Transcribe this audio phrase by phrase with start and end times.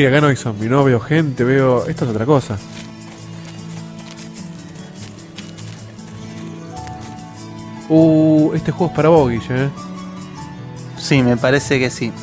[0.00, 1.86] Che, acá no hay zombie, no veo gente, veo.
[1.86, 2.56] Esto es otra cosa.
[7.90, 9.68] Uh, este juego es para vos, ¿eh?
[10.96, 12.14] Sí, me parece que sí.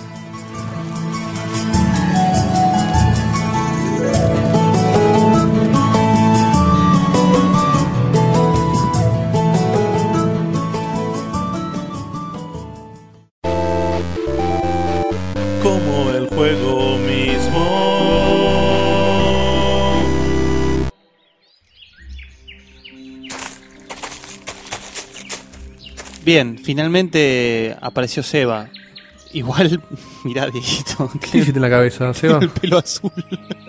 [26.27, 28.67] Bien, finalmente apareció Seba.
[29.31, 29.81] Igual,
[30.25, 32.39] mirá, Dieguito, ¿Qué hiciste en la cabeza, Seba?
[32.41, 33.11] el pelo azul.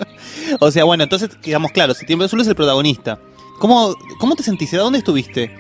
[0.60, 3.20] o sea, bueno, entonces quedamos claros, Septiembre Azul es el protagonista.
[3.60, 4.76] ¿Cómo, cómo te sentiste?
[4.76, 5.54] ¿A dónde estuviste?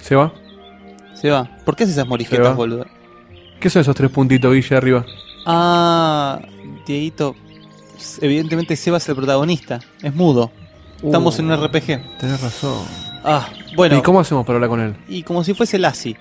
[0.00, 0.32] ¿Seba?
[1.14, 2.08] Seba, ¿por qué haces esas Seba.
[2.10, 2.86] morisquetas, boludo?
[3.60, 5.06] ¿Qué son esos tres puntitos, Guille, arriba?
[5.46, 6.40] Ah,
[6.84, 7.36] Dieguito,
[8.20, 10.50] evidentemente Seba es el protagonista, es mudo.
[11.04, 12.18] Estamos Uh, en un RPG.
[12.18, 12.84] Tenés razón.
[13.22, 13.96] Ah, bueno.
[13.96, 14.96] ¿Y cómo hacemos para hablar con él?
[15.08, 16.16] Y como si fuese Lassie.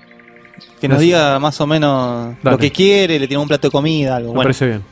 [0.80, 2.56] Que nos diga más o menos Dale.
[2.56, 4.30] lo que quiere, le tiene un plato de comida, algo.
[4.30, 4.84] Me Bueno, parece bien.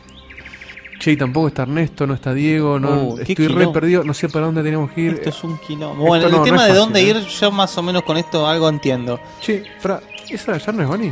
[1.00, 4.28] Che, y tampoco está Ernesto, no está Diego, no, Uh, estoy re perdido, no sé
[4.28, 5.14] para dónde tenemos que ir.
[5.14, 6.06] esto es un quilombo.
[6.06, 7.04] Bueno, no, el no tema de fácil, dónde ¿eh?
[7.04, 9.20] ir, yo más o menos con esto algo entiendo.
[9.42, 11.12] Che, para, ¿esa ya no es Bunny?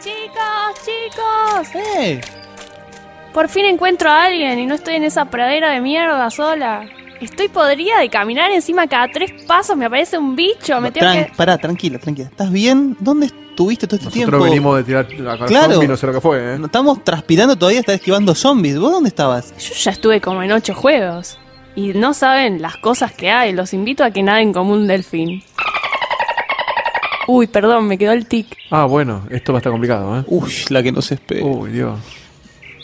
[0.00, 1.82] Chicos, chicos.
[1.96, 2.20] ¡Eh!
[3.32, 6.86] Por fin encuentro a alguien y no estoy en esa pradera de mierda sola.
[7.20, 11.26] Estoy podrida de caminar encima cada tres pasos, me aparece un bicho, me tengo Tran-
[11.26, 11.32] que...
[11.34, 12.28] Pará, tranquila, tranquila.
[12.28, 12.96] ¿Estás bien?
[13.00, 14.44] ¿Dónde estuviste todo este Nosotros tiempo?
[14.44, 15.04] venimos de tirar
[15.42, 15.72] a Claro.
[15.72, 16.58] zombie, no sé lo que fue, ¿eh?
[16.60, 18.78] No Estamos transpirando todavía, estás esquivando zombies.
[18.78, 19.52] ¿Vos dónde estabas?
[19.58, 21.38] Yo ya estuve como en ocho juegos.
[21.74, 25.42] Y no saben las cosas que hay, los invito a que naden como un delfín.
[27.26, 28.46] Uy, perdón, me quedó el tic.
[28.70, 30.24] Ah, bueno, esto va a estar complicado, ¿eh?
[30.28, 31.44] Uy, la que nos espera.
[31.44, 31.98] Uy, Dios.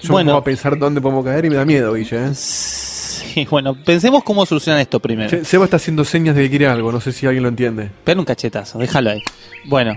[0.02, 0.26] Yo Bueno.
[0.26, 2.34] me pongo a pensar dónde podemos caer y me da miedo, Guille, ¿eh?
[2.34, 5.44] Sí, bueno, pensemos cómo solucionan esto primero.
[5.44, 7.90] Seba está haciendo señas de que quiere algo, no sé si alguien lo entiende.
[8.04, 9.22] Pega un cachetazo, déjalo ahí.
[9.64, 9.96] Bueno,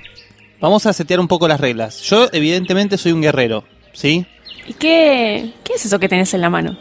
[0.60, 2.02] vamos a setear un poco las reglas.
[2.02, 3.64] Yo, evidentemente, soy un guerrero,
[3.94, 4.26] ¿sí?
[4.68, 6.78] ¿Y qué, qué es eso que tenés en la mano?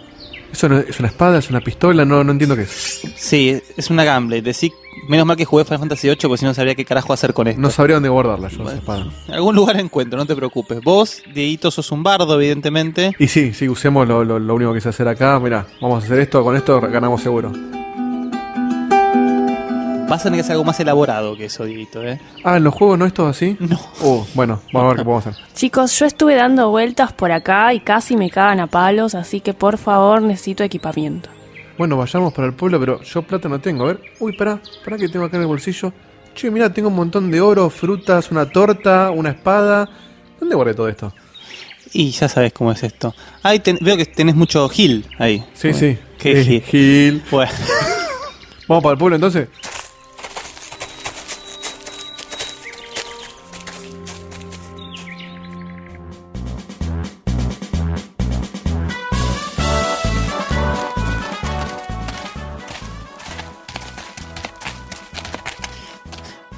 [0.53, 1.38] ¿Eso no- es una espada?
[1.38, 2.04] ¿Es una pistola?
[2.04, 3.03] No, no entiendo qué es.
[3.16, 4.41] Sí, es una Gamble.
[4.42, 4.72] Decí,
[5.09, 7.47] menos mal que jugué Final Fantasy VIII porque si no sabría qué carajo hacer con
[7.48, 7.60] esto.
[7.60, 9.06] No sabría dónde guardarla yo, esa espada.
[9.28, 10.81] En algún lugar encuentro, no te preocupes.
[10.82, 13.15] Vos, Dieguito, sos un bardo, evidentemente.
[13.19, 15.38] Y sí, sí, usemos lo, lo- lo único que sé hacer acá.
[15.41, 17.53] Mirá, vamos a hacer esto, con esto ganamos seguro.
[20.08, 22.20] Vas a tener que hacer algo más elaborado que eso, Dieguito, ¿eh?
[22.44, 23.56] Ah, ¿en los juegos no es todo así?
[23.58, 23.76] No.
[24.02, 25.44] Uh, bueno, vamos a ver qué podemos hacer.
[25.54, 29.52] Chicos, yo estuve dando vueltas por acá y casi me cagan a palos, así que
[29.52, 31.28] por favor necesito equipamiento.
[31.76, 33.82] Bueno, vayamos para el pueblo, pero yo plata no tengo.
[33.84, 35.92] A ver, uy, pará, pará que tengo acá en el bolsillo.
[36.36, 39.88] Che, mira, tengo un montón de oro, frutas, una torta, una espada.
[40.38, 41.12] ¿Dónde guardé todo esto?
[41.92, 43.12] Y ya sabes cómo es esto.
[43.42, 45.44] Ahí ten- veo que tenés mucho Gil ahí.
[45.54, 45.98] Sí, sí.
[46.18, 46.62] ¿Qué Eh, Gil?
[46.62, 47.22] Gil.
[47.30, 47.50] Bueno,
[48.68, 49.48] Vamos para el pueblo entonces.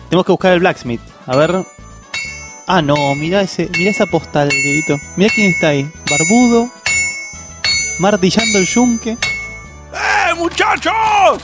[0.09, 1.01] Tenemos que buscar el blacksmith.
[1.27, 1.65] A ver.
[2.67, 4.99] Ah, no, mira ese, mira esa postal, Dieguito.
[5.17, 5.91] Mira quién está ahí.
[6.11, 6.71] Barbudo.
[7.99, 9.13] Martillando el yunque.
[9.13, 11.43] ¡Eh, muchachos!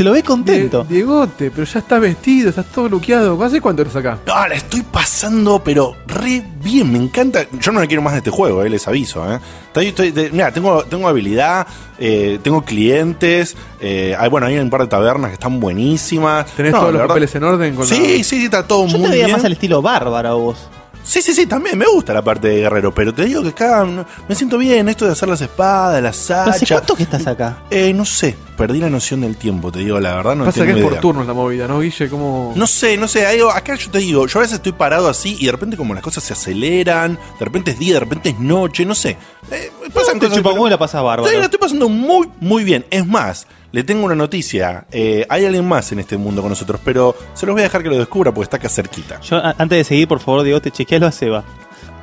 [0.00, 0.82] Se lo ve contento.
[0.88, 3.44] Die- Diegote, pero ya estás vestido, estás todo luqueado.
[3.44, 4.18] ¿Hace cuánto eres acá?
[4.32, 7.44] Ah, la estoy pasando, pero re bien, me encanta.
[7.60, 9.30] Yo no le quiero más de este juego, eh, les aviso.
[9.30, 9.38] Eh.
[9.66, 11.66] Estoy- estoy- de- mira, tengo, tengo habilidad,
[11.98, 13.54] eh, tengo clientes.
[13.78, 16.46] eh, hay, bueno, hay un par de tabernas que están buenísimas.
[16.56, 17.74] ¿Tenés No, todos los verdad- papeles en orden?
[17.76, 19.36] Con Sí, la- sí, sí, está todo Yo muy te veía bien.
[19.36, 20.56] más al estilo bárbara vos.
[21.02, 23.84] Sí, sí, sí, también me gusta la parte de guerrero, pero te digo que acá
[23.84, 26.70] no- me siento bien esto de hacer las espadas, las ¿Pero ¿Hace hachas.
[26.78, 27.62] cuánto que estás acá?
[27.70, 30.66] Eh, no sé, perdí la noción del tiempo, te digo la verdad, no Pasa que
[30.66, 31.00] tengo es por idea.
[31.00, 32.08] turnos la movida, ¿no, Guille?
[32.08, 32.52] ¿Cómo...
[32.54, 35.36] No sé, no sé, algo- acá yo te digo, yo a veces estoy parado así
[35.40, 38.38] y de repente como las cosas se aceleran, de repente es día, de repente es
[38.38, 39.16] noche, no sé.
[39.50, 41.28] Eh, pasan te cosas, chupa pero- la pasas bárbaro.
[41.32, 42.86] Sí, la estoy pasando muy, muy bien.
[42.90, 44.86] Es más, le tengo una noticia.
[44.90, 47.82] eh, hay alguien más en este mundo con nosotros, pero se los voy a dejar
[47.82, 49.20] que lo descubra porque está acá cerquita.
[49.20, 51.44] Yo, antes de seguir, por favor, Diego, te chequealo a Seba.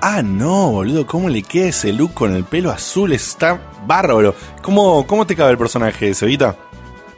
[0.02, 3.14] Ah, no, boludo, ¿cómo le queda ese look con el pelo azul?
[3.14, 4.36] Está bárbaro.
[4.62, 6.56] ¿Cómo, cómo te cabe el personaje, Sevita?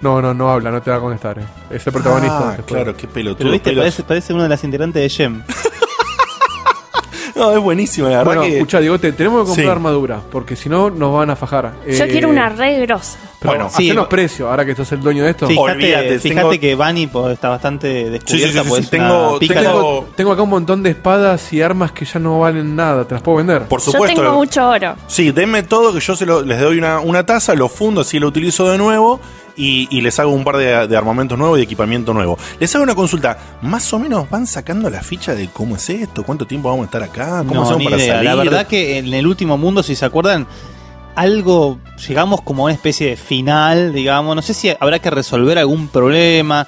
[0.01, 1.39] No, no, no habla, no te va a contestar.
[1.39, 1.43] eh.
[1.69, 2.51] Es el protagonista.
[2.51, 3.37] Ah, claro, qué pelotudo.
[3.39, 5.43] Pero viste, parece, parece una de las integrantes de Gem.
[7.39, 8.53] No, es buenísimo, la verdad Bueno, que...
[8.57, 9.71] escucha, Diego, te- tenemos que comprar Sí.
[9.71, 11.73] armadura, porque si no nos van a fajar.
[11.87, 13.17] Yo Eh, quiero una re grosa.
[13.39, 15.47] Pero Bueno, sí, hacenos va- precio, ahora que sos el dueño de esto.
[15.47, 18.51] Fíjate, Olvídate, fíjate tengo- que Bunny pues, está bastante descubierta.
[18.59, 19.39] sí, sí, pues, tengo-
[20.17, 23.05] tengo- acá un montón de espadas y armas que ya no valen nada.
[23.07, 23.63] ¿Te las puedo vender?
[23.63, 24.21] Por Yo supuesto.
[24.21, 24.95] tengo mucho oro.
[25.07, 28.19] Sí, denme todo, que yo se lo- les doy una, una taza, lo fundo, así
[28.19, 29.21] lo utilizo de nuevo
[29.59, 32.37] y, y les hago un par de, de armamentos nuevos y de equipamiento nuevo.
[32.59, 33.37] Les hago una consulta.
[33.61, 36.23] ¿Más o menos van sacando la ficha de cómo es esto?
[36.23, 37.39] ¿Cuánto tiempo vamos a estar acá?
[37.39, 38.13] ¿Cómo No, hacemos para idea.
[38.15, 38.29] salir?
[38.29, 40.47] La verdad que en el último mundo, si se acuerdan,
[41.15, 44.35] algo, llegamos como a una especie de final, digamos.
[44.35, 46.65] No sé si habrá que resolver algún problema.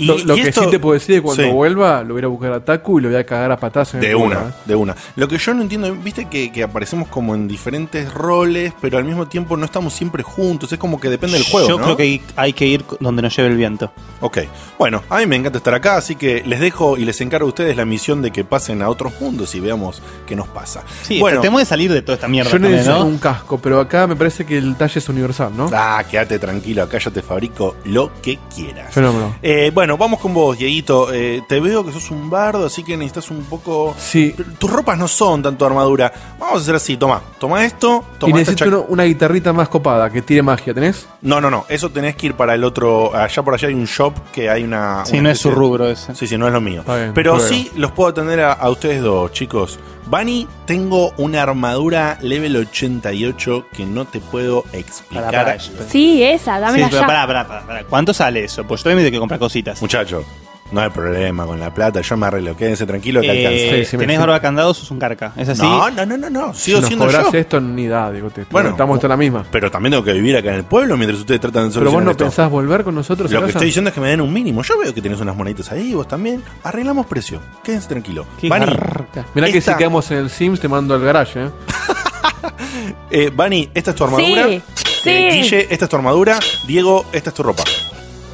[0.00, 1.50] Y- lo lo y que esto- sí te puedo decir es que cuando Sí.
[1.50, 3.56] vuelva, lo voy a ir a buscar a Taku y lo voy a cagar a
[3.58, 4.52] patas en De una, ¿eh?
[4.64, 4.96] de una.
[5.16, 9.04] Lo que yo no entiendo, viste que, que aparecemos como en diferentes roles, pero al
[9.04, 10.72] mismo tiempo no estamos siempre juntos.
[10.72, 11.68] Es como que depende del juego.
[11.68, 11.84] Yo ¿no?
[11.84, 13.92] creo que hay- hay que ir donde nos lleve el viento.
[14.20, 14.38] Ok,
[14.78, 17.48] bueno, a mí me encanta estar acá, así que les dejo y les encargo a
[17.48, 20.82] ustedes la misión de que pasen a otros mundos y veamos qué nos pasa.
[21.02, 23.06] Sí, bueno, tratemos de salir de toda esta mierda Yo también, necesito ¿no?
[23.06, 25.70] un casco, pero acá me parece que el talle es universal, ¿no?
[25.74, 28.92] ah, quédate tranquilo, acá yo te fabrico lo que quieras.
[28.92, 29.36] Fenómeno.
[29.42, 31.12] Eh, bueno, vamos con vos, Dieguito.
[31.12, 33.94] Eh, te veo que sos un bardo, así que necesitas un poco.
[33.98, 34.34] Sí.
[34.58, 36.12] Tus ropas no son tanto armadura.
[36.38, 40.10] Vamos a hacer así, toma, toma esto, Y toma esta necesito una guitarrita más copada,
[40.10, 41.06] que tire magia, ¿tenés?
[41.22, 43.14] No, no, no, eso tenés que ir para el otro.
[43.14, 45.04] Allá por allá hay un shop que hay una.
[45.04, 46.14] Sí, una no es su rubro ese.
[46.14, 46.82] Sí, sí, no es lo mío.
[46.86, 49.78] Bien, Pero sí los puedo atender a, a ustedes dos, chicos.
[50.06, 55.26] Bunny, tengo una armadura level 88 que no te puedo explicar.
[55.26, 55.84] Pará, pará, espera.
[55.88, 57.06] Sí, esa, Sí, dámela pero ya.
[57.06, 57.84] pará, pará, pará, pará.
[57.84, 58.64] ¿Cuánto sale eso?
[58.66, 59.79] Pues yo también tengo que comprar cositas.
[59.80, 60.24] Muchacho,
[60.72, 62.56] no hay problema con la plata, yo me arreglo.
[62.56, 63.76] Quédense tranquilos que Eh, alcanza.
[63.76, 64.20] Sí, sí, me- ¿Tenés sí.
[64.20, 64.72] barba de candado?
[64.74, 65.32] Sos un carca.
[65.36, 65.62] ¿Es así?
[65.62, 66.54] No, no, no, no, no.
[66.54, 67.38] Sigo si nos siendo cobras yo.
[67.38, 69.44] esto, ni da, digo, te, Bueno, estamos toda la misma.
[69.50, 71.92] Pero también tengo que vivir acá en el pueblo mientras ustedes tratan de Pero vos
[71.92, 72.24] solucionar no esto.
[72.24, 73.58] pensás volver con nosotros a Lo que casa?
[73.58, 74.62] estoy diciendo es que me den un mínimo.
[74.62, 76.42] Yo veo que tenés unas moneditas ahí, vos también.
[76.62, 77.40] Arreglamos precio.
[77.64, 78.26] Quédense tranquilos.
[78.40, 79.26] Qué garca.
[79.34, 81.50] Mirá que esta- si quedamos en el Sims te mando al garage, ¿eh?
[83.10, 84.46] eh, Bunny, esta es tu armadura.
[84.46, 84.62] Sí,
[85.02, 85.10] sí.
[85.10, 86.38] Eh, Guille, esta es tu armadura.
[86.66, 87.64] Diego, esta es tu ropa.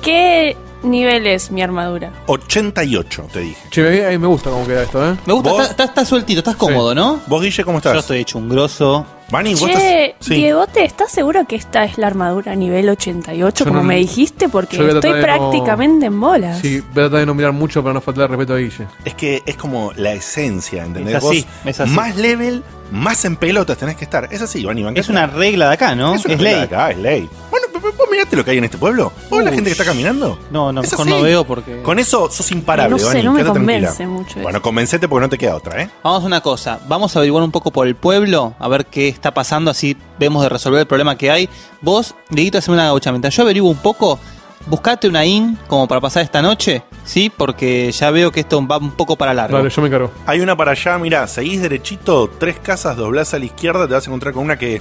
[0.03, 2.13] ¿Qué nivel es mi armadura?
[2.27, 3.57] 88, te dije.
[3.71, 5.17] Che, mí me gusta cómo queda esto, ¿eh?
[5.27, 5.61] Me gusta, ¿Vos?
[5.63, 7.21] estás está, está sueltito, estás cómodo, ¿no?
[7.27, 7.95] ¿Vos, Guille, cómo estás?
[7.95, 9.07] Yo estoy hecho un grosso.
[9.29, 10.27] Bunny, vos Che, estás.
[10.27, 10.35] Sí.
[10.35, 14.49] Diegote, ¿estás seguro que esta es la armadura nivel 88 Yo como no- me dijiste?
[14.49, 16.59] Porque yo voy a estoy tratar de no- prácticamente en bolas.
[16.61, 18.87] Sí, voy a tratar de no mirar mucho para no faltar respeto a Guille.
[19.05, 21.17] Es que es como la esencia, ¿entendés?
[21.17, 21.91] Es así, Vos, es así.
[21.91, 24.29] Más level, más en pelotas tenés que estar.
[24.31, 24.83] Es así, Bunny.
[24.83, 25.01] bancate.
[25.01, 26.15] Es una regla de acá, ¿no?
[26.15, 26.69] Es, una Es regla ley.
[26.69, 27.31] de acá, es ley.
[27.51, 29.13] Bueno, pero vos mirate lo que hay en este pueblo.
[29.31, 30.39] ¿Vos la gente que está caminando?
[30.51, 31.17] No, no, Es mejor así.
[31.17, 31.83] no veo porque.
[31.83, 34.09] Con eso sos imparable, No sé, no me convence tranquila.
[34.09, 34.41] mucho eso.
[34.41, 35.91] Bueno, convencete porque no te queda otra, ¿eh?
[36.03, 39.09] Vamos a una cosa, vamos a averiguar un poco por el pueblo, a ver qué
[39.09, 41.49] está pasando, así vemos de resolver el problema que hay.
[41.81, 43.29] Vos, Dieguito, haceme una gauchamenta.
[43.29, 44.19] Yo averiguo un poco,
[44.67, 47.33] buscate una IN como para pasar esta noche, ¿sí?
[47.35, 49.57] Porque ya veo que esto va un poco para largo.
[49.57, 50.11] Dale, yo me encargo.
[50.27, 54.07] Hay una para allá, mirá, seguís derechito, tres casas, doblás a la izquierda, te vas
[54.07, 54.81] a encontrar con una que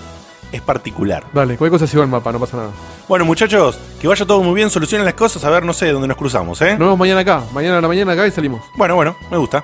[0.51, 1.23] es particular.
[1.33, 2.69] Dale, cualquier cosa sigo el mapa, no pasa nada.
[3.07, 6.07] Bueno, muchachos, que vaya todo muy bien, solucionen las cosas, a ver, no sé, dónde
[6.07, 6.71] nos cruzamos, ¿eh?
[6.71, 7.43] Nos vemos mañana acá.
[7.53, 8.61] Mañana a la mañana acá y salimos.
[8.77, 9.63] Bueno, bueno, me gusta.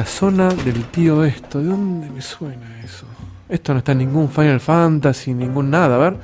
[0.00, 1.58] Casona del tío esto.
[1.58, 3.04] ¿De dónde me suena eso?
[3.50, 5.96] Esto no está en ningún Final Fantasy, ningún nada.
[5.96, 6.16] A ver.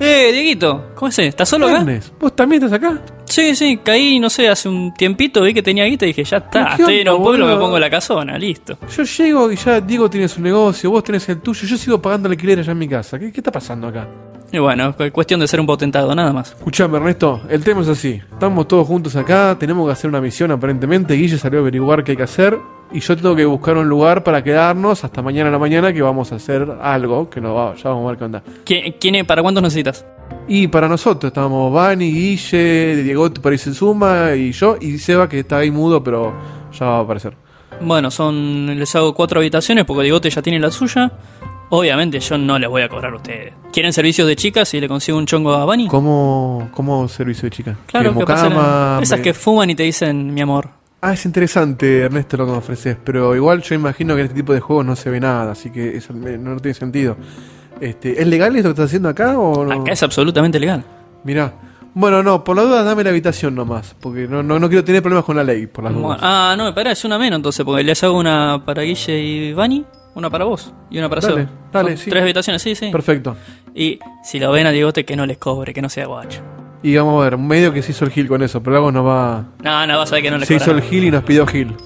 [0.00, 1.18] Eh, Dieguito, ¿cómo es?
[1.20, 1.78] ¿Estás solo acá?
[1.78, 3.00] Ernest, ¿vos también estás acá?
[3.26, 6.40] Sí, sí, caí, no sé, hace un tiempito vi que tenía guita y dije, ya
[6.50, 7.66] ¿Pero está, estoy en onda, un pueblo, me boludo?
[7.66, 8.76] pongo la casona, listo.
[8.96, 12.26] Yo llego y ya Diego tiene su negocio, vos tenés el tuyo, yo sigo pagando
[12.26, 13.20] el alquiler allá en mi casa.
[13.20, 14.08] ¿Qué, qué está pasando acá?
[14.52, 16.50] Y bueno, cu- cuestión de ser un potentado, nada más.
[16.52, 18.20] Escuchame, Ernesto, el tema es así.
[18.32, 21.14] Estamos todos juntos acá, tenemos que hacer una misión aparentemente.
[21.14, 22.58] Guille salió a averiguar qué hay que hacer.
[22.92, 26.02] Y yo tengo que buscar un lugar para quedarnos hasta mañana a la mañana que
[26.02, 28.42] vamos a hacer algo, que no va, ya vamos a ver qué onda.
[28.66, 30.04] ¿Quién, quién es- ¿Para cuántos necesitas?
[30.46, 35.26] Y para nosotros estábamos Vani, Guille, Diego por ahí se suma, y yo, y Seba
[35.26, 36.34] que está ahí mudo, pero
[36.78, 37.34] ya va a aparecer.
[37.80, 41.10] Bueno, son les hago cuatro habitaciones porque Digote ya tiene la suya.
[41.74, 43.54] Obviamente yo no les voy a cobrar a ustedes.
[43.72, 45.88] ¿Quieren servicios de chicas y le consigo un chongo a Bunny?
[45.88, 47.76] ¿Cómo, cómo servicio de chica?
[47.86, 50.68] Claro, ¿Qué, que esas me- que fuman y te dicen mi amor.
[51.00, 54.36] Ah, es interesante, Ernesto, lo que me ofreces, pero igual yo imagino que en este
[54.38, 57.16] tipo de juegos no se ve nada, así que eso no, tiene sentido.
[57.80, 59.80] Este, ¿Es legal esto que estás haciendo acá o no?
[59.80, 60.84] Acá es absolutamente legal.
[61.24, 61.54] Mirá.
[61.94, 65.00] Bueno, no, por la duda dame la habitación nomás, porque no, no, no quiero tener
[65.02, 66.20] problemas con la ley, por las Bueno, dudas.
[66.22, 69.84] ah, no, pará, es una menos entonces, porque les hago una para Guille y Bunny,
[70.14, 72.10] una para vos y una para Dale, dale, sí.
[72.10, 72.90] Tres habitaciones, sí, sí.
[72.90, 73.36] Perfecto.
[73.74, 76.40] Y si lo ven a Diegote, que no les cobre, que no sea guacho.
[76.82, 79.06] Y vamos a ver, medio que se hizo el Gil con eso, pero luego nos
[79.06, 79.44] va...
[79.62, 81.46] No, no, vas a ver que no les Se hizo el Gil y nos pidió
[81.46, 81.76] Gil.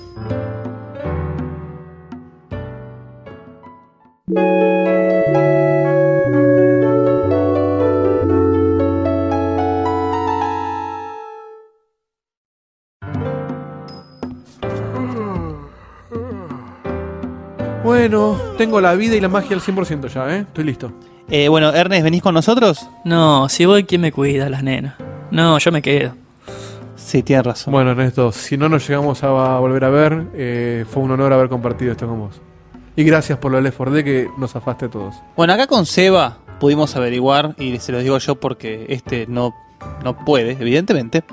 [17.99, 20.41] Bueno, tengo la vida y la magia al 100% ya, ¿eh?
[20.41, 20.93] Estoy listo.
[21.31, 22.87] Eh, bueno, Ernest, ¿venís con nosotros?
[23.07, 24.50] No, si voy, ¿quién me cuida?
[24.50, 24.97] Las nenas.
[25.31, 26.12] No, yo me quedo.
[26.95, 27.73] Sí, tienes razón.
[27.73, 31.49] Bueno, Ernesto, si no nos llegamos a volver a ver, eh, fue un honor haber
[31.49, 32.38] compartido esto con vos.
[32.97, 35.15] Y gracias por lo del Left 4 Dead que nos afaste a todos.
[35.35, 39.55] Bueno, acá con Seba pudimos averiguar, y se lo digo yo porque este no,
[40.05, 41.25] no puede, evidentemente.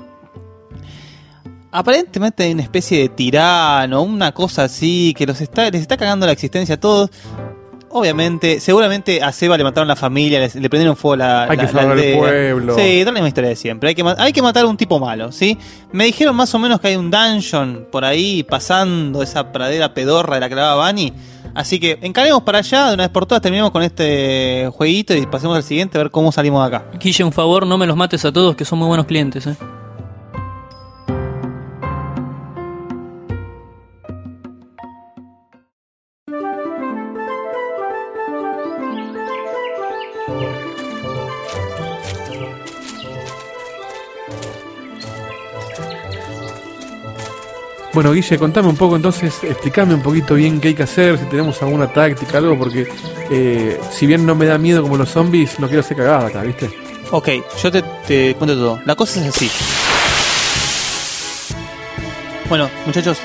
[1.76, 6.24] Aparentemente hay una especie de tirano, una cosa así, que los está, les está cagando
[6.24, 7.10] la existencia a todos.
[7.90, 11.66] Obviamente, seguramente a Seba le mataron la familia, les- le prendieron fuego la, Hay la-
[11.66, 12.76] que salvar el pueblo.
[12.76, 13.88] Sí, es la misma historia de siempre.
[13.88, 15.58] Hay que, hay que matar a un tipo malo, ¿sí?
[15.90, 20.34] Me dijeron más o menos que hay un dungeon por ahí pasando esa pradera pedorra
[20.36, 21.12] de la que hablaba Bani.
[21.56, 25.26] Así que encaremos para allá, de una vez por todas terminemos con este jueguito y
[25.26, 26.86] pasemos al siguiente a ver cómo salimos de acá.
[27.00, 29.56] Guille, un favor, no me los mates a todos, que son muy buenos clientes, ¿eh?
[47.94, 51.26] Bueno, Guille, contame un poco entonces, explícame un poquito bien qué hay que hacer, si
[51.26, 52.88] tenemos alguna táctica, algo, porque
[53.30, 56.42] eh, si bien no me da miedo como los zombies, no quiero hacer cagada acá,
[56.42, 56.68] ¿viste?
[57.12, 57.28] Ok,
[57.62, 58.80] yo te, te cuento todo.
[58.84, 59.48] La cosa es así.
[62.48, 63.18] Bueno, muchachos,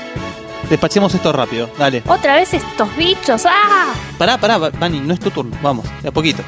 [0.68, 1.68] despachemos esto rápido.
[1.76, 2.04] Dale.
[2.06, 3.42] Otra vez estos bichos.
[3.46, 3.92] ¡Ah!
[4.18, 5.56] Pará, pará, Bani, no es tu turno.
[5.60, 6.44] Vamos, de a poquito.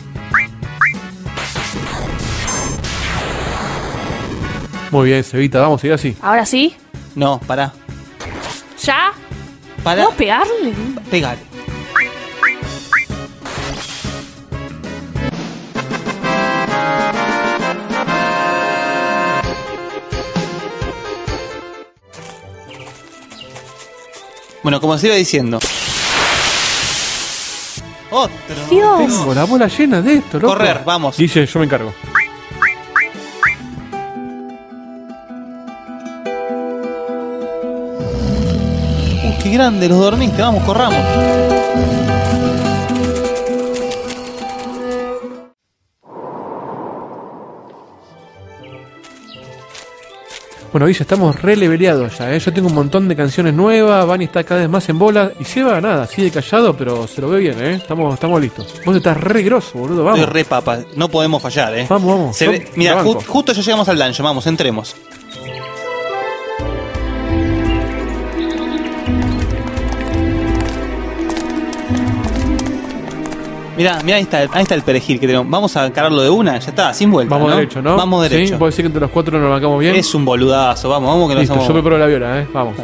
[4.93, 6.17] Muy bien, Cevita, vamos a ir así.
[6.23, 6.77] Ahora sí.
[7.17, 7.73] No, pará.
[8.85, 9.13] ¿Ya?
[9.85, 10.05] Pará.
[10.05, 10.75] ¿Puedo pegarle?
[11.11, 11.41] Pegale.
[24.63, 25.59] Bueno, como se iba diciendo.
[28.11, 28.33] Otro.
[28.71, 28.99] Dios.
[28.99, 30.55] Tengo la bola llena de esto, loco.
[30.55, 31.17] Correr, vamos.
[31.17, 31.93] Guille, yo me encargo.
[39.53, 40.99] Grande, los dormiste, vamos, corramos.
[50.73, 52.39] Bueno, Guille, estamos re leveleados ya, ¿eh?
[52.39, 55.31] Yo tengo un montón de canciones nuevas, Vani está cada vez más en bola.
[55.39, 57.75] Y Seba, nada, sigue callado, pero se lo ve bien, ¿eh?
[57.75, 58.75] Estamos, estamos listos.
[58.87, 60.21] Vos estás re grosso, boludo, vamos.
[60.21, 61.87] Estoy re papa, no podemos fallar, eh.
[61.91, 62.37] Vamos, vamos.
[62.37, 64.97] Se ve- Vamos, mira, ju- justo ya llegamos al dungeon, vamos, entremos.
[73.83, 75.51] Mirá, mirá, ahí está, ahí está el perejil que tenemos.
[75.51, 77.35] Vamos a encararlo de una, ya está, sin vuelta.
[77.35, 77.57] Vamos ¿no?
[77.57, 77.97] derecho, ¿no?
[77.97, 78.55] Vamos derecho.
[78.55, 78.57] ¿Sí?
[78.57, 79.97] ¿Vos decís que entre los cuatro nos bancamos bien?
[79.97, 81.67] Es un boludazo, vamos, vamos que no Listo, somos.
[81.67, 82.49] yo preparo la viola, ¿eh?
[82.53, 82.77] Vamos.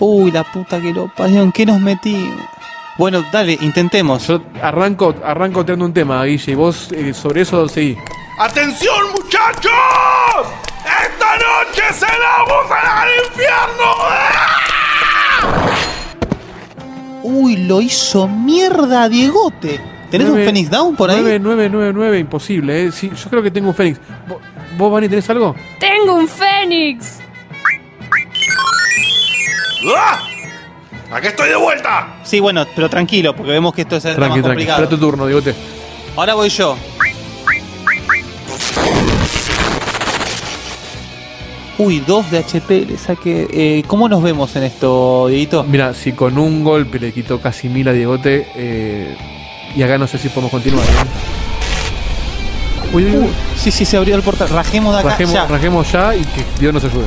[0.00, 2.44] Uy, la puta que lo parió, ¿en qué nos metimos?
[2.98, 4.26] Bueno, dale, intentemos.
[4.26, 7.96] Yo arranco, arranco tirando un tema, Guille, y vos eh, sobre eso seguí.
[8.38, 9.72] ¡Atención, muchachos!
[10.84, 14.53] ¡Esta noche se la vamos a dar al infierno!
[17.26, 19.80] Uy, lo hizo mierda, Diegote.
[20.10, 21.16] ¿Tenés un Phoenix Down por ahí?
[21.22, 22.92] 9, 9, 9, 9, imposible, ¿eh?
[22.92, 23.98] Sí, yo creo que tengo un Fénix.
[24.28, 24.38] ¿Vos,
[24.76, 25.56] vos Vani, tenés algo?
[25.80, 27.18] ¡Tengo un fénix!
[29.96, 30.20] ¡Ah!
[31.12, 32.14] ¡Aquí estoy de vuelta!
[32.24, 34.42] Sí, bueno, pero tranquilo, porque vemos que esto es Tranqui, más tranqui.
[34.42, 34.82] complicado.
[34.82, 35.54] Espera tu turno, digote.
[36.16, 36.76] Ahora voy yo.
[41.76, 43.48] Uy, dos de HP le saqué.
[43.50, 45.64] Eh, ¿Cómo nos vemos en esto, Dieguito?
[45.64, 49.16] Mira, si con un golpe le quitó casi mil a Diegote, eh,
[49.74, 50.84] y acá no sé si podemos continuar.
[50.84, 50.90] ¿eh?
[52.92, 53.28] Uy, uy, uy.
[53.56, 54.48] Sí, sí, se abrió el portal.
[54.50, 55.46] Rajemos de acá Rajemos, ya.
[55.46, 57.06] rajemos ya y que Dios nos ayude.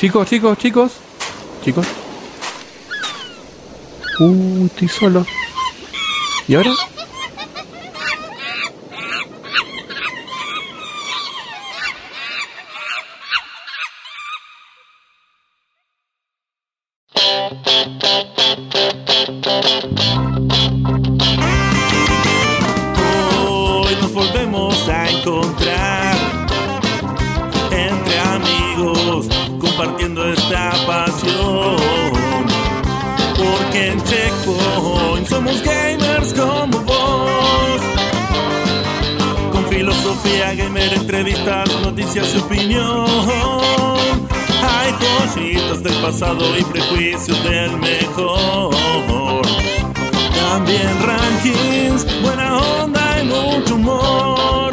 [0.00, 0.92] Chicos, chicos, chicos.
[1.62, 1.86] Chicos.
[4.18, 5.26] Uh, estoy solo.
[6.48, 6.70] ¿Y ahora?
[29.80, 31.76] compartiendo esta pasión.
[33.36, 37.80] Porque en Checkpoint somos gamers como vos.
[39.52, 43.06] Con filosofía gamer, entrevistas, noticias y opinión.
[44.62, 49.46] Hay cositas del pasado y prejuicios del mejor.
[50.34, 54.69] También rankings, buena onda y mucho humor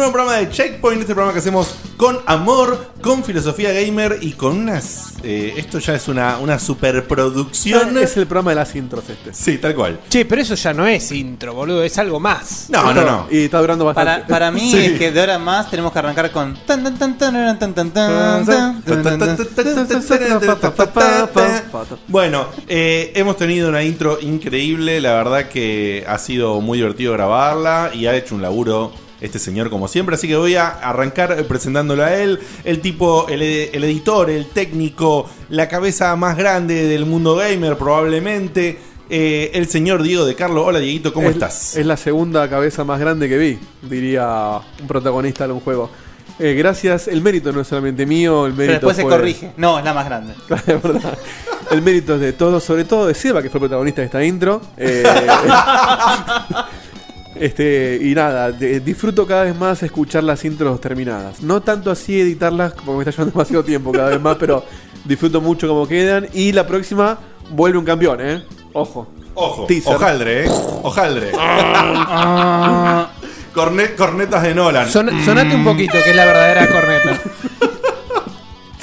[0.00, 4.56] nuevo programa de Checkpoint, este programa que hacemos con amor, con filosofía gamer y con
[4.56, 5.12] unas...
[5.22, 7.98] eh, esto ya es una, una superproducción.
[7.98, 9.34] Es el programa de las intros este.
[9.34, 10.00] Sí, tal cual.
[10.08, 12.66] Che, pero eso ya no es intro, boludo, es algo más.
[12.70, 13.26] No, no, no.
[13.30, 14.22] Y está durando bastante.
[14.22, 14.78] Para, para mí Sí.
[14.78, 17.58] es que de ahora en más tenemos que arrancar con tan tan tan tan tan
[17.58, 18.46] tan tan tan tan
[21.32, 21.62] tan.
[22.08, 27.90] Bueno, eh, hemos tenido una intro increíble, la verdad que ha sido muy divertido grabarla
[27.92, 32.02] y ha hecho un laburo este señor como siempre, así que voy a arrancar presentándolo
[32.04, 37.04] a él, el tipo, el, ed- el editor, el técnico, la cabeza más grande del
[37.06, 38.78] mundo gamer probablemente,
[39.10, 40.64] eh, el señor Diego de Carlos.
[40.66, 41.76] Hola Dieguito, ¿cómo es, estás?
[41.76, 45.90] Es la segunda cabeza más grande que vi, diría un protagonista de un juego.
[46.38, 49.52] Eh, gracias, el mérito no es solamente mío, el Pero mérito después se corrige.
[49.58, 50.32] No, es la más grande.
[50.66, 51.18] Es verdad.
[51.70, 54.24] El mérito es de todos, sobre todo de Seba, que fue el protagonista de esta
[54.24, 54.60] intro.
[54.76, 55.04] Eh,
[57.40, 61.42] este, y nada, de- disfruto cada vez más escuchar las intros terminadas.
[61.42, 64.64] No tanto así editarlas, porque me está llevando demasiado tiempo cada vez más, pero
[65.04, 66.28] disfruto mucho cómo quedan.
[66.32, 67.18] Y la próxima
[67.50, 68.44] vuelve un campeón, ¿eh?
[68.72, 69.08] Ojo.
[69.34, 69.94] Ojo, Teaser.
[69.96, 70.50] hojaldre, ¿eh?
[70.82, 71.32] Hojaldre.
[73.54, 74.88] Corne- cornetas de Nolan.
[74.88, 77.20] Son- sonate un poquito, que es la verdadera corneta.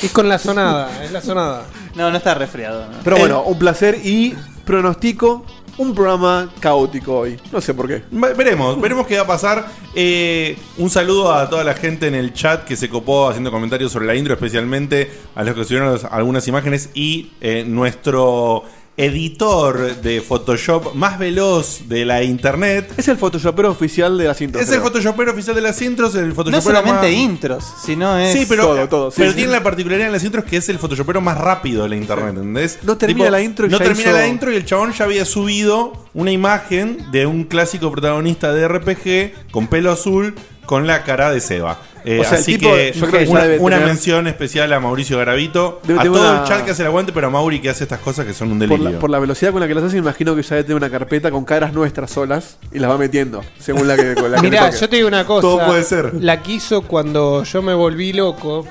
[0.02, 1.64] Es con la sonada, es la sonada.
[1.96, 2.86] No, no está resfriado.
[2.86, 2.98] no.
[3.04, 5.46] Pero bueno, un placer y pronostico
[5.78, 7.38] un programa caótico hoy.
[7.52, 8.04] No sé por qué.
[8.12, 9.68] Ve- Veremos, veremos qué va a pasar.
[9.96, 13.92] Eh, un saludo a toda la gente en el chat que se copó haciendo comentarios
[13.92, 18.64] sobre la intro, especialmente a los que subieron algunas imágenes y eh, nuestro
[18.98, 22.92] editor de Photoshop más veloz de la internet.
[22.98, 24.64] Es el photoshopero oficial de las intros.
[24.64, 24.88] Es el creo.
[24.88, 28.34] Photoshopero oficial de las intros, el No Photoshopero solamente más- intros, sino es.
[28.34, 29.38] Sí, pero, todo, todo, sí, pero sí.
[29.38, 32.30] tiene la particularidad en las intros que es el photoshopero más rápido de la internet,
[32.30, 32.80] ¿entendés?
[32.84, 35.06] No termina la intro y No ya termina hizo- la intro y el chabón ya
[35.06, 40.34] había subido una imagen de un clásico protagonista de RPG con pelo azul
[40.66, 41.80] con la cara de Seba.
[42.10, 45.18] Eh, O sea, así tipo, que yo creo que ya una, mención especial a Mauricio
[45.18, 47.70] Garavito, Debe a todo una- el chat que hace el aguante, pero a Mauri que
[47.70, 48.92] hace estas cosas que son un Por delirio.
[48.92, 50.78] la, por la velocidad con la que las hace, me imagino que ya debe tener
[50.78, 54.38] una carpeta con caras nuestras solas y las va metiendo, según la que, con la
[54.40, 55.42] que Mirá, yo te digo una cosa.
[55.42, 56.14] Todo puede ser.
[56.22, 58.66] La que hizo cuando yo me volví loco.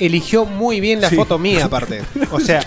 [0.00, 1.14] Eligió muy bien la Sí.
[1.14, 2.02] foto mía, aparte.
[2.32, 2.64] O sea,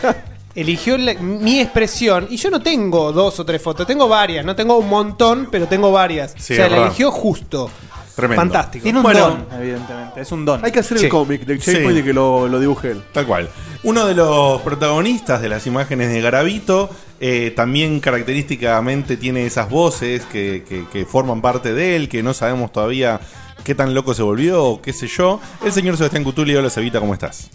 [0.56, 2.28] eligió la- mi expresión.
[2.30, 4.46] Y yo no tengo dos o tres fotos, tengo varias.
[4.46, 6.34] No tengo un montón, pero tengo varias.
[6.38, 7.70] Sí, o sea, la eligió justo.
[8.16, 8.42] Tremendo.
[8.42, 8.84] Fantástico.
[8.84, 9.20] Tiene un Bueno.
[9.20, 10.22] don, evidentemente.
[10.22, 10.64] Es un don.
[10.64, 11.06] Hay que hacer Sí.
[11.06, 12.00] el cómic de Checkpoint Sí.
[12.00, 13.04] y que lo, lo dibuje él.
[13.12, 13.50] Tal cual.
[13.84, 20.24] Uno de los protagonistas de las imágenes de Garavito eh, también característicamente tiene esas voces
[20.26, 23.20] que, que- que forman parte de él, que no sabemos todavía
[23.64, 25.40] qué tan loco se volvió o qué sé yo.
[25.64, 27.50] El señor Sebastián Cutuli, hola Cevita, ¿cómo estás?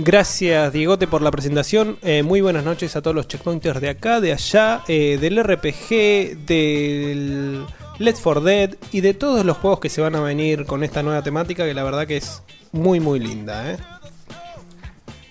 [0.00, 1.98] Gracias, Diegote, por la presentación.
[2.02, 6.46] Eh, muy buenas noches a todos los checkpointers de acá, de allá, eh, del RPG,
[6.46, 7.66] del
[7.98, 11.02] Let's For Dead y de todos los juegos que se van a venir con esta
[11.02, 13.72] nueva temática que la verdad que es muy, muy linda.
[13.72, 13.76] ¿eh?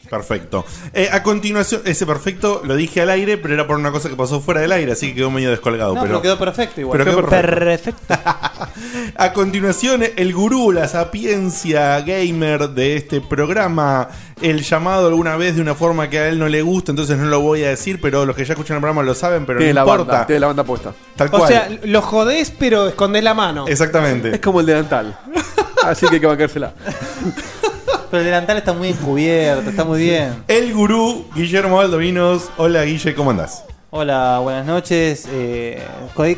[0.10, 0.66] Perfecto.
[0.94, 4.16] Eh, a continuación, ese perfecto lo dije al aire, pero era por una cosa que
[4.16, 5.94] pasó fuera del aire, así que quedó medio descolgado.
[5.96, 6.98] No, pero, pero quedó perfecto igual.
[6.98, 7.98] pero quedó perfecto.
[8.08, 8.16] Perfecto.
[9.16, 14.10] A continuación, el gurú, la sapiencia gamer de este programa,
[14.42, 17.26] el llamado alguna vez de una forma que a él no le gusta, entonces no
[17.26, 19.74] lo voy a decir, pero los que ya escuchan el programa lo saben, pero Tiene
[19.74, 20.12] no la importa.
[20.12, 20.94] banda, tiene la banda puesta.
[21.16, 21.48] Tal O cual.
[21.48, 23.68] sea, lo jodés, pero escondés la mano.
[23.68, 24.36] Exactamente.
[24.36, 25.18] Es como el delantal.
[25.84, 26.74] Así que hay que bancársela.
[28.10, 30.44] Pero el delantal está muy encubierto, está muy bien.
[30.48, 32.50] El gurú Guillermo Baldovinos.
[32.58, 33.66] Hola Guille, ¿cómo andás?
[33.90, 35.28] Hola, buenas noches.
[35.30, 35.82] Eh,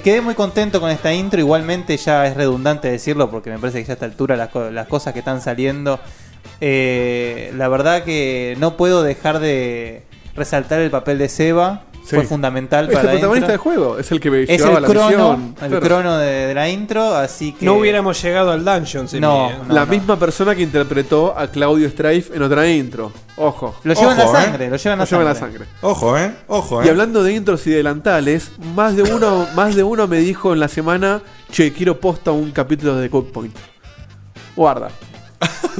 [0.03, 1.39] quedé muy contento con esta intro.
[1.39, 4.71] Igualmente ya es redundante decirlo porque me parece que ya a esta altura las, co-
[4.71, 5.99] las cosas que están saliendo.
[6.61, 10.03] eh, la verdad que no puedo dejar de
[10.35, 13.63] resaltar el papel de Seba fue fundamental Es para el la protagonista del intro.
[13.71, 15.55] juego, es el que me Es llevaba el la crono, misión.
[15.61, 15.85] el Claro.
[15.85, 19.85] crono de, de la intro, así que No hubiéramos llegado al dungeon sin No, la
[19.85, 23.11] misma persona que interpretó a Claudio Strife en otra intro.
[23.37, 23.75] Ojo.
[23.83, 24.43] lo llevan Ojo, la eh.
[24.45, 25.25] sangre, lo llevan la Lo sangre.
[25.25, 25.65] la sangre.
[25.81, 26.31] Ojo, ¿eh?
[26.47, 26.85] Ojo, ¿eh?
[26.85, 30.59] Y hablando de intros y delantales, más de uno, más de uno me dijo en
[30.59, 33.55] la semana, che, quiero posta un capítulo de Code Point.
[34.55, 34.89] Guarda.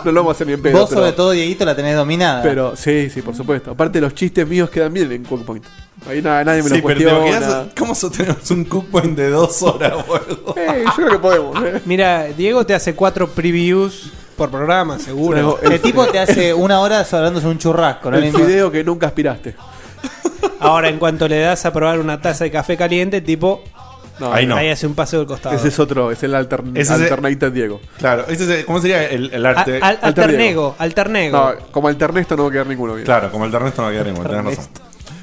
[0.04, 0.78] no lo vamos a hacer ni en pedo.
[0.78, 2.42] Vos pero, sobre todo, Dieguito, la tenés dominada.
[2.42, 3.70] pero sí, sí, por supuesto.
[3.72, 5.64] Aparte los chistes míos quedan bien en Code Point.
[6.08, 7.38] Ahí nada, nadie me Sí, lo pero cuestiona.
[7.46, 10.54] quedás- ¿Cómo sostenemos un cookpoint de dos horas, boludo?
[10.56, 11.80] Eh, yo creo que podemos, eh.
[11.84, 15.58] Mira, Diego te hace cuatro previews por programa, seguro.
[15.62, 18.16] El tipo te hace una hora hablándose un churrasco, ¿no?
[18.16, 19.54] El video que nunca aspiraste.
[20.60, 23.62] Ahora, en cuanto le das a probar una taza de café caliente, tipo,
[24.20, 24.54] No, Ahí no.
[24.56, 25.56] ahí hace un paseo del costado.
[25.56, 27.80] Ese es otro, es el altern Ese es el- Alternator Diego.
[27.98, 29.76] Claro, ese es- ¿cómo sería el, arte?
[29.76, 31.36] al- Alter alternego, alternego.
[31.58, 33.06] No, como Alternesto no va a quedar ninguno bien.
[33.06, 34.70] Claro, como el Ernesto no va a quedar ninguno, tenés razón.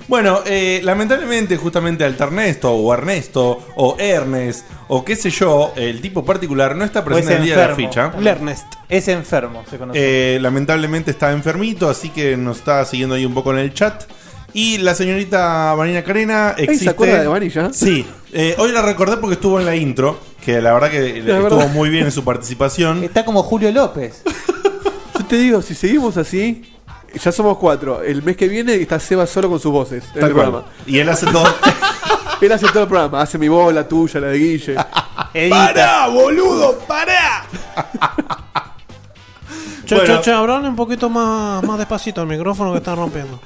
[0.07, 6.23] Bueno, eh, lamentablemente, justamente Alternesto o Ernesto o Ernest o qué sé yo, el tipo
[6.23, 7.89] particular no está presente es el día de la enfermo.
[7.89, 8.11] ficha.
[8.17, 8.65] El Ernest.
[8.87, 9.99] Es enfermo, se conoce.
[10.35, 14.05] Eh, lamentablemente está enfermito, así que nos está siguiendo ahí un poco en el chat.
[14.53, 16.85] Y la señorita Marina Carena existe.
[16.85, 17.71] ¿Se acuerda de Vani ya?
[17.73, 21.43] Sí, eh, hoy la recordé porque estuvo en la intro, que la verdad que estuvo
[21.57, 21.69] verdad.
[21.73, 23.03] muy bien en su participación.
[23.03, 24.23] Está como Julio López.
[25.19, 26.73] Yo te digo, si seguimos así,
[27.21, 28.01] ya somos cuatro.
[28.01, 30.45] El mes que viene está Seba solo con sus voces en Tal el cual.
[30.51, 30.67] programa.
[30.87, 31.45] Y él hace todo.
[32.39, 34.75] Él hace todo el programa, hace mi voz, la tuya, la de Guille.
[35.49, 36.77] ¡Pará, boludo!
[36.87, 37.47] ¡Pará!
[39.87, 40.17] Che, Bueno.
[40.17, 43.39] che, che, hablale un poquito más, más despacito al micrófono que están rompiendo.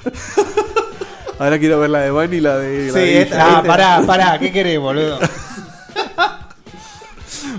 [1.38, 2.86] Ahora quiero ver la de Vani y la de.
[2.86, 5.18] la Sí, de esta- Ah, pará, pará, ¿qué querés, boludo?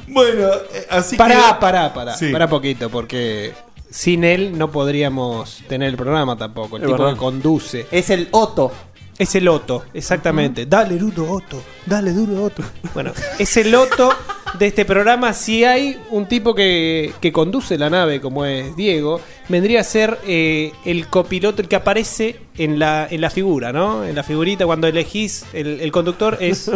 [0.08, 1.60] Bueno, eh, así Pará, que.
[1.62, 2.16] pará, pará.
[2.16, 2.32] Sí.
[2.32, 3.54] Pará poquito, porque
[3.90, 6.78] sin él no podríamos tener el programa tampoco.
[6.78, 7.14] El Es tipo verdad.
[7.14, 7.88] que conduce.
[7.92, 8.72] Es el Otto.
[9.18, 10.66] Es el Otto, exactamente.
[10.66, 11.62] Dale duro, Otto.
[11.86, 12.64] Dale duro, Otto.
[12.94, 14.14] Bueno, es el Otto
[14.58, 15.34] de este programa.
[15.34, 20.20] Si hay un tipo que, que conduce la nave, como es Diego, vendría a ser
[20.26, 24.04] eh, el copiloto, el que aparece en la, en la figura, ¿no?
[24.06, 26.70] En la figurita, cuando elegís el, el conductor, es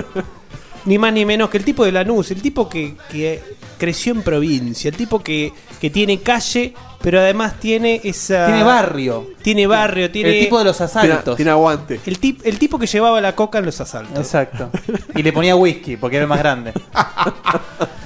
[0.88, 3.42] ni más ni menos que el tipo de Lanús, el tipo que, que
[3.78, 8.46] creció en provincia, el tipo que, que tiene calle, pero además tiene esa.
[8.48, 9.28] Tiene barrio.
[9.42, 10.38] Tiene barrio, tiene.
[10.38, 11.36] El tipo de los Tiene, asaltos.
[11.36, 12.00] tiene aguante.
[12.06, 14.18] El, tip- el tipo que llevaba la coca en los asaltos.
[14.18, 14.70] Exacto.
[15.16, 16.74] Y le ponía whisky porque era el más grande.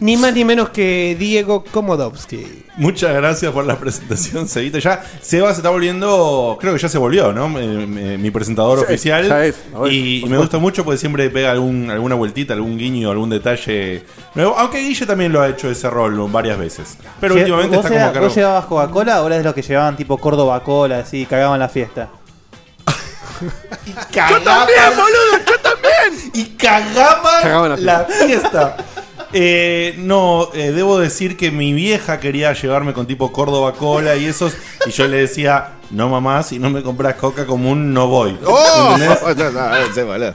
[0.00, 2.64] Ni más ni menos que Diego Komodowski.
[2.78, 4.78] Muchas gracias por la presentación, Cevita.
[4.78, 7.50] Ya Seba se está volviendo, creo que ya se volvió, ¿no?
[7.50, 9.28] Mi, mi- mi presentador Sí, oficial.
[9.28, 12.54] ya es, a ver, y por me gusta mucho porque siempre pega algún, alguna vueltita,
[12.54, 14.02] algún guiño, algún detalle.
[14.34, 14.56] nuevo.
[14.58, 16.96] Aunque Guille también lo ha hecho ese rol varias veces.
[17.20, 18.28] Pero últimamente ¿Vos, está era- como cargo.
[18.28, 21.68] ¿Vos llevabas Coca-Cola o eras de los que llevaban tipo Córdoba Cola así cagaban la
[21.68, 22.08] fiesta?
[23.40, 25.44] ¡Yo también, boludo!
[25.46, 26.30] ¡Yo también!
[26.34, 28.76] Y cagaban, Cagaban la la fiesta.
[29.32, 34.26] Eh, no, eh, debo decir que mi vieja quería llevarme con tipo Córdoba Cola y
[34.26, 34.52] esos.
[34.86, 38.30] Y yo le decía, no mamá, si no me compras coca común, no voy.
[38.94, 40.34] ¿Entendés?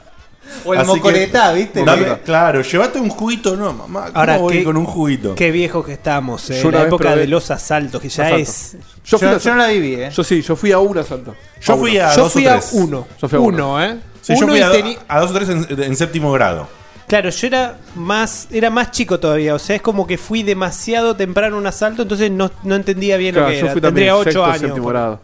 [0.64, 1.84] O el Así que- ¿viste?
[1.84, 4.06] Dame- claro, llévate un juguito, no, mamá.
[4.06, 5.34] ¿Cómo Ahora, voy ¿qué- con un juguito?
[5.34, 6.60] Qué viejos que estamos, eh.
[6.62, 8.42] Yo una la vez época probé- de los asaltos, que ya Asalto.
[8.42, 8.76] es.
[9.04, 10.10] Yo fui, Yo, a, yo no la viví, ¿eh?
[10.12, 11.34] yo sí, yo fui a un asalto.
[11.60, 12.70] Yo fui a Yo dos fui o a tres.
[12.74, 13.06] uno.
[13.20, 13.56] Yo fui a uno.
[13.74, 13.96] uno, ¿eh?
[14.22, 16.68] Sí, yo Uno fui y a, teni- a dos o tres en, en séptimo grado.
[17.08, 21.14] Claro, yo era más, era más chico todavía, o sea, es como que fui demasiado
[21.14, 23.72] temprano a un asalto, entonces no, no entendía bien Claro, lo que yo era.
[23.72, 24.80] fui también Tendría sexto, 8 años.
[24.80, 25.18] por-.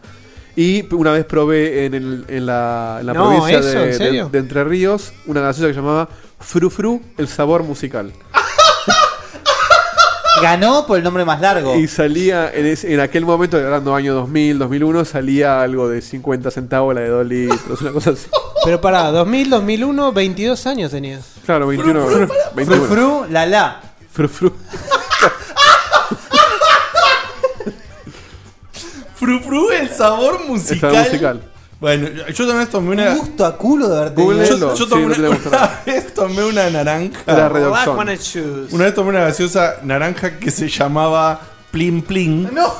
[0.55, 3.79] Y una vez probé en, el- en la, en la No, provincia ¿eso?
[3.79, 4.25] de, ¿En serio?
[4.25, 6.07] de- de Entre Ríos una gaseosa que llamaba
[6.39, 8.13] Fru Fru, el sabor musical.
[10.41, 11.75] Ganó por el nombre más largo.
[11.77, 16.49] Y salía en, ese- en aquel momento, hablando año 2000, 2001, salía algo de 50
[16.51, 18.27] centavos la de 2 litros, una cosa así.
[18.65, 21.23] Pero pará, 2000, 2001, 22 años tenías.
[21.45, 22.05] Claro, 21.
[22.07, 22.85] Fru 21.
[22.87, 23.81] Fru, la la.
[24.11, 24.53] Fru Fru.
[29.15, 30.91] Fru Fru, el sabor El musical.
[30.91, 31.41] sabor musical.
[31.83, 33.11] Bueno, yo también tomé una.
[33.11, 34.57] Un gusto a culo de eso.
[34.57, 35.81] Yo, yo Sí, tomé no te una, nada.
[35.85, 38.15] una vez tomé una naranja.
[38.15, 38.71] Shoes.
[38.71, 41.41] Una vez tomé una gaseosa naranja que se llamaba
[41.71, 42.49] Plin Plin.
[42.53, 42.73] No.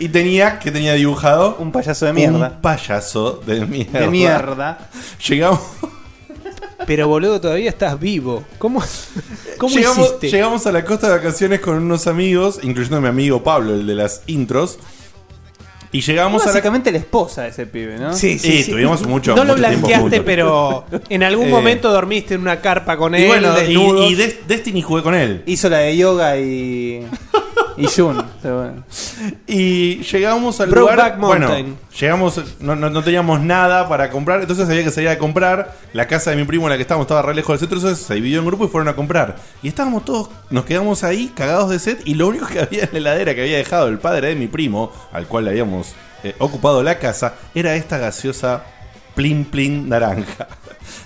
[0.00, 1.54] Y tenía, que tenía dibujado?
[1.60, 2.48] Un payaso de mierda.
[2.48, 4.00] Un payaso de mierda.
[4.00, 4.90] De mierda.
[5.28, 5.60] Llegamos,
[6.88, 8.42] Pero boludo, todavía estás vivo.
[8.58, 8.82] ¿Cómo,
[9.56, 10.30] cómo llegamos, hiciste?
[10.30, 13.86] llegamos a la costa de vacaciones con unos amigos, incluyendo a mi amigo Pablo, el
[13.86, 14.80] de las intros.
[15.92, 18.12] Y llegamos a la Básicamente la esposa de ese pibe, ¿no?
[18.14, 18.70] Sí, Sí, sí, sí.
[18.70, 21.50] tuvimos mucho- No lo mucho tiempo blanqueaste, pero en algún Eh.
[21.50, 23.24] momento dormiste en una carpa con él.
[23.24, 25.42] Y bueno, y, y Des- Destiny jugué con él.
[25.46, 27.04] Hizo la de yoga y.
[27.80, 28.24] Y Jun.
[29.46, 31.38] Y llegamos al Brokeback lugar.
[31.48, 35.76] Bueno, llegamos, no, no- no teníamos nada para comprar, entonces había que salir a comprar.
[35.92, 38.06] La casa de mi primo en la que estábamos estaba re lejos del centro, entonces
[38.06, 39.36] se dividió en grupo y fueron a comprar.
[39.62, 42.90] Y estábamos todos, nos quedamos ahí cagados de sed y lo único que había en
[42.92, 46.34] la heladera que había dejado el padre de mi primo, al cual le habíamos eh,
[46.38, 48.62] ocupado la casa, era esta gaseosa
[49.14, 50.46] plin plin naranja.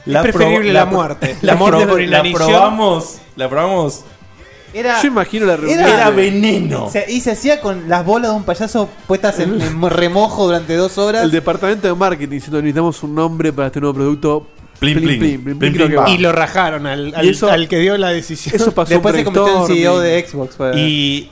[0.04, 1.36] preferible la pro- muerte.
[1.42, 2.46] La, La muerte por la inanición.
[2.48, 4.04] probamos, la probamos.
[4.74, 5.80] Era, Yo imagino la reunión.
[5.80, 6.90] Era veneno.
[6.90, 10.74] se- y se hacía con las bolas de un payaso puestas en, en remojo durante
[10.76, 11.22] dos horas.
[11.22, 14.46] El departamento de marketing diciendo necesitamos un nombre para este nuevo producto.
[14.80, 15.18] Plin, plin.
[15.18, 16.02] plin, Plin, creo plin, que va.
[16.04, 16.10] va.
[16.10, 18.54] Y lo rajaron al, al- Y eso- al que dio la decisión.
[18.56, 20.02] Eso pasó Después se convirtió en CEO brainstorming.
[20.02, 20.76] de Xbox.
[20.78, 21.30] Y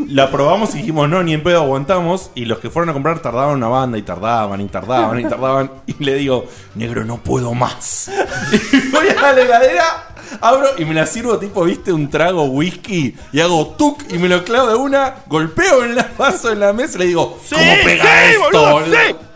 [0.08, 2.30] la probamos y dijimos, no, ni en pedo aguantamos.
[2.34, 5.70] Y los que fueron a comprar tardaban una banda y tardaban y tardaban y tardaban.
[5.86, 8.10] Y le digo, negro, no puedo más.
[8.72, 10.08] Y voy a la heladera,
[10.40, 13.14] abro y me la sirvo tipo, viste, un trago whisky.
[13.32, 16.72] Y hago tuk y me lo clavo de una, golpeo en el vaso en la
[16.72, 19.30] mesa y le digo, ¿cómo pega esto, boludo?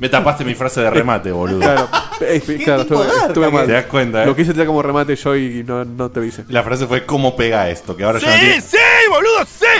[0.00, 1.60] Me tapaste mi frase de remate, boludo.
[1.60, 1.88] Claro,
[2.22, 3.66] eh, claro, estuve, estuve mal.
[3.66, 4.26] ¿Te das cuenta, eh?
[4.26, 6.44] Lo quise tirar como remate yo y no, no te hice.
[6.48, 7.94] La frase fue, ¿cómo pega esto?
[7.94, 8.62] Que ahora ya no tiene...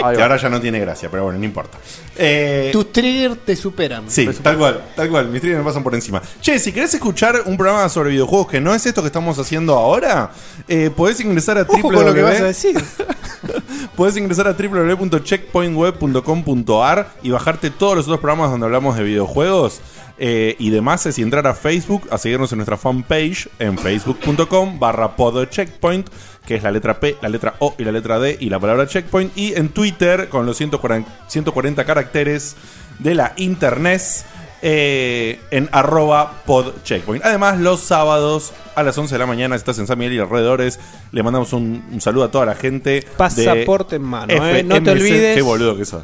[0.05, 0.23] Ahí Que va.
[0.25, 1.79] ahora ya no tiene gracia, pero bueno, no importa.
[2.17, 4.11] Eh, Tus triggers te superan.
[4.11, 5.29] Sí, tal cual, tal cual.
[5.29, 6.21] Mis triggers me pasan por encima.
[6.41, 9.75] Che, si querés escuchar un programa sobre videojuegos que no es esto que estamos haciendo
[9.75, 10.31] ahora,
[10.69, 12.47] eh, podés ingresar a Ojo con lo que vas a www.
[12.47, 12.85] decir.
[13.97, 19.81] Podés ingresar a www.checkpointweb.com.ar y bajarte todos los otros programas donde hablamos de videojuegos
[20.19, 21.07] eh, y demás.
[21.07, 26.09] Es y entrar a Facebook, a seguirnos en nuestra fanpage en facebook.com barra podcheckpoint,
[26.47, 28.87] que es la letra P, la letra O y la letra D y la palabra
[28.87, 29.37] checkpoint.
[29.37, 32.57] Y en Twitter con los 140, 140 caracteres
[32.99, 34.03] de la internet.
[34.63, 37.25] eh, en arroba podcheckpoint.
[37.25, 40.19] Además, los sábados a las 11 de la mañana, si estás en San Miguel y
[40.19, 40.79] alrededores,
[41.13, 43.03] le mandamos un, un saludo a toda la gente.
[43.17, 44.63] Pasaporte en mano, eh.
[44.63, 45.35] No te olvides.
[45.35, 46.03] Qué boludo que sos.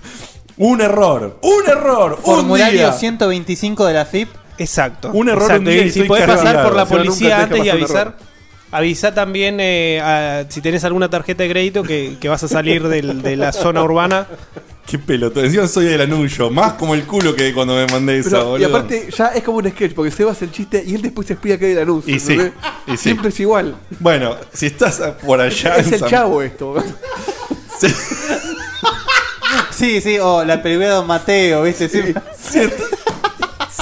[0.58, 2.92] un error, un error, un Formulario día.
[2.92, 4.28] 125 de la FIP.
[4.58, 5.10] Exacto.
[5.12, 5.60] Un error Exacto.
[5.60, 7.68] un día y Y si podés pasar por la O sea, nunca policía antes y
[7.70, 8.16] avisar.
[8.72, 12.86] Avisa también eh, a- si tenés alguna tarjeta de crédito que, que vas a salir
[12.88, 14.26] del- de la zona urbana.
[14.86, 15.42] Qué pelotudo.
[15.44, 16.48] Encima soy del anuncio.
[16.50, 18.68] Más como el culo que cuando me mandé eso, Pero, y boludo.
[18.76, 21.32] aparte, ya es como un sketch, porque se hace el chiste y él después se
[21.32, 22.04] explica que hay la luz.
[22.06, 22.52] Y sí, ¿entendés?
[22.86, 22.96] y sí.
[22.98, 23.74] Siempre es igual.
[23.98, 25.76] Bueno, si estás por allá.
[25.76, 26.74] es en el San- chavo esto.
[29.70, 31.88] Sí, sí, o la película de Don Mateo, ¿viste?
[31.88, 32.00] Sí.
[32.40, 32.80] Si, est-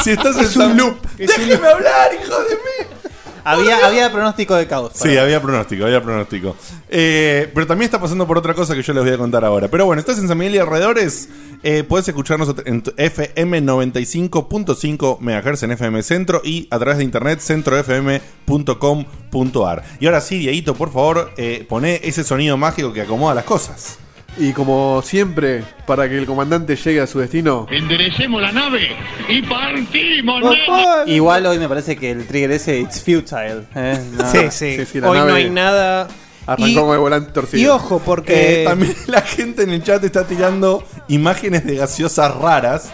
[0.03, 3.04] si estás en San- Déjeme hablar, hijo de mí.
[3.45, 4.93] Había, había pronóstico de caos.
[4.95, 6.57] Sí, había pronóstico, había pronóstico.
[6.89, 9.69] Eh, pero también está pasando por otra cosa que yo les voy a contar ahora.
[9.69, 11.29] Pero bueno, estás en San Miguel y alrededores,
[11.63, 17.41] eh, puedes escucharnos en FM 95.5 MHz en FM Centro y a través de internet
[17.41, 19.85] centrofm.com.ar.
[20.01, 23.99] Y ahora sí, Dieguito, por favor, eh, poné ese sonido mágico que acomoda las cosas.
[24.37, 28.91] Y como siempre, para que el comandante llegue a su destino, Enderecemos la nave
[29.29, 30.43] y partimos.
[31.07, 33.65] Igual hoy me parece que el trigger ese, it's futile.
[33.75, 33.99] ¿eh?
[34.15, 34.31] No.
[34.31, 34.77] Sí, sí.
[34.79, 36.09] Sí, sí, la Hoy no nave hay nada.
[36.47, 37.63] Arrancó Y- con el volante torcido.
[37.63, 38.63] Y ojo, porque.
[38.63, 42.93] Eh, también la gente en el chat está tirando imágenes de gaseosas raras.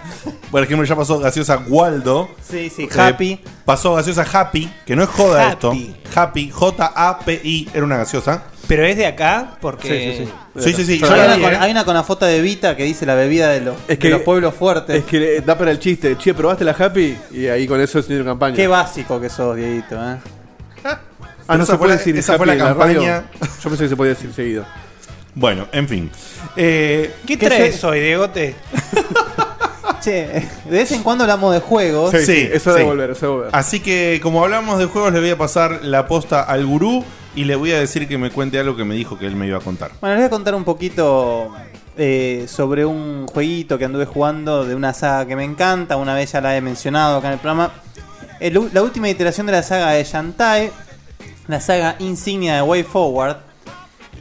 [0.51, 2.29] Por ejemplo, ya pasó gaseosa Waldo.
[2.49, 3.41] Sí, sí, Eh, happy.
[3.65, 5.95] pasó gaseosa Happy, que no es joda Happy.
[6.03, 6.21] esto.
[6.21, 8.45] Happy, J-A-P-I, era una gaseosa.
[8.67, 9.89] Pero es de acá, porque.
[9.89, 10.31] Sí, sí,
[10.65, 10.73] sí.
[10.75, 11.05] Sí, sí, sí.
[11.05, 11.59] Hay, una con, eh.
[11.61, 13.99] hay una con la foto de Vita que dice la bebida de, los Es de
[13.99, 14.97] que- los pueblos fuertes.
[14.97, 16.17] Es que da para el chiste.
[16.19, 17.17] Che, ¿probaste la Happy?
[17.33, 18.55] Y ahí con eso es campaña.
[18.55, 19.97] Qué básico que sos, Dieguito.
[19.97, 20.19] ¿eh?
[21.53, 23.01] Ah, no Esa se fue puede la- decir esa Happy fue la en radio.
[23.01, 23.25] campaña.
[23.63, 24.65] Yo pensé que se podía decir seguido.
[25.35, 26.11] Bueno, en fin.
[26.57, 28.55] Eh, ¿Qué ¿Qué traes se- hoy, Diegote?
[30.01, 30.27] Che,
[30.65, 32.11] de vez en cuando hablamos de juegos.
[32.13, 32.79] Sí, sí, eso sí.
[32.79, 33.51] de volver, eso de volver.
[33.53, 37.45] así que, como hablamos de juegos, le voy a pasar la posta al gurú y
[37.45, 39.59] le voy a decir que me cuente algo que me dijo que él me iba
[39.59, 39.91] a contar.
[40.01, 41.53] Bueno, les voy a contar un poquito
[41.99, 45.97] eh, sobre un jueguito que anduve jugando de una saga que me encanta.
[45.97, 47.71] Una vez ya la he mencionado acá en el programa.
[48.41, 50.73] El u- la última iteración de la saga de Shantae,
[51.51, 53.37] la saga insignia de Way Forward.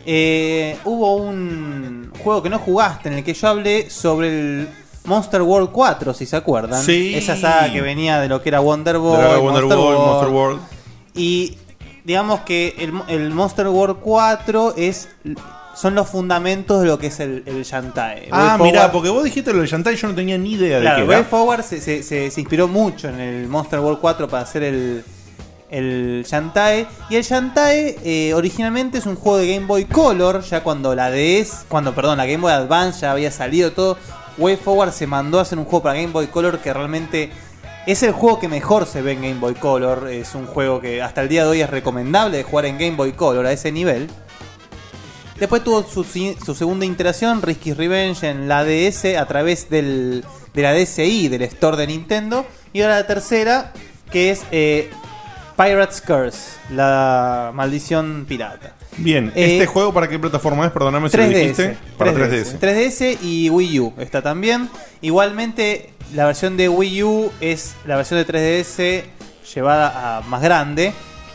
[0.05, 4.69] Eh, hubo un juego que no jugaste en el que yo hablé sobre el
[5.05, 6.83] Monster World 4, si se acuerdan.
[6.83, 7.13] Sí.
[7.15, 10.05] Esa saga que venía de lo que era Wonder Boy, Wonder Monster World, World.
[10.05, 10.61] Monster World.
[11.15, 11.57] Y
[12.05, 15.09] digamos que el, el Monster World 4 es
[15.75, 18.27] son los fundamentos de lo que es el, el Shantae.
[18.31, 20.79] Ah, Way Forward- porque vos dijiste lo de Shantae y yo no tenía ni idea
[20.81, 21.27] Claro, de qué Way era.
[21.29, 25.03] Forward se, se- se- se inspiró mucho en el Monster World 4 para hacer el,
[25.69, 26.87] el Shantae.
[27.09, 31.11] Y el Shantae eh, originalmente es un juego de Game Boy Color, ya cuando la
[31.11, 33.97] DS, cuando, perdón, la Game Boy Advance ya había salido todo.
[34.37, 37.29] Way Forward se mandó a hacer un juego para Game Boy Color que realmente
[37.85, 40.09] es el juego que mejor se ve en Game Boy Color.
[40.09, 42.95] Es un juego que hasta el día de hoy es recomendable de jugar en Game
[42.95, 44.09] Boy Color a ese nivel.
[45.39, 50.61] Después tuvo su, su segunda iteración, Risky Revenge, en la DS a través del, de
[50.61, 52.45] la DSi, del store de Nintendo.
[52.73, 53.71] Y ahora la tercera,
[54.11, 54.89] que es eh,
[55.61, 58.71] Pirate's Curse, la maldición pirata.
[58.95, 60.71] Bien, Eh, ¿este juego para qué plataforma es?
[60.71, 61.33] Perdóname si lo 3DS.
[61.35, 61.77] dijiste.
[61.97, 62.59] Para 3DS.
[62.59, 64.69] 3DS y Wii U está también.
[65.01, 69.03] Igualmente, la versión de Wii U es la versión de 3DS
[69.53, 70.93] llevada a más grande,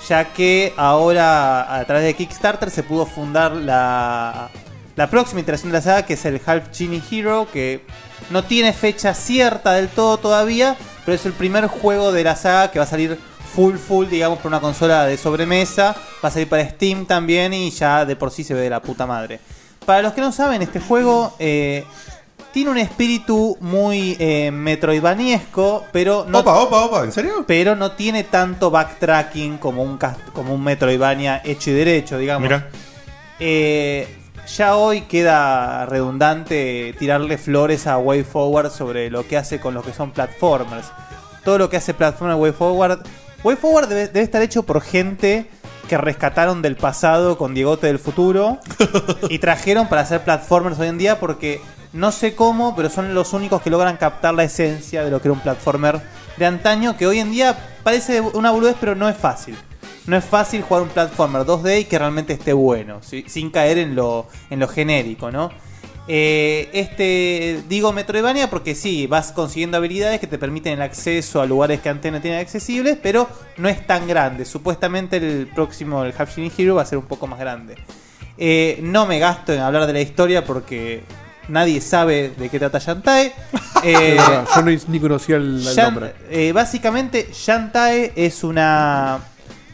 [0.08, 4.48] ya que ahora a través de Kickstarter se pudo fundar la,
[4.96, 7.84] la próxima iteración de la saga, que es el Half Genie Hero, que
[8.30, 12.70] no tiene fecha cierta del todo todavía, pero es el primer juego de la saga
[12.70, 13.18] que va a salir
[13.54, 15.94] full full, digamos, por una consola de sobremesa.
[16.22, 18.80] Va a salir para Steam también y ya de por sí se ve de la
[18.82, 19.38] puta madre.
[19.86, 21.84] Para los que no saben, este juego eh,
[22.52, 27.44] tiene un espíritu muy eh, metroidvaniesco, pero no, Opa, opa, opa, ¿en serio?
[27.46, 29.98] pero no tiene tanto backtracking como un,
[30.32, 32.42] como un Metroidvania hecho y derecho, digamos.
[32.42, 32.68] Mira.
[33.40, 34.16] Eh,
[34.56, 39.82] ya hoy queda redundante tirarle flores a Way Forward sobre lo que hace con lo
[39.82, 40.86] que son platformers.
[41.44, 43.00] Todo lo que hace Platformer Way Forward.
[43.44, 45.46] Way Forward debe, debe estar hecho por gente
[45.87, 48.59] que rescataron del pasado con Diegote del futuro
[49.28, 51.61] y trajeron para hacer platformers hoy en día porque
[51.92, 55.28] no sé cómo, pero son los únicos que logran captar la esencia de lo que
[55.28, 56.00] era un platformer
[56.38, 59.57] de antaño que hoy en día parece una boludez pero no es fácil.
[60.07, 63.24] No es fácil jugar un platformer 2D y que realmente esté bueno, ¿sí?
[63.26, 65.50] sin caer en lo, en lo genérico, ¿no?
[66.06, 71.46] Eh, este, digo Metroidvania porque sí, vas consiguiendo habilidades que te permiten el acceso a
[71.46, 74.44] lugares que antes no tenían accesibles, pero no es tan grande.
[74.44, 77.76] Supuestamente el próximo, el Half Hero, va a ser un poco más grande.
[78.36, 81.02] Eh, no me gasto en hablar de la historia porque
[81.48, 83.32] nadie sabe de qué trata Shantae.
[83.86, 84.16] Eh,
[84.56, 86.14] Yo no, ni conocía el, nombre.
[86.30, 89.18] eh, básicamente, Shantae es una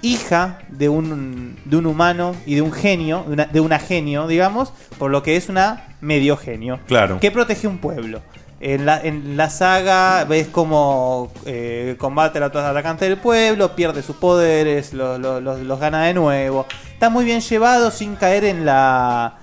[0.03, 4.27] hija de un, de un humano y de un genio, de una, de una genio,
[4.27, 6.81] digamos, por lo que es una medio genio.
[6.87, 7.21] Claro.
[7.21, 8.23] Que protege un pueblo.
[8.63, 14.03] En la, en la saga ves cómo eh, combate a los atacantes del pueblo, pierde
[14.03, 16.67] sus poderes, los, los- los- los gana de nuevo.
[16.93, 19.39] Está muy bien llevado sin caer en la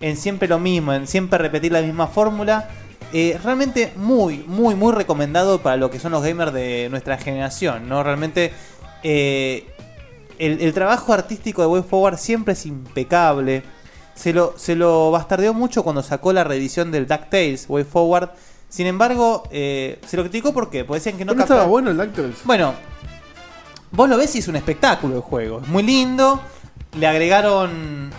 [0.00, 2.68] en siempre lo mismo, en siempre repetir la misma fórmula.
[3.12, 7.88] Eh, realmente muy, muy, muy recomendado para lo que son los gamers de nuestra generación,
[7.88, 8.02] ¿no?
[8.02, 8.50] Realmente
[9.02, 9.66] eh,
[10.38, 13.62] el, el trabajo artístico de Way Forward siempre es impecable.
[14.14, 18.30] Se lo, se lo bastardeó mucho cuando sacó la reedición del DuckTales, Way Forward.
[18.68, 20.84] Sin embargo, eh, se lo criticó ¿por qué?
[20.84, 22.36] Porque decían que no ¿No capta- estaba bueno el DuckTales?
[22.44, 22.74] bueno,
[23.90, 25.60] vos lo ves y es un espectáculo el juego.
[25.60, 26.40] Es muy lindo.
[26.98, 28.10] Le agregaron.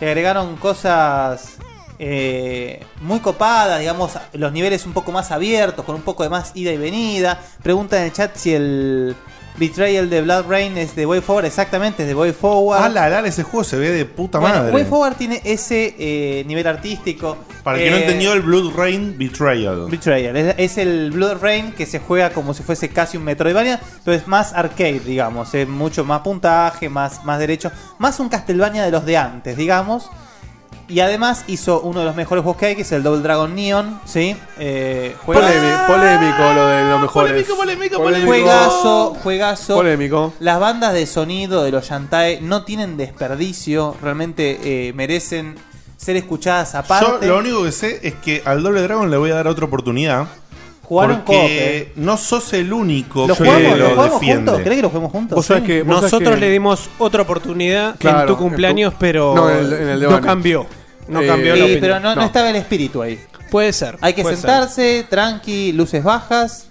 [0.00, 1.56] Le agregaron cosas
[1.98, 6.50] eh, muy copadas, digamos, los niveles un poco más abiertos, con un poco de más
[6.54, 7.38] ida y venida.
[7.62, 9.14] Pregunta en el chat si el
[9.56, 11.44] Betrayal de Blood Rain es de Way Forward.
[11.44, 12.82] Exactamente, es de Way Forward.
[12.82, 14.72] Ah, la, la, ese juego se ve de puta Bueno, madre.
[14.72, 17.36] Way Forward tiene ese eh, nivel artístico.
[17.62, 19.86] Para el que no Eh, entendió, el Blood Rain Betrayal.
[19.90, 20.36] Betrayal.
[20.36, 24.16] Es, es el Blood Rain que se juega como si fuese casi un Metroidvania, pero
[24.16, 25.54] es más arcade, digamos.
[25.54, 27.70] Es mucho más puntaje, más, más derecho.
[27.98, 30.10] Más un Castlevania de los de antes, digamos.
[30.92, 33.54] Y además hizo uno de los mejores juegos que hay, que es el Double Dragon
[33.54, 33.98] Neon.
[34.04, 34.36] ¿sí?
[34.58, 37.30] Eh, juega- Polémico, polémico lo de los mejores.
[37.32, 38.26] Polémico, polémico, Polémico.
[38.28, 39.74] Juegazo, juegazo.
[39.74, 40.34] Polémico.
[40.40, 43.96] Las bandas de sonido de los Yantae no tienen desperdicio.
[44.02, 45.54] Realmente eh, merecen
[45.96, 47.26] ser escuchadas Yo aparte.
[47.26, 50.26] lo único que sé es que al Doble Dragon le voy a dar otra oportunidad.
[50.82, 51.92] Jugaron porque eh.
[51.96, 54.36] no sos el único ¿Lo que jugamos, lo ¿lo jugamos defiende.
[54.50, 54.62] juntos?
[54.62, 55.36] ¿Querés que lo juguemos juntos?
[55.36, 55.66] Vos sabés Sí.
[55.68, 58.92] que- vos sabés Nosotros que- le dimos otra oportunidad Claro, en tu en tu- cumpleaños,
[58.98, 60.26] pero No, en el- en el de no Vane.
[60.26, 60.66] cambió.
[61.08, 61.80] No cambió la Sí, opinión.
[61.80, 62.26] pero no, no No.
[62.26, 63.20] estaba el espíritu ahí.
[63.50, 63.98] Puede ser.
[64.00, 64.42] Hay que puede ser.
[64.48, 66.66] sentarse, tranqui, luces bajas,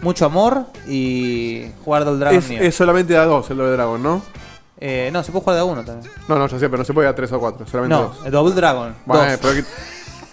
[0.00, 4.22] mucho amor y jugar Double Dragon Es, es solamente a dos el Doble Dragon, ¿no?
[4.78, 6.12] Eh, no, se puede jugar de a uno también.
[6.28, 8.26] No, no, yo sé, pero no se puede a tres o cuatro, solamente No, dos.
[8.26, 8.94] el Double Dragon.
[9.06, 9.38] Bueno, dos.
[9.40, 9.64] pero que-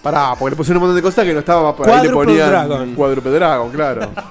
[0.04, 2.50] Pará, porque le pusieron un montón de cosas que no estaba por ahí le ponían
[2.50, 2.94] Dragon.
[2.94, 4.12] Cuádruple Dragon, claro.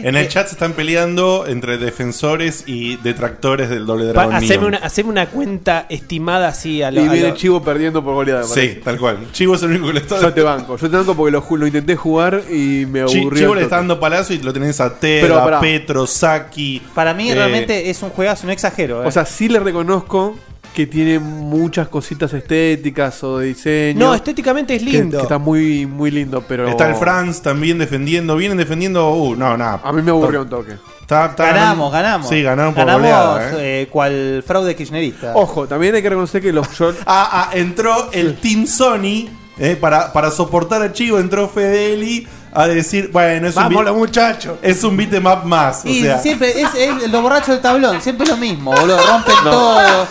[0.00, 4.50] En el chat se están peleando entre defensores y detractores del Doble Pa- Dragon haceme,
[4.58, 4.64] Neon.
[4.66, 8.14] una, haceme una cuenta estimada así a lo, y a viene lo- Chivo perdiendo por
[8.14, 8.42] goleada.
[8.42, 8.74] me Sí, parece.
[8.76, 9.18] tal cual.
[9.32, 11.42] Chivo es el único que le está Yo te banco, yo te banco porque lo,
[11.42, 13.40] ju- lo intenté jugar y me Chi- aburrió.
[13.40, 15.60] Chivo le está dando palazo y lo tenés a Pero, Ted, a pará.
[15.60, 16.80] Petro, Saki.
[16.94, 19.02] Para mí eh, realmente es un juegazo, no exagero.
[19.02, 19.06] eh.
[19.08, 20.38] O sea, sí le reconozco
[20.78, 23.98] que tiene muchas cositas estéticas o de diseño.
[23.98, 25.18] No, estéticamente es lindo.
[25.18, 26.68] Que, está muy, muy lindo, pero.
[26.68, 28.36] Está el Franz también defendiendo.
[28.36, 29.10] Vienen defendiendo.
[29.10, 29.80] Uh, no, nada.
[29.82, 30.74] A mí me aburrió un toque.
[31.00, 32.28] Está- está ganamos, ganamos.
[32.28, 33.50] Sí, ganaron por ganamos goleada.
[33.60, 33.82] ¿eh?
[33.82, 35.32] eh, cual fraude kirchnerista.
[35.34, 36.68] Ojo, también hay que reconocer que los
[37.06, 39.26] Ah, ah, entró el Team Sony.
[39.58, 43.86] eh, para, para soportar a Chivo entró Fedeli a decir, bueno, es un, Vamos, beat-
[43.88, 44.58] los muchachos.
[44.62, 45.84] es un beatmap más.
[45.84, 48.98] O y sea, siempre es, es los borrachos del tablón, siempre lo mismo, boludo.
[49.06, 50.06] Rompen todo.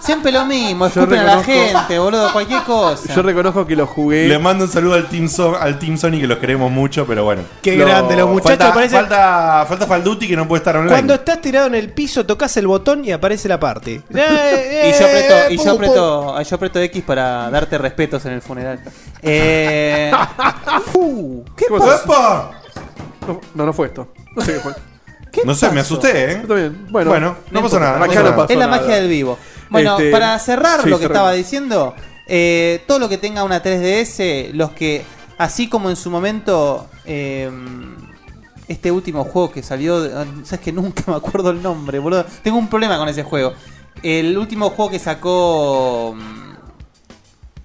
[0.00, 3.12] Siempre lo mismo, escupen a la reconozco- gente, boludo, cualquier cosa.
[3.14, 4.26] Yo reconozco que lo jugué.
[4.26, 7.24] Le mando un saludo al Team, Son- al team Sony que los queremos mucho, pero
[7.24, 7.42] bueno.
[7.60, 10.92] Qué Lo- grande, los muchachos Falta, parece- falta, falta Falduti que no puede estar online.
[10.94, 14.00] Cuando estás tirado en el piso, tocas el botón y aparece la parte.
[14.10, 18.40] Y yo aprieto, y yo Pum, aprieto, yo aprieto X para darte respetos en el
[18.40, 18.80] funeral.
[19.22, 20.12] Eh,
[20.94, 21.64] uh, ¿Qué.
[21.66, 22.50] ¡Epa!
[23.26, 24.12] No, no, no fue esto.
[24.36, 24.72] No sé qué fue.
[25.32, 25.94] ¿Qué No sé, me pasó?
[25.94, 26.32] asusté, ¿eh?
[26.42, 26.86] Está bien.
[26.90, 27.98] Bueno, Bueno, no, pasó nada.
[27.98, 28.36] no Acá pasó no nada.
[28.36, 28.52] pasó.
[28.52, 29.38] Es la magia del vivo.
[29.70, 31.10] Bueno, Este, para cerrar sí, lo que cerremos.
[31.10, 31.94] estaba diciendo,
[32.26, 35.04] eh, todo lo que tenga una 3DS, los que,
[35.36, 37.50] así como en su momento, eh,
[38.68, 40.10] este último juego que salió, de-
[40.44, 42.24] sabes que nunca me acuerdo el nombre, boludo.
[42.42, 43.52] Tengo un problema con ese juego.
[44.02, 46.57] El último juego que sacó mm,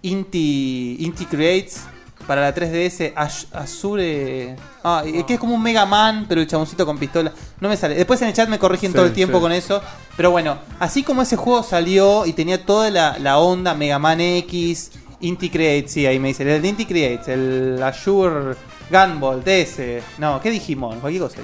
[0.03, 1.81] Inti, Inti Creates
[2.27, 4.55] para la 3DS, Ash- Azure.
[4.83, 7.33] Ah, eh, que es como un Mega Man, pero el chaboncito con pistola.
[7.59, 7.95] No me sale.
[7.95, 9.41] Después en el chat me corrigen Sí, todo el tiempo sí.
[9.41, 9.81] con eso.
[10.15, 14.21] Pero bueno, así como ese juego salió y tenía toda la, la onda Mega Man
[14.21, 14.91] X,
[15.21, 16.43] Inti Creates, sí, ahí me dice.
[16.55, 18.55] El de Inti Creates, el Azure
[18.89, 20.01] Gunbolt, ese.
[20.17, 20.95] No, ¿qué dijimos?
[20.97, 21.37] Cualquier cosa.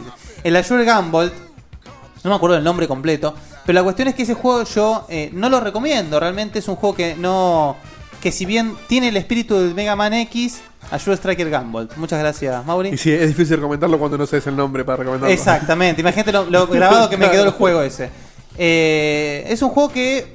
[0.44, 1.34] El Azure Gunbolt
[2.24, 3.34] no me acuerdo el nombre completo.
[3.66, 6.20] Pero la cuestión es que ese juego yo eh, no lo recomiendo.
[6.20, 7.76] Realmente es un juego que no.
[8.22, 10.60] Que si bien tiene el espíritu del Mega Man X,
[10.92, 11.96] Azure Striker Gunbolt.
[11.96, 12.90] Muchas gracias, Mauri.
[12.90, 15.34] Y sí, es difícil comentarlo cuando no sabes el nombre para recomendarlo.
[15.34, 18.10] Exactamente, imagínate lo, lo grabado que me quedó el juego ese.
[18.58, 20.34] Eh, es un juego que,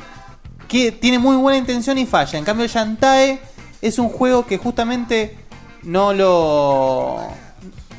[0.66, 2.38] que tiene muy buena intención y falla.
[2.38, 3.38] En cambio, Shantae
[3.82, 5.36] es un juego que justamente
[5.82, 7.20] no lo.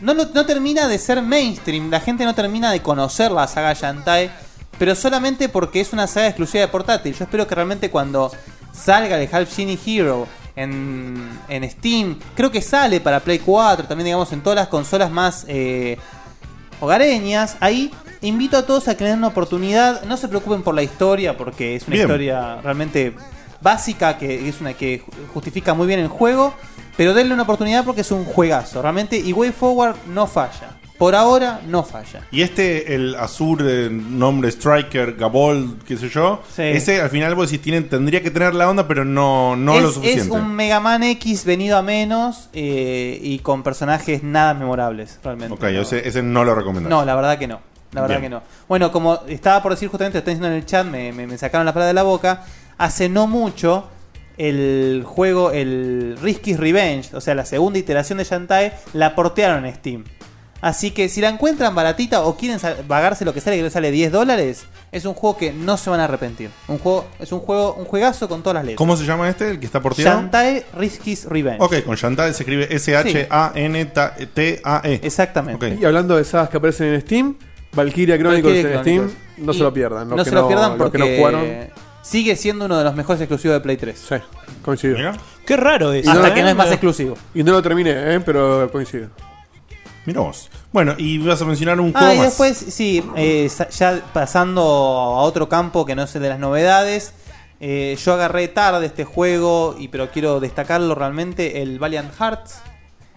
[0.01, 1.91] No, lo- no termina de ser mainstream.
[1.91, 4.31] La gente no termina de conocer la saga Shantae.
[4.79, 7.13] Pero solamente porque es una saga exclusiva de portátil.
[7.15, 8.29] Yo espero que realmente cuando
[8.75, 14.05] salga el Half Genie Hero en, en Steam, creo que sale para Play 4, también
[14.05, 15.97] digamos en todas las consolas más eh,
[16.79, 17.57] hogareñas.
[17.59, 20.03] Ahí invito a todos a que le den una oportunidad.
[20.03, 22.07] No se preocupen por la historia, porque es una Bien.
[22.07, 23.13] historia realmente
[23.61, 26.53] básica, que es una que ju- justifica muy bien el juego.
[26.97, 28.81] Pero denle una oportunidad porque es un juegazo.
[28.81, 30.74] Realmente, y Way Forward no falla.
[30.97, 32.21] Por ahora no falla.
[32.31, 36.61] Y este, el Azur, eh, nombre Striker, Gabold, qué sé yo, Sí.
[36.61, 39.81] ese al final vos decís, tienen, tendría que tener la onda, pero no, no es,
[39.83, 40.31] lo es suficiente.
[40.31, 45.53] un Mega Man X venido a menos eh, y con personajes nada memorables, realmente.
[45.53, 46.89] Ok, ese, ese no lo recomendás.
[46.89, 47.59] No, la verdad que no.
[47.91, 48.31] La verdad Bien.
[48.31, 48.43] que no.
[48.67, 51.37] Bueno, como estaba por decir justamente, lo están diciendo en el chat, me, me- me
[51.37, 52.43] sacaron la palabra de la boca.
[52.77, 53.87] Hace no mucho,
[54.37, 59.75] el juego, el Risky's Revenge, o sea, la segunda iteración de Shantae, la portearon en
[59.75, 60.03] Steam.
[60.65, 63.91] Así que si la encuentran baratita o quieren pagarse lo que sale, que le sale
[63.91, 66.49] 10 dólares, es un juego que no se van a arrepentir.
[66.67, 68.79] Un juego, es un juego, un juegazo con todas las letras.
[68.79, 70.21] ¿Cómo se llama este, el que está porteado?
[70.21, 71.59] Shantae Risky's Revenge.
[71.63, 73.29] Ok, con Shantae se escribe S-H-A-N-T-A-E.
[75.03, 75.77] Exactamente.
[75.79, 77.35] Y hablando de sagas que aparecen en Steam,
[77.73, 80.09] Valkyria Chronicles Valkyria en Steam, no Y se lo pierdan.
[80.09, 81.45] Los no que se lo pierdan porque que no jugaron,
[82.01, 83.99] sigue siendo uno de los mejores exclusivos de Play 3.
[83.99, 84.15] sí,
[84.63, 84.97] coincido.
[84.97, 86.09] Mira, Qué raro eso.
[86.09, 86.33] Hasta ¿eh?
[86.33, 87.15] que no es más exclusivo.
[87.35, 88.19] Y no lo terminé, ¿eh?
[88.25, 89.09] pero coincido.
[90.05, 90.49] Mira vos.
[90.71, 92.27] Bueno, y vas a mencionar un juego Ah, y más.
[92.27, 97.13] después, sí, eh, ya pasando a otro campo que no es el de las novedades.
[97.59, 102.59] eh, yo agarré tarde este juego, y pero quiero destacarlo realmente, el Valiant Hearts.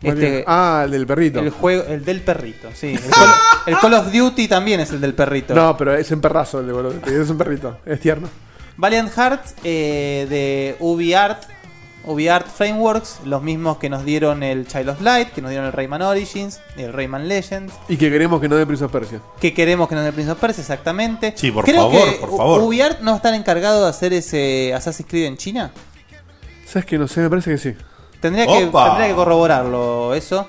[0.01, 1.41] Este, ah, el del perrito.
[1.41, 2.95] el juego, el del perrito, sí.
[2.95, 3.29] El Call,
[3.67, 5.55] el Call of Duty también es el del perrito.
[5.57, 8.29] No, pero es en perrazo el de Call of Duty, Es un perrito, es tierno.
[8.77, 11.43] Valiant Hearts eh, de UbiArt,
[12.05, 15.73] UbiArt Frameworks, los mismos que nos dieron el Child of Light, que nos dieron el
[15.73, 19.21] Rayman Origins, el Rayman Legends, Y que queremos que no dé Prince of Persia.
[19.41, 21.35] que queremos que nos dé Prince of Persia, exactamente.
[21.37, 22.63] Sí, por Creo favor, que por favor.
[22.63, 25.71] UbiArt no está encargado de hacer ese Assassin's Creed en China.
[26.67, 27.75] ¿Sabes que No sé, me parece que sí.
[28.21, 28.87] Tendría que, Opa.
[28.89, 30.47] tendría que corroborarlo eso.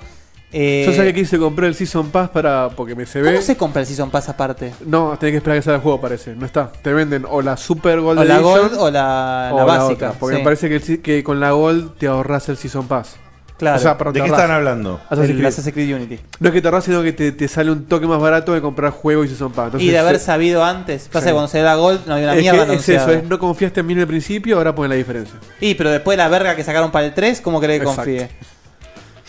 [0.52, 3.30] Eh, Yo sabía que quise comprar el Season Pass para porque me se ve.
[3.32, 4.72] ¿Cómo se compra el Season Pass aparte?
[4.84, 6.34] No, tenés que esperar a que salga el juego, parece.
[6.34, 6.72] No está.
[6.82, 9.64] Te venden o la Super Gold O la Edition Gold o la, o la la
[9.64, 10.08] básica.
[10.08, 10.40] otra, porque sí.
[10.40, 13.16] me parece que, el si- que con la Gold te ahorras el Season Pass.
[13.58, 13.76] Claro.
[13.76, 15.00] O sea, perdón, ¿De qué están hablando?
[15.04, 15.46] Assassin's el Creed.
[15.48, 16.18] Assassin's Creed Unity.
[16.40, 18.62] No es que te ahorras, sino que te, te sale un toque más barato de
[18.62, 19.66] comprar juego y Season Pass.
[19.66, 21.08] Entonces, y de haber se- sabido antes.
[21.08, 21.26] Pasa Sí.
[21.26, 23.20] que cuando se da Gold no había una es, mierda que es eso, anunciada.
[23.22, 25.34] es no confiaste en mí en el principio, ahora ponen la diferencia.
[25.60, 28.02] Y pero después de la verga que sacaron para el 3, ¿cómo querés que Exacto.
[28.10, 28.30] confíe?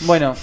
[0.01, 0.33] Bueno.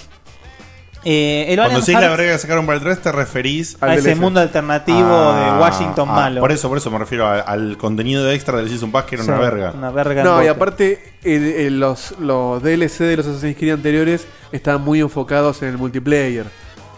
[1.05, 3.77] Eh, el Cuando Valiant decís la Hearts brega que sacaron para el 3, te referís
[3.81, 4.21] a ese DLC.
[4.21, 6.41] mundo alternativo a- de Washington a- malo.
[6.41, 9.15] Por eso, por eso me refiero a- al contenido de extra del Season Pass, que
[9.15, 9.73] era Sí, una verga.
[9.77, 10.25] Una verga.
[10.25, 15.01] No, y aparte, el- el- los, los DLC de los Assassin's Creed anteriores estaban muy
[15.01, 16.47] enfocados en el multiplayer.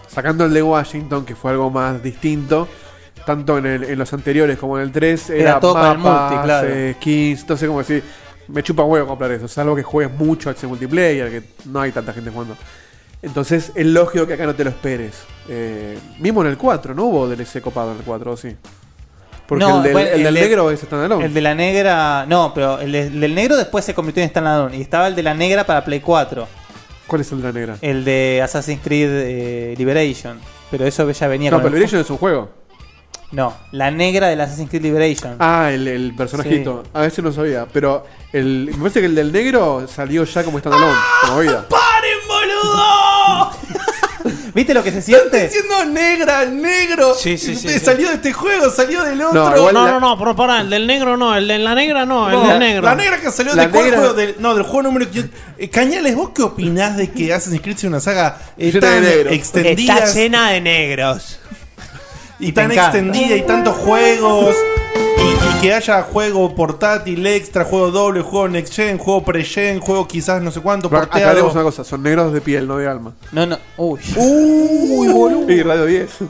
[0.08, 2.66] Sacando el de Washington, que fue algo más distinto,
[3.26, 5.98] tanto en, el- en los anteriores como en el 3, era, Era todo para el
[5.98, 6.68] mapas, multi, claro.
[6.70, 8.02] eh, skins, entonces como decir,
[8.48, 11.92] me chupa huevo comprar eso, salvo que juegues mucho a ese multiplayer, que no hay
[11.92, 12.56] tanta gente jugando.
[13.22, 15.14] Entonces es lógico que acá no te lo esperes.
[15.48, 18.56] Eh, mismo en el 4, ¿no hubo DLC copado en el 4, ¿o sí?
[19.46, 21.24] Porque No, el del, bueno, el del el de- negro es standalone.
[21.24, 22.24] El de la negra.
[22.26, 24.76] No, pero el, de- el del negro después se convirtió en standalone.
[24.76, 26.46] Y estaba el de la negra para Play 4.
[27.06, 27.76] ¿Cuál es el de la negra?
[27.82, 30.38] El de Assassin's Creed eh, Liberation.
[30.70, 32.42] Pero eso ya venía No, con pero el Liberation es un juego.
[32.44, 35.34] ju- No, la negra del Assassin's Creed Liberation.
[35.40, 36.84] Ah, el, el personajito.
[36.94, 37.66] A veces no sabía.
[37.72, 40.96] Pero el, me parece que el del negro salió ya como standalone,
[41.26, 41.66] como vida.
[41.68, 43.09] ¡Paren, boludo!
[44.54, 45.44] ¿Viste lo que se siente?
[45.44, 47.14] diciendo negra, el negro.
[47.14, 47.84] Sí, sí, sí, Te sí.
[47.84, 49.48] Salió de este juego, salió del otro.
[49.50, 51.74] No, igual No, la- no, no, pero pará, el del negro no, el de la
[51.74, 52.82] negra no, el del negro.
[52.82, 55.06] La negra que salió La de cuál negra- juego del, no, del juego número
[55.58, 59.24] eh, Cañales, ¿vos qué opinás de que Assassin's Creed sea una saga eh, Llena de
[59.24, 61.38] tan extendida Está llena de negros.
[62.38, 62.98] y tan encanta.
[62.98, 64.54] extendida y tantos juegos
[65.20, 70.06] y, y que haya juego portátil extra, juego doble, juego next gen, juego pre-gen, juego
[70.08, 73.12] quizás no sé cuánto aclaremos una cosa, son negros de piel, no de alma.
[73.32, 73.58] No, no.
[73.76, 74.00] Uy.
[74.16, 75.50] Uy, boludo.
[75.52, 76.10] Y Radio 10.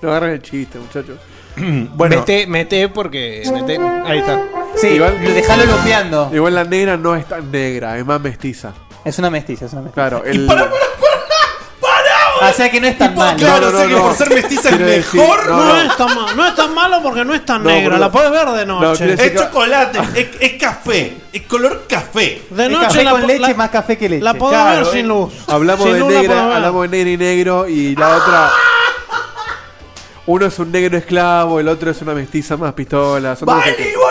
[0.00, 1.18] No agarren el chiste, muchachos.
[1.96, 3.42] Bueno, Mete, mete porque.
[3.52, 4.40] Mete, ahí está.
[4.76, 6.30] Sí, Igual- dejalo lopeando.
[6.32, 8.72] Igual la negra no es tan negra, es más mestiza.
[9.04, 9.94] Es una mestiza, es una mestiza.
[10.08, 10.48] Claro, el.
[12.40, 13.36] O sea que no es tan Tipo, mal.
[13.36, 14.02] claro, No, no, o sea no, que no.
[14.08, 15.46] por ser mestiza es Quiero decir, mejor.
[15.48, 15.80] no, No, no.
[15.82, 17.98] es tan ma- no es tan malo porque no es tan No, negra, boludo.
[18.00, 19.06] la puedes ver de No, noche.
[19.06, 22.42] decir Es chocolate, es, es café, es color café.
[22.50, 24.22] de Es noche café la, con po- leche, la- más café que leche.
[24.24, 24.90] la podés Claro, ver eh.
[24.92, 25.32] sin luz.
[25.46, 26.54] Hablamos Sin de luz la podés negra, ver.
[26.56, 28.50] hablamos de negro y negro y la otra.
[30.26, 33.34] Uno es un negro esclavo, el otro es una mestiza más pistola.
[33.34, 34.04] Son dos ejemplos.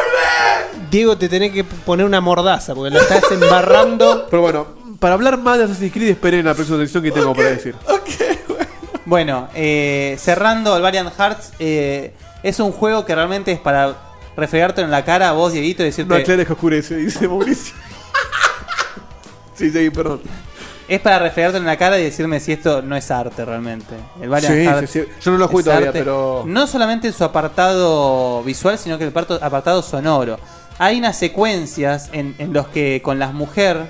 [0.89, 4.25] Diego, te tenés que poner una mordaza porque lo estás embarrando.
[4.29, 4.67] Pero bueno,
[4.99, 7.75] para hablar más de Assassin's Creed, esperen la próxima sección que tengo para decir.
[9.07, 13.95] Bueno, eh, cerrando el Valiant Hearts, eh, es un juego que realmente es para
[14.35, 16.15] refregarte en la cara a vos, Dieguito, y No decirte.
[16.15, 17.73] aclares que oscurece, dice Mauricio.
[19.55, 20.19] sí, sí, perdón.
[20.89, 23.95] es para refregarte en la cara y decirme si esto no es arte realmente.
[24.21, 25.07] El Valiant Sí, Hearts sí, sí.
[25.21, 25.99] Yo no lo jugué todavía, arte.
[25.99, 26.43] pero.
[26.45, 30.37] No solamente en su apartado visual, sino que el apartado, apartado sonoro.
[30.79, 33.87] Hay unas secuencias en, en los que con las mujeres,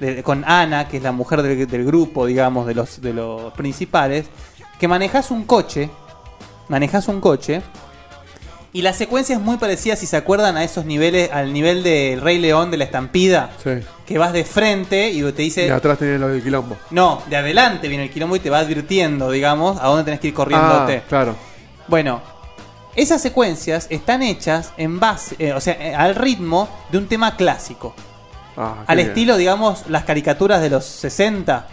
[0.00, 3.52] de- con Ana, que es la mujer del, del grupo, digamos, de los, de los
[3.54, 4.26] principales,
[4.78, 5.90] que manejas un coche,
[6.68, 7.62] manejas un coche,
[8.72, 12.20] y la secuencia es muy parecida, si se acuerdan, a esos niveles, al nivel del
[12.20, 13.70] Rey León de la estampida, Sí.
[14.04, 15.66] que vas de frente y te dice...
[15.66, 16.76] Y atrás tenés lo del quilombo.
[16.90, 20.28] No, de adelante viene el quilombo y te va advirtiendo, digamos, a dónde tenés que
[20.28, 20.98] ir corriéndote.
[20.98, 21.36] Ah, claro.
[21.88, 22.20] Bueno,
[22.94, 27.34] esas secuencias están hechas en base, eh, o sea, eh, al ritmo de un tema
[27.36, 27.94] clásico.
[28.58, 29.08] Ah, Al bien.
[29.08, 31.66] estilo, digamos, las caricaturas de los 60,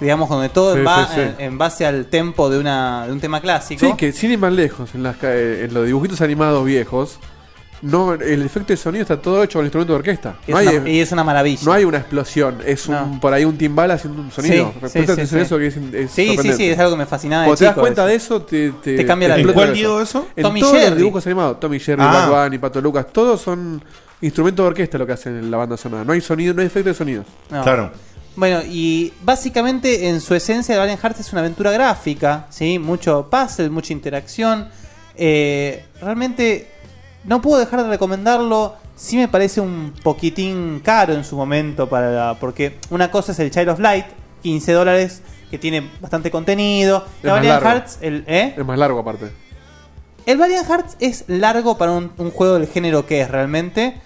[0.00, 1.20] digamos, donde todo Sí, va sí, sí.
[1.20, 3.84] En, en base al tempo de, una, de un tema clásico.
[3.86, 7.18] Sí, que sin ir más lejos, en, las, eh, en los dibujitos animados viejos,
[7.82, 10.36] no, el efecto de sonido está todo hecho con instrumento de orquesta.
[10.46, 11.60] Y No es, hay, una, y es una maravilla.
[11.64, 13.18] no hay una explosión, es un, No.
[13.20, 14.72] por ahí un timbal haciendo un sonido.
[14.88, 17.44] Sí, sí, sí, eso que es, es sí, sí, sí, es algo que me fascinaba
[17.44, 18.08] Cuando te das cuenta eso.
[18.08, 19.50] de eso, te, te, Te cambia la ¿En vida.
[19.52, 20.26] explota cuál la eso?
[20.34, 20.88] En Tommy todos Jerry.
[20.90, 22.26] los dibujos animados, Tommy Jerry, Ah.
[22.28, 23.84] Bugs Bunny, Pato Lucas, todos son
[24.22, 26.02] instrumentos de orquesta lo que hacen en la banda sonora.
[26.02, 27.24] No hay sonido, no hay efecto de sonido.
[27.50, 27.62] No.
[27.62, 27.92] Claro.
[28.36, 32.78] Bueno, y básicamente en su esencia Valiant Hearts es una aventura gráfica, ¿sí?
[32.78, 34.68] Mucho puzzle, mucha interacción.
[35.16, 36.70] Eh, realmente
[37.24, 38.74] no puedo dejar de recomendarlo.
[38.94, 43.38] Sí me parece un poquitín caro en su momento para la- porque una cosa es
[43.38, 44.06] el Child of Light,
[44.42, 47.06] 15 dólares, que tiene bastante contenido.
[47.22, 47.62] Más Valiant.
[47.62, 48.54] Hearts, el, ¿eh?
[48.56, 49.30] Es más largo aparte.
[50.26, 54.00] El Valiant Hearts es largo para un, un juego del género que es realmente.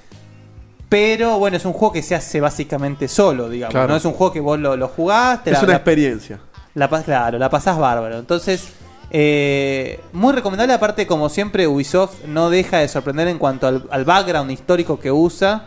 [0.90, 3.72] Pero bueno, es un juego que se hace básicamente solo, digamos.
[3.72, 3.88] Claro.
[3.88, 6.40] No es un juego que vos lo, lo jugás, te es la- una la- experiencia.
[6.74, 8.18] la pas- claro, la pasás bárbaro.
[8.18, 8.68] Entonces,
[9.12, 10.72] eh, muy recomendable.
[10.72, 15.10] Aparte, como siempre, Ubisoft no deja de sorprender en cuanto al, al background histórico que
[15.12, 15.64] usa.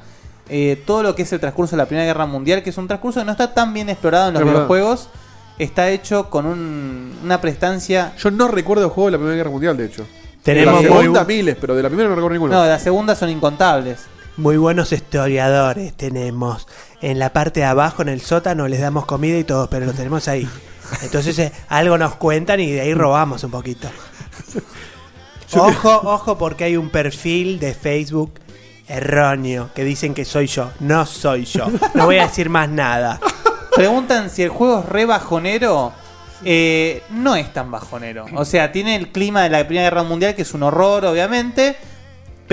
[0.49, 2.87] Eh, todo lo que es el transcurso de la Primera Guerra Mundial, que es un
[2.87, 4.59] transcurso que no está tan bien explorado en los Es verdad.
[4.67, 5.09] videojuegos,
[5.57, 8.11] está hecho con un- una prestancia.
[8.17, 10.05] Yo no recuerdo el juego de la Primera Guerra Mundial, de hecho.
[10.43, 12.53] Tenemos de la muy, segunda miles, pero de la primera no recuerdo ninguno.
[12.55, 14.05] No, de la segunda son incontables.
[14.37, 15.93] Muy buenos historiadores.
[15.93, 16.67] Tenemos
[17.01, 19.93] en la parte de abajo, en el sótano, les damos comida y todo, pero lo
[19.93, 20.47] tenemos ahí.
[21.01, 23.89] Entonces eh, algo nos cuentan y de ahí robamos un poquito.
[25.55, 28.33] Ojo, ojo, porque hay un perfil de Facebook
[28.87, 30.71] erróneo que dicen que soy yo.
[30.79, 31.67] No soy yo.
[31.93, 33.19] No voy a decir más nada.
[33.75, 35.93] Preguntan si el juego es re bajonero.
[36.45, 38.25] Eh, no es tan bajonero.
[38.35, 41.77] O sea, tiene el clima de la Primera Guerra Mundial, que es un horror, obviamente.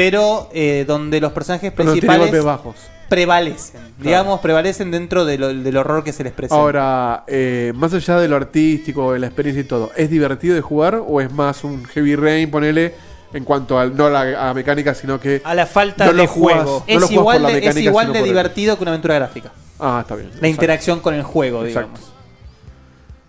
[0.03, 2.77] Pero eh, donde los personajes Pero tiene principales bajos.
[3.11, 3.81] prevalecen.
[3.99, 6.55] Digamos, prevalecen dentro de lo- del horror que se les presenta.
[6.61, 10.63] Ahora, eh, más allá de lo artístico, de la experiencia y todo, ¿es divertido de
[10.63, 12.95] jugar o es más un heavy rain, ponele,
[13.35, 15.43] en cuanto al, no a la, a mecánica, sino que...
[15.45, 16.85] A la falta No de juego.
[16.89, 19.53] no es igual, de, es igual de el- divertido que una aventura gráfica.
[19.79, 20.29] Ah, está bien.
[20.29, 20.49] La Exacto.
[20.49, 21.91] interacción con el juego, Exacto.
[21.99, 22.13] digamos.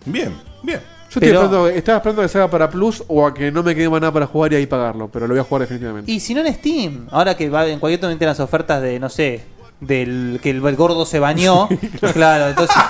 [0.05, 0.80] Bien, bien.
[1.12, 3.76] Yo estoy Pero- esperando, estaba esperando que salga para Plus o a que no me
[3.76, 6.09] quede más nada para jugar y ahí pagarlo, pero lo voy a jugar definitivamente.
[6.09, 9.09] Y si no en Steam, ahora que va en cualquier momento las ofertas de, no
[9.09, 9.43] sé,
[9.82, 11.68] del que el, el gordo se bañó.
[12.14, 12.76] claro, entonces.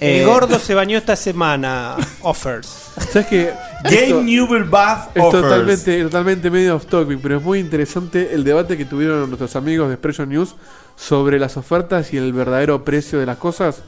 [0.00, 1.96] El Eh, gordo se bañó esta semana.
[2.22, 2.68] Offers.
[3.10, 3.52] ¿Sabes qué?
[3.82, 5.42] Game Newell Bath Es Offers.
[5.42, 9.88] totalmente, totalmente medio off topic, pero es muy interesante el debate que tuvieron nuestros amigos
[9.88, 10.54] de Expression News
[10.94, 13.82] sobre las ofertas y el verdadero precio de las cosas.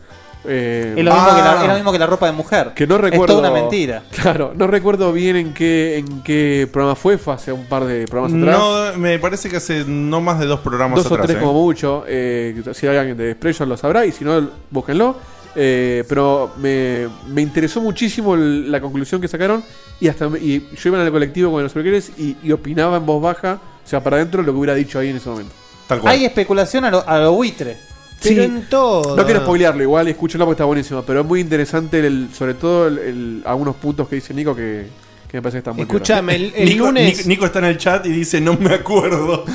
[0.46, 1.36] Eh, Es lo, mismo Ah.
[1.36, 2.72] que la, es lo mismo que la ropa de mujer.
[2.74, 3.36] que no Es recuerdo.
[3.36, 4.02] toda una mentira.
[4.22, 8.06] Claro, no recuerdo bien en qué, en qué programa fue, fue hace un par de
[8.06, 8.58] programas atrás.
[8.58, 11.20] No, me parece que hace no más de dos programas dos atrás.
[11.20, 11.40] o tres eh.
[11.40, 12.04] como mucho.
[12.08, 15.16] eh, si hay alguien de Expression lo sabrá y si no, búsquenlo.
[15.56, 19.64] Eh, pero me, me interesó muchísimo el- la conclusión que sacaron
[20.00, 22.96] y hasta me- y yo iba en el colectivo con los peluqueros y, y opinaba
[22.98, 25.52] en voz baja, o sea, para adentro lo que hubiera dicho ahí en ese momento.
[25.88, 26.14] Tal cual.
[26.14, 27.76] Hay especulación a lo, a lo buitre.
[28.22, 28.40] Pero Sí.
[28.42, 29.16] en todo.
[29.16, 32.86] No quiero spoilearlo, igual escúchenlo porque está buenísimo, pero es muy interesante el, sobre todo
[32.88, 34.86] el, el- algunos puntos que dice Nico que,
[35.28, 37.16] que me parece que están muy Escúchame, el, el Nico, lunes.
[37.16, 39.44] Nico- Nico está en el chat y dice, no me acuerdo.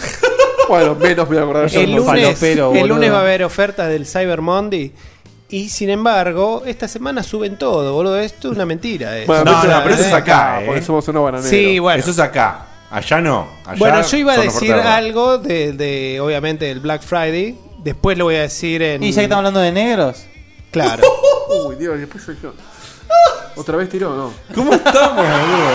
[0.67, 1.79] Bueno, menos me voy a acordar yo.
[1.79, 2.07] El favor.
[2.07, 4.91] lunes, falopero, el lunes va a haber ofertas del Cyber Monday.
[5.47, 8.17] Y sin embargo, esta semana suben todo, boludo.
[8.19, 9.15] Esto es una mentira.
[9.19, 9.25] eh.
[9.27, 10.65] Bueno, No, pero no, pero eso es acá, eh.
[10.65, 11.51] Porque somos unos bananeros.
[11.51, 11.99] Sí, bueno.
[11.99, 12.65] Eso es acá.
[12.89, 13.47] Allá no.
[13.63, 17.55] Allá Bueno, yo iba a decir algo de, de, obviamente, el Black Friday.
[17.85, 19.01] Después lo voy a decir en.
[19.03, 20.25] Y ya que estamos hablando de negros.
[20.71, 21.03] Claro.
[21.67, 22.51] Uy, Dios, después soy yo.
[23.55, 24.33] ¿Otra vez tiró no?
[24.53, 25.69] ¿Cómo estamos, boludo?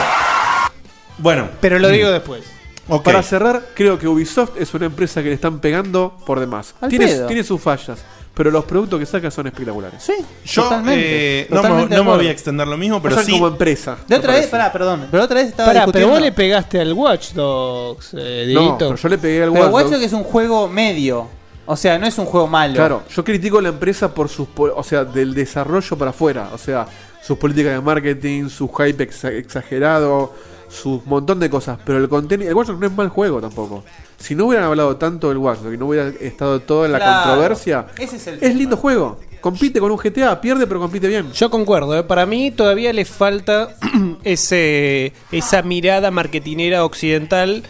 [1.19, 2.43] Bueno, Pero lo digo después.
[2.89, 3.03] ok.
[3.05, 6.75] Para cerrar, creo que Ubisoft es una empresa que le están pegando por demás.
[6.81, 7.27] Al Tiene, pedo.
[7.27, 7.99] tiene sus fallas,
[8.35, 10.03] pero los productos que saca son espectaculares.
[10.03, 11.41] Sí, Yo totalmente.
[11.43, 12.17] eh, no, me, Totalmente de no me acuerdo.
[12.23, 13.33] voy a extender lo mismo, pero Pasan sí.
[13.33, 13.97] como empresa.
[14.09, 15.07] De otra vez, pará, perdón.
[15.11, 16.13] Pero otra vez estaba Pará, pero discutiendo.
[16.15, 18.79] vos le pegaste al Watch Dogs, eh, No, Dieguito.
[18.89, 19.93] pero yo le pegué al Pero Watch Watch Dogs.
[19.93, 21.29] Dogs es un juego medio.
[21.71, 22.75] O sea, no es un juego malo.
[22.75, 26.59] Claro, yo critico la empresa por sus, po- o sea, del desarrollo para afuera, o
[26.59, 26.87] sea,
[27.23, 30.35] sus políticas de marketing, su hype exa- exagerado,
[30.69, 33.85] su montón de cosas, pero el contenido, el Watch Dogs no es mal juego tampoco.
[34.19, 36.99] Si no hubieran hablado tanto del Watch Dogs y no hubiera estado todo en la
[36.99, 38.55] Claro, controversia, ese es el es tema.
[38.55, 39.19] lindo juego.
[39.41, 41.33] Compite con un GTA, pierde pero compite bien.
[41.33, 42.03] Yo concuerdo, ¿eh?
[42.03, 43.75] para mí todavía le falta
[44.25, 47.63] ese esa mirada marketinera occidental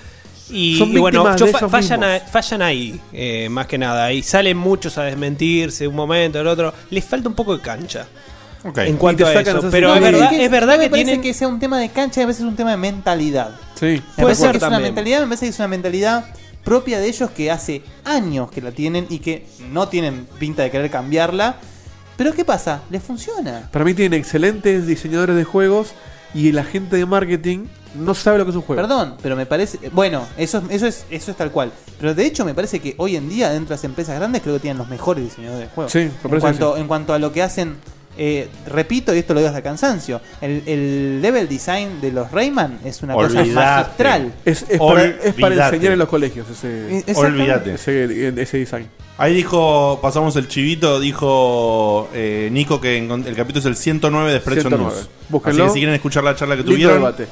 [0.53, 4.13] y, Son y bueno, fa- fallan, a- fallan ahí, eh, más que nada.
[4.13, 6.73] Y salen muchos a desmentirse un momento, el otro.
[6.91, 8.07] Les falta un poco de cancha
[8.65, 8.79] Ok.
[8.79, 9.69] en Y cuanto a eso.
[9.71, 11.23] Pero es verdad, que es verdad no que parece tienen...
[11.23, 13.53] que sea un tema de cancha, a veces es un tema de mentalidad.
[13.75, 14.03] Sí.
[14.17, 16.25] Me Puede ser que es una mentalidad, me parece que es una mentalidad
[16.65, 20.71] propia de ellos que hace años que la tienen y que no tienen pinta de
[20.71, 21.57] querer cambiarla.
[22.19, 22.83] Pero ¿qué pasa?
[22.91, 23.71] Les funciona.
[23.73, 25.93] Para mí tienen excelentes diseñadores de juegos
[26.35, 27.61] y la gente de marketing
[27.95, 28.81] no sabe lo que es un juego.
[28.83, 29.79] Perdón, pero me parece.
[29.93, 31.73] Bueno, eso, es- eso, es, eso es tal cual.
[31.99, 34.55] Pero de hecho, me parece que hoy en día, dentro de las empresas grandes, creo
[34.55, 35.93] que tienen los mejores diseñadores de juegos.
[35.93, 37.77] Sí, me en, parece que en cuanto a lo que hacen.
[38.19, 42.79] eh, repito, y esto lo digo hasta cansancio: el, el level design de los Rayman
[42.85, 44.33] es una cosa magistral.
[44.45, 47.05] Es, es para, es para enseñar en los colegios ese.
[47.15, 47.75] Olvídate.
[47.75, 48.89] ese, ese design.
[49.19, 54.33] Ahí dijo, pasamos el chivito, dijo eh, Nico que en- el capítulo es el 109
[54.33, 54.83] de 109.
[54.95, 55.09] News.
[55.29, 55.65] Búsquenlo.
[55.65, 57.27] Así que si quieren escuchar la charla que tuvieron, debate.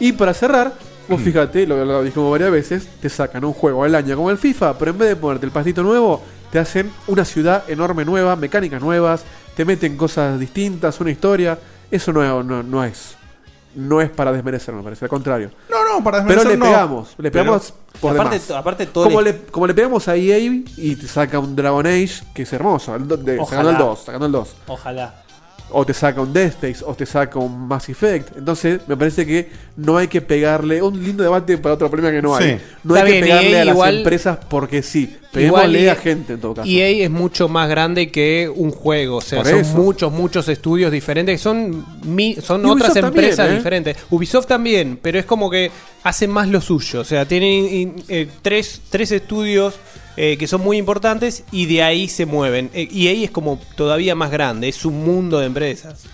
[0.00, 0.72] Y para cerrar,
[1.08, 4.38] vos fíjate, lo, lo dijimos varias veces, te sacan un juego al año como el
[4.38, 8.36] FIFA, pero en vez de ponerte el pastito nuevo, te hacen una ciudad enorme nueva,
[8.36, 9.24] mecánicas nuevas,
[9.56, 11.58] te meten cosas distintas, una historia.
[11.90, 13.16] Eso no, no, no es.
[13.76, 15.50] No es para desmerecer, me parece, al contrario.
[15.68, 16.64] No, no, para Pero desmerecer le no.
[16.66, 18.50] pegamos, le Pero- pegamos por aparte, demás.
[18.52, 21.84] aparte todo Como el- le, como le pegamos a EA y te saca un Dragon
[21.84, 24.56] Age, que es hermoso, el de- sacando el 2, sacando el 2.
[24.68, 25.23] Ojalá.
[25.76, 28.36] O te saca un Death Space, o te saca un Mass Effect.
[28.36, 30.80] Entonces, me parece que no hay que pegarle.
[30.80, 32.58] Un lindo debate para otro problema que no hay.
[32.58, 32.64] Sí.
[32.84, 35.16] No hay que pegarle a las igual- empresas porque sí.
[35.36, 36.68] Igual Peguémosle EA a gente en todo caso.
[36.68, 39.74] EA es mucho más grande que un juego, o sea, Por son eso.
[39.76, 43.58] muchos, muchos estudios diferentes, son mi- son Ubisoft otras empresas también, ¿eh?
[43.58, 43.96] diferentes.
[44.10, 45.70] Ubisoft también, pero es como que
[46.02, 49.74] hacen más lo suyo, o sea, tienen eh, tres, tres estudios
[50.16, 52.70] eh, que son muy importantes y de ahí se mueven.
[52.72, 56.04] Eh, EA es como todavía más grande, es un mundo de empresas.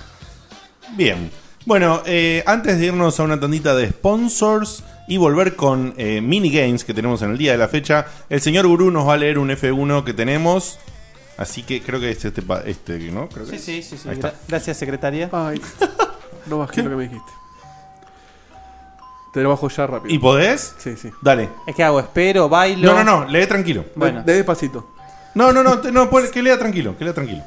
[0.97, 1.31] Bien.
[1.67, 6.85] Bueno, eh, antes de irnos a una tandita de sponsors y volver con eh, minigames
[6.85, 9.39] que tenemos en el día de la fecha, el señor Gurú nos va a leer
[9.39, 10.79] un F1 que tenemos.
[11.37, 13.29] Así que creo que es este, pa- este ¿no?
[13.29, 13.87] Creo que Sí, es.
[13.87, 14.03] sí, sí.
[14.03, 14.09] sí.
[14.09, 14.31] Ahí está.
[14.33, 15.29] Gra- Gracias, secretaria.
[15.33, 15.61] Ay,
[16.47, 17.33] no bajé lo que me dijiste.
[19.33, 20.15] Te lo bajo ya rápido.
[20.15, 20.75] ¿Y podés?
[20.79, 21.11] Sí, sí.
[21.23, 21.49] Dale.
[21.67, 22.93] Es que hago, espero, bailo.
[22.95, 23.85] No, no, no, lee tranquilo.
[23.95, 24.23] Bueno.
[24.23, 24.91] De despacito.
[25.35, 27.43] No, no, no, te- no puede- que lea tranquilo, que lea tranquilo.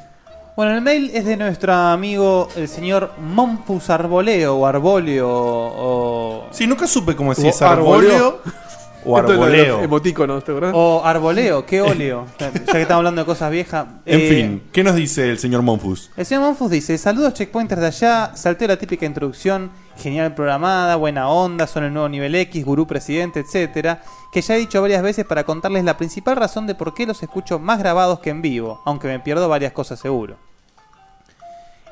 [0.56, 6.46] Bueno, el mail es de nuestro amigo el señor Monfus Arboleo o Arboleo o...
[6.52, 8.40] Sí, nunca supe cómo decís arboleo.
[9.04, 9.82] O arboleo.
[9.82, 10.72] Emotíconos, ¿te acordás?
[10.74, 12.26] O arboleo, qué óleo.
[12.38, 13.86] ya que estamos hablando de cosas viejas.
[14.06, 16.10] En Eh, fin, ¿qué nos dice el señor Monfus?
[16.16, 21.28] El señor Monfus dice, saludos checkpointers de allá, salté la típica introducción, genial programada, buena
[21.28, 25.24] onda, son el nuevo nivel X, gurú presidente, etcétera, que ya he dicho varias veces
[25.24, 28.80] para contarles la principal razón de por qué los escucho más grabados que en vivo,
[28.84, 30.36] aunque me pierdo varias cosas seguro.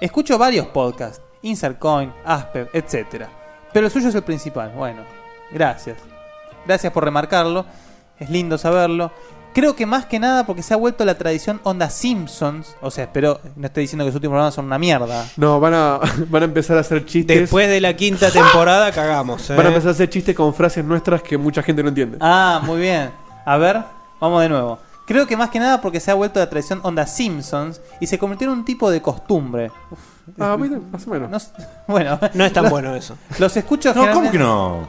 [0.00, 3.28] Escucho varios podcasts, Insert Coin, Asper, etcétera,
[3.72, 4.72] pero el suyo es el principal.
[4.76, 5.02] Bueno,
[5.50, 5.98] gracias.
[6.66, 7.64] Gracias por remarcarlo,
[8.18, 9.10] es lindo saberlo.
[9.54, 12.74] Creo que más que nada porque se ha vuelto la tradición onda Simpsons.
[12.80, 15.26] O sea, espero, no estoy diciendo que sus últimos programas son una mierda.
[15.36, 16.00] No, van a,
[16.30, 17.38] van a empezar a hacer chistes.
[17.40, 19.48] Después de la quinta temporada cagamos.
[19.50, 19.56] ¿eh?
[19.56, 22.18] Van a empezar a hacer chistes con frases nuestras que mucha gente no entiende.
[22.20, 23.10] Ah, muy bien.
[23.44, 23.82] A ver,
[24.20, 24.78] vamos de nuevo.
[25.06, 28.18] Creo que más que nada porque se ha vuelto la tradición onda Simpsons y se
[28.18, 29.70] convirtió en un tipo de costumbre.
[29.90, 29.98] Uf,
[30.38, 31.28] Ah, mira, más o menos.
[31.30, 31.38] no
[31.88, 33.16] bueno, No es tan los- bueno eso.
[33.40, 34.88] Los escucho No, ¿cómo que no?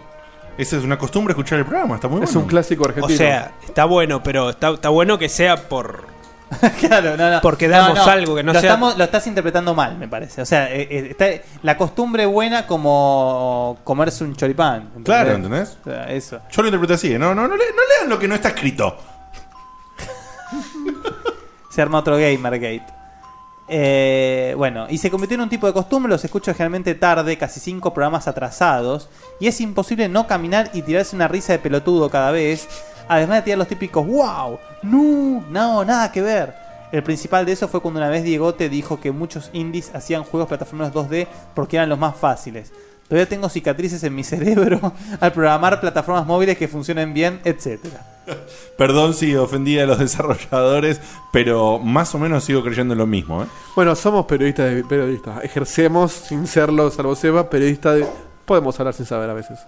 [0.58, 2.30] Esa es una costumbre escuchar el programa, está muy bueno.
[2.30, 3.18] es un clásico O argentino.
[3.18, 6.12] sea, está bueno, pero está, está bueno que sea por.
[6.80, 7.41] Claro, no, no.
[7.41, 10.43] Porque damos algo que no lo sea- estamos- lo estás interpretando mal, me parece.
[10.43, 11.26] O sea, eh, eh, está
[11.64, 14.82] la costumbre buena como comerse un choripán.
[14.95, 15.06] ¿entendés?
[15.06, 15.78] Claro, ¿entendés?
[15.82, 16.39] O sea, eso.
[16.51, 17.18] Yo lo interpreto así, ¿eh?
[17.18, 18.95] no, no, no, le- no lean lo que no está escrito.
[21.72, 22.86] Se arma otro Gamergate.
[23.68, 27.59] Eh, bueno, y se convirtió en un tipo de costumbre, los escucho generalmente tarde, casi
[27.59, 29.09] cinco programas atrasados,
[29.39, 32.68] y es imposible no caminar y tirarse una risa de pelotudo cada vez,
[33.07, 36.53] además de tirar los típicos wow, no, no, nada que ver.
[36.91, 40.47] El principal de eso fue cuando una vez Diegote dijo que muchos indies hacían juegos
[40.47, 42.72] plataformeros 2D porque eran los más fáciles.
[43.07, 48.12] Todavía tengo cicatrices en mi cerebro al programar plataformas móviles que funcionen bien, etcétera.
[48.78, 51.01] Perdón si ofendí a los desarrolladores,
[51.32, 53.43] pero más o menos sigo creyendo en lo mismo.
[53.43, 53.47] ¿eh?
[53.76, 55.43] Bueno, somos periodistas de periodistas.
[55.43, 58.05] Ejercemos sin serlo, salvo Seba, periodista de.
[58.45, 59.59] Podemos hablar sin saber a veces.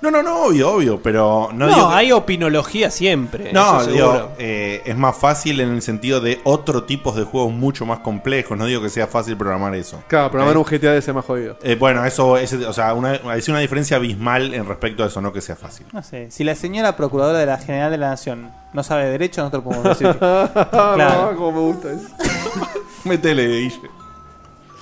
[0.00, 3.52] No, no, no, obvio, obvio, pero no, No, digo que- hay opinología siempre.
[3.52, 4.30] No, eso digo, seguro.
[4.38, 8.56] eh, es más fácil en el sentido de otro tipo de juegos mucho más complejos.
[8.56, 10.00] No digo que sea fácil programar eso.
[10.06, 10.58] Claro, programar ¿Eh?
[10.58, 11.58] un GTA de ese más jodido.
[11.62, 15.20] Eh, bueno, eso es, o sea, una, es una diferencia abismal en respecto a eso,
[15.20, 15.86] no que sea fácil.
[15.92, 19.10] No sé, si la señora procuradora de la General de la Nación no sabe de
[19.10, 21.32] derecho, nosotros podemos decir Claro.
[21.32, 22.08] no, como me gusta eso.
[23.04, 23.80] Métele, Guille.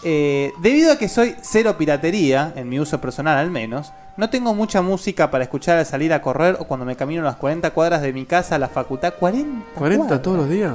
[0.08, 4.54] Eh, debido a que soy cero piratería, en mi uso personal al menos, no tengo
[4.54, 8.02] mucha música para escuchar al salir a correr o cuando me camino las 40 cuadras
[8.02, 9.14] de mi casa a la facultad.
[9.18, 10.22] 40, 40 cuadras.
[10.22, 10.74] todos los días.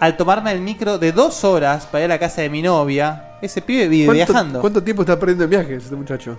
[0.00, 3.36] Al tomarme el micro de dos horas para ir a la casa de mi novia,
[3.42, 4.60] ese pibe vive ¿Cuánto, viajando.
[4.62, 6.38] ¿Cuánto tiempo está perdiendo en viajes este muchacho?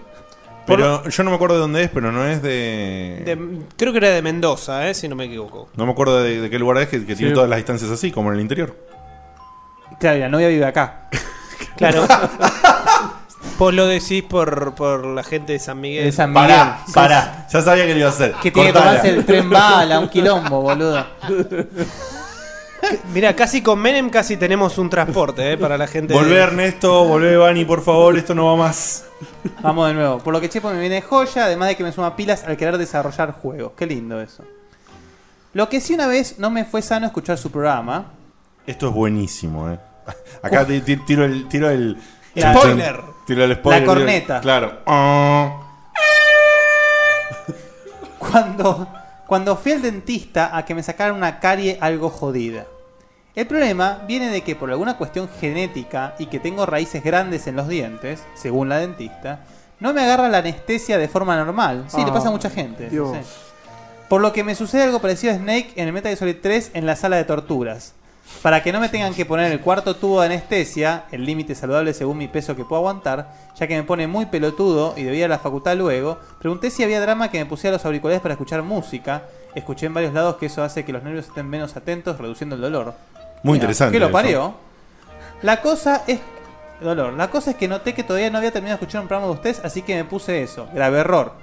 [0.65, 3.21] Pero yo no me acuerdo de dónde es, pero no es de...
[3.23, 5.69] De- creo que era de Mendoza, eh, si no me equivoco.
[5.75, 8.11] No me acuerdo de, de qué lugar es que, que tiene todas las distancias así,
[8.11, 8.75] como en el interior.
[9.99, 11.09] Claro, y la novia vive acá.
[11.77, 12.05] Claro.
[13.59, 16.05] Vos lo decís por, por la gente de San Miguel.
[16.05, 16.47] De San Miguel.
[16.49, 17.47] Pará, pará.
[17.51, 18.33] Ya sabía que lo iba a hacer.
[18.41, 18.91] Que tiene que Cortala.
[18.97, 21.05] tomarse el tren bala, un quilombo, boludo.
[23.13, 26.13] Mira, casi con Menem casi tenemos un transporte eh, para la gente.
[26.13, 29.05] de- Volvé Ernesto, volvé Bani, por favor, esto no va más.
[29.61, 30.17] Vamos de nuevo.
[30.19, 32.57] Por lo que Chepo me viene de joya, además de que me suma pilas al
[32.57, 33.71] querer desarrollar juegos.
[33.77, 34.43] Qué lindo eso.
[35.53, 38.07] Lo que sí una vez no me fue sano escuchar su programa.
[38.67, 39.79] Esto es buenísimo, eh.
[40.41, 41.47] Acá ti- ti- tiro el.
[41.47, 41.97] Tiro el.
[42.37, 43.01] Spoiler.
[43.27, 43.81] Tiro el spoiler.
[43.81, 44.41] La corneta.
[44.41, 44.79] Claro.
[48.19, 48.87] Cuando,
[49.27, 52.65] cuando fui al dentista a que me sacaran una carie algo jodida.
[53.35, 57.55] El problema viene de que por alguna cuestión genética y que tengo raíces grandes en
[57.55, 59.41] los dientes, según la dentista,
[59.79, 61.85] no me agarra la anestesia de forma normal.
[61.87, 62.89] Sí, le pasa a mucha gente.
[64.07, 66.71] Por lo que me sucede algo parecido a Snake en el Metal Gear Solid 3
[66.75, 67.93] en la sala de torturas.
[68.41, 71.93] Para que no me tengan que poner el cuarto tubo de anestesia, el límite saludable
[71.93, 75.25] según mi peso que puedo aguantar, ya que me pone muy pelotudo y debía ir
[75.25, 78.61] a la facultad luego, pregunté si había drama que me pusiera los auriculares para escuchar
[78.63, 79.23] música.
[79.55, 82.61] Escuché en varios lados que eso hace que los nervios estén menos atentos, reduciendo el
[82.61, 82.95] dolor.
[83.43, 83.93] Muy Mira, interesante.
[83.93, 84.55] ¿Qué lo parió?
[85.41, 86.19] La cosa es.
[86.81, 87.13] Dolor.
[87.13, 89.37] La cosa es que noté que todavía no había terminado de escuchar un programa de
[89.37, 90.67] ustedes, así que me puse eso.
[90.73, 91.42] Grave error.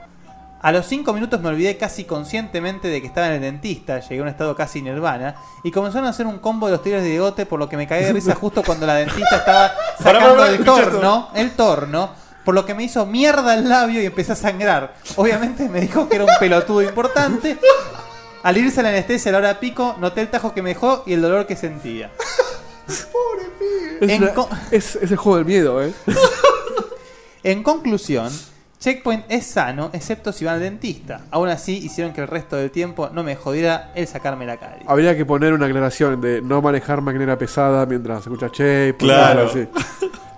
[0.63, 4.19] A los 5 minutos me olvidé casi conscientemente de que estaba en el dentista, llegué
[4.21, 5.35] a un estado casi nirvana,
[5.65, 7.87] y comenzaron a hacer un combo de los tigres de Diegote, por lo que me
[7.87, 12.11] caí de risa justo cuando la dentista estaba sacando el torno, el torno,
[12.45, 14.95] por lo que me hizo mierda el labio y empecé a sangrar.
[15.17, 17.59] Obviamente me dijo que era un pelotudo importante.
[18.43, 21.05] Al irse a la anestesia a la hora pico, noté el tajo que me dejó
[21.07, 22.11] y el dolor que sentía.
[24.01, 25.93] Es, una- co- es, es el juego del miedo, ¿eh?
[27.43, 28.31] En conclusión,
[28.81, 31.21] Checkpoint es sano, excepto si van al dentista.
[31.31, 34.87] Aún así, hicieron que el resto del tiempo no me jodiera el sacarme la carie.
[34.89, 38.95] Habría que poner una aclaración de no manejar maquinaria pesada mientras escuchas Che.
[38.99, 39.51] Claro.
[39.51, 39.69] Sí.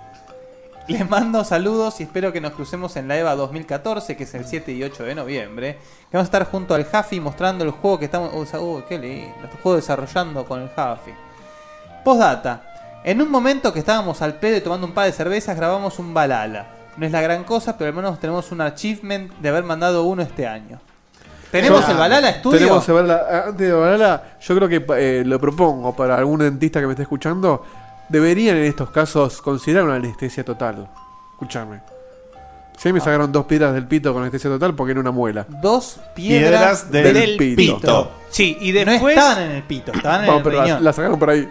[0.89, 4.43] Les mando saludos y espero que nos crucemos en la EVA 2014, que es el
[4.43, 5.77] 7 y 8 de noviembre.
[6.11, 8.33] Que vamos a estar junto al Jafi mostrando el juego que estamos.
[8.33, 9.37] Uy, uy, qué lindo.
[9.41, 11.11] El juego desarrollando con el Jafi.
[12.03, 13.01] Postdata.
[13.05, 16.13] En un momento que estábamos al pedo y tomando un par de cervezas, grabamos un
[16.13, 16.82] Balala.
[16.97, 20.21] No es la gran cosa, pero al menos tenemos un achievement de haber mandado uno
[20.21, 20.79] este año.
[21.51, 22.57] ¿Tenemos Yo- el Balala estudio?
[22.59, 23.43] Tenemos el Balala.
[23.47, 27.03] Antes de Balala, yo creo que eh, lo propongo para algún dentista que me esté
[27.03, 27.63] escuchando.
[28.09, 30.87] Deberían en estos casos considerar una anestesia total.
[31.33, 31.81] Escúchame.
[32.85, 35.45] Mí me sacaron dos piedras del pito con anestesia total, porque era una muela.
[35.47, 38.11] Dos Piedras del, pito.
[38.29, 39.15] Sí, y No después.
[39.15, 41.47] estaban en el pito, estaban en el pero la sacaron por ahí.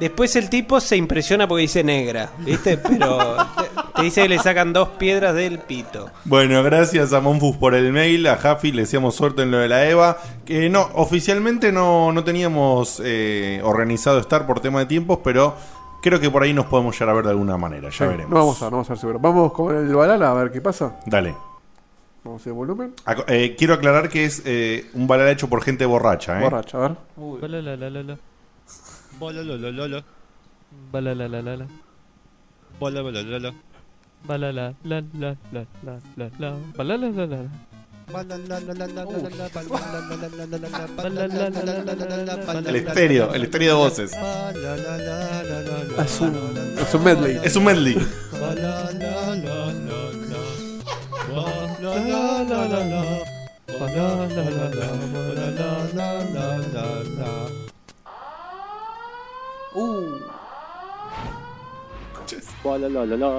[0.00, 2.78] Después el tipo se impresiona porque dice negra, ¿viste?
[2.78, 3.64] Pero te,
[3.96, 6.08] te dice que le sacan dos piedras del pito.
[6.24, 8.26] Bueno, gracias a Monfus por el mail.
[8.26, 10.16] A Jaffi le decíamos suerte en lo de la EVA.
[10.46, 15.54] Que no, oficialmente no, no teníamos eh, organizado estar por tema de tiempos, pero
[16.02, 17.90] creo que por ahí nos podemos llegar a ver de alguna manera.
[17.90, 18.30] Ya Sí, veremos.
[18.30, 19.18] No vamos a, no vamos a ver seguro.
[19.18, 20.96] Vamos con el Balala a ver qué pasa.
[21.04, 21.34] Dale.
[22.24, 22.94] Vamos a volumen.
[23.04, 26.38] Aco- eh, quiero aclarar que es eh, un balada hecho por gente borracha.
[26.38, 26.42] ¿eh?
[26.42, 26.96] Borracha, a ver.
[29.20, 30.00] Balalalalala.
[30.92, 31.66] Balalalalala.
[32.80, 33.50] Balalalalala.
[34.24, 35.10] Balalalalala.
[38.12, 39.00] Balalalalala.
[40.96, 42.68] Balalalalala.
[42.70, 44.10] El estéreo, el estéreo de voces.
[45.98, 46.32] Es un,
[46.80, 47.40] es un medley.
[47.44, 47.96] Es un medley.
[59.74, 60.18] Uh.
[62.64, 63.30] Balalalala.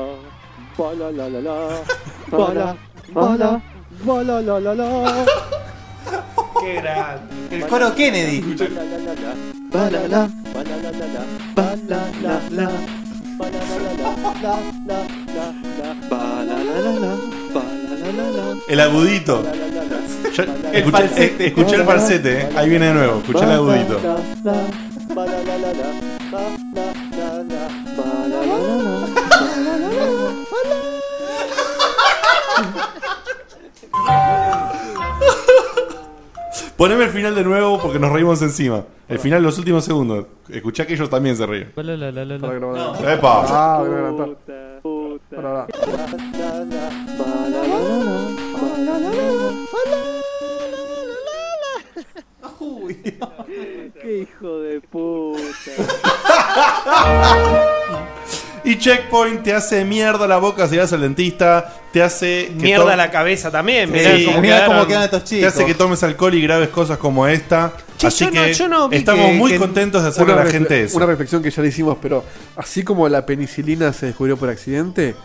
[2.32, 2.76] Bala.
[3.14, 3.62] Bala.
[4.06, 5.26] Balalalala.
[6.62, 7.56] Qué grande.
[7.56, 8.42] El coro Kennedy.
[18.68, 19.44] El agudito.
[20.34, 21.44] Yo- El escuché, falsete.
[21.44, 22.50] eh, escuché el falsete, eh.
[22.56, 23.18] ahí viene de nuevo.
[23.20, 24.00] Escuché el agudito.
[36.82, 38.84] Poneme el final de nuevo porque nos reímos encima.
[39.08, 40.26] El final, los últimos segundos.
[40.50, 41.72] Escuchá que ellos también se ríen.
[41.78, 43.46] ¡Epa!
[43.48, 44.30] Ah, voy a adelantar.
[45.38, 45.68] Ahora, ahora.
[54.02, 55.38] ¡Qué hijo de puta!
[58.64, 61.74] Y Checkpoint te hace mierda la boca si vas al dentista.
[61.92, 62.48] Te hace.
[62.58, 63.90] que Mierda la cabeza también.
[63.90, 64.76] Sí, mirá cómo Mirá quedaron.
[64.76, 65.54] cómo quedan estos Te chicos.
[65.54, 67.74] hace que tomes alcohol y grabes cosas como esta.
[67.98, 70.34] Che, Así yo no- que yo no vi estamos que- muy que- contentos de hacerle
[70.34, 70.98] a la refle- gente eso.
[70.98, 72.24] una reflexión que ya le hicimos, pero
[72.56, 75.16] así como la penicilina se descubrió por accidente,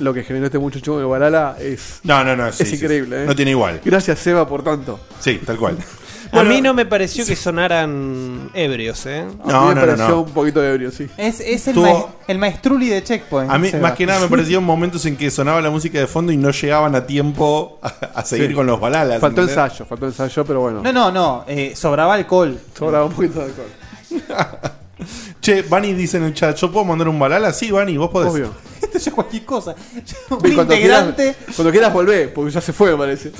[0.00, 2.50] lo que generó este muchacho con el Balala es, No, no, no.
[2.52, 3.16] sí, es sí, increíble.
[3.18, 3.22] sí.
[3.22, 3.26] ¿eh?
[3.26, 3.80] No tiene igual.
[3.84, 4.98] Gracias, Seba, por tanto.
[5.20, 5.76] Sí, tal cual.
[6.34, 9.20] A mí no me pareció que sonaran ebrios, ¿eh?
[9.20, 10.20] A mí No, me no, no, pareció no.
[10.22, 11.06] un poquito ebrio, sí.
[11.16, 13.50] Es, es el, Tuvo- ma- el maestruli de Checkpoint.
[13.50, 13.82] A mí, Seba.
[13.88, 16.50] más que nada, me parecían momentos en que sonaba la música de fondo y no
[16.50, 18.54] llegaban a tiempo a, a seguir Sí.
[18.54, 19.20] con los balalas.
[19.20, 19.64] Faltó ¿entendés?
[19.64, 20.82] ensayo, faltó ensayo, pero bueno.
[20.82, 21.44] No, no, no.
[21.48, 22.58] eh, sobraba alcohol.
[22.78, 24.70] Sobraba un poquito de alcohol.
[25.40, 27.52] Che, Vani dice en el chat: ¿Yo puedo mandar un balala?
[27.52, 28.30] Sí, Vani, vos podés.
[28.32, 28.54] Obvio.
[28.82, 29.74] Esto ya es cualquier cosa.
[30.30, 31.22] Un Y cuando integrante.
[31.34, 33.30] quieras, cuando quieras volver, porque ya se fue, me parece.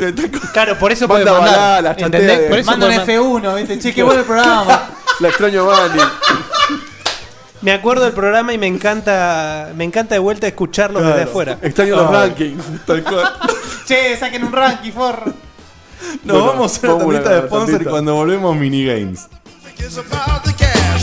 [0.52, 1.60] Claro, por eso Manda puede mandar.
[1.60, 2.38] balalas, chatea ¿Entendés?
[2.40, 3.78] de- Por eso Manda un puede man- F1, ¿viste?
[3.78, 4.90] Che, qué bueno el programa.
[5.20, 6.00] La extraño a Vani.
[7.62, 11.58] Me acuerdo del programa y me encanta me encanta de vuelta escucharlo desde afuera.
[11.62, 12.14] Extraño los Ay.
[12.28, 12.64] rankings.
[12.84, 13.32] Tal cual.
[13.86, 15.24] che, saquen un ranking, forro.
[16.24, 17.90] Nos Bueno, vamos a hacer la vamos a tandita la de sponsor y tandita.
[17.90, 19.28] cuando volvemos, minigames.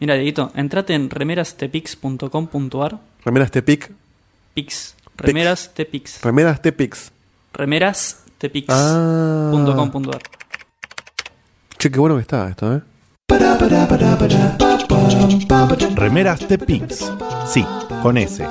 [0.00, 2.98] Mira, Dieguito, entrate en remerastepix.com.ar.
[3.24, 3.92] Remeras Tepic.
[4.54, 4.96] Pix.
[5.16, 6.22] Remeras Tepix.
[7.52, 8.66] Remeras Tepix.
[11.78, 12.82] Che, qué bueno que está esto, ¿eh?
[15.94, 17.12] Remeras Tepix.
[17.46, 17.64] Sí,
[18.02, 18.46] con S.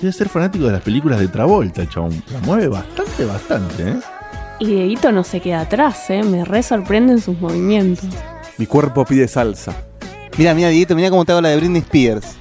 [0.00, 2.22] Debe ser fanático de las películas de Travolta, chabón.
[2.32, 3.96] La mueve bastante, bastante, ¿eh?
[4.58, 6.22] Y Dieguito no se queda atrás, ¿eh?
[6.22, 8.08] Me re sorprenden sus movimientos.
[8.58, 9.74] Mi cuerpo pide salsa.
[10.38, 12.36] Mira, mira, Dieguito, mira cómo te hago la de Britney Spears.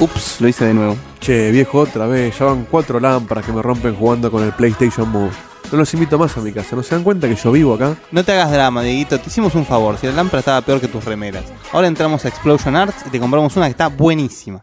[0.00, 0.96] Ups, lo hice de nuevo.
[1.20, 2.38] Che, viejo, otra vez.
[2.38, 5.32] Ya van cuatro lámparas que me rompen jugando con el PlayStation Move.
[5.72, 6.76] No los invito más a mi casa.
[6.76, 7.96] ¿No se dan cuenta que yo vivo acá?
[8.12, 9.98] No te hagas drama, Dieguito, te hicimos un favor.
[9.98, 11.44] Si la lámpara estaba peor que tus remeras.
[11.72, 14.60] Ahora entramos a Explosion Arts y te compramos una que está buenísima.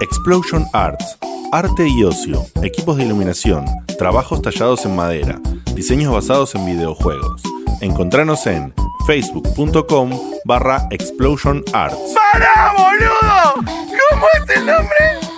[0.00, 1.18] Explosion Arts.
[1.50, 3.64] Arte y ocio, equipos de iluminación,
[3.98, 5.40] trabajos tallados en madera,
[5.74, 7.40] diseños basados en videojuegos.
[7.80, 8.74] Encontranos en
[9.06, 10.10] facebook.com
[10.44, 11.96] barra Explosion Arts.
[12.14, 13.87] ¡Para, boludo!
[14.10, 14.96] ¿Cómo es el nombre?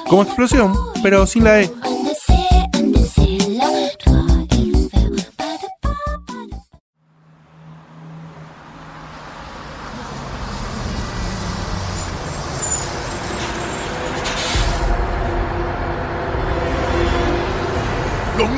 [0.09, 1.71] Como explosión, pero sin la E.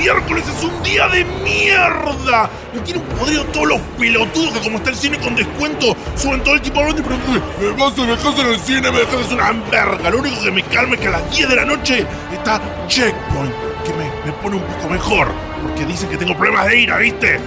[0.02, 2.50] miércoles es un día de mierda.
[2.74, 6.54] Me tienen podrido todos los pelotudos que como está el cine con descuento, suben todo
[6.54, 8.90] el tipo hablando y preguntan, ¿me vas a dejar en el cine?
[8.90, 10.10] ¿Me dejas una verga?
[10.10, 13.54] Lo único que me calma es que a las 10 de la noche está Checkpoint,
[13.84, 15.28] que me, me pone un poco mejor,
[15.62, 17.38] porque dicen que tengo problemas de ira, ¿viste?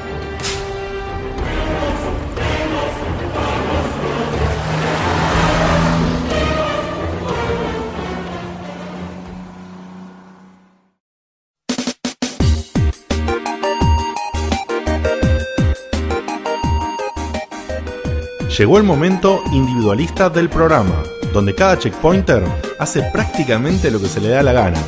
[18.57, 21.03] Llegó el momento individualista del programa,
[21.33, 22.41] donde cada checkpointer
[22.79, 24.81] hace prácticamente lo que se le da la gana,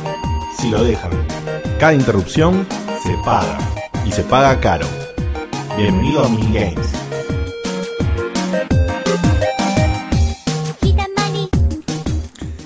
[0.58, 1.10] si lo dejan.
[1.78, 2.66] Cada interrupción
[3.02, 3.58] se paga,
[4.06, 4.86] y se paga caro.
[5.76, 6.92] Bienvenido a Minigames.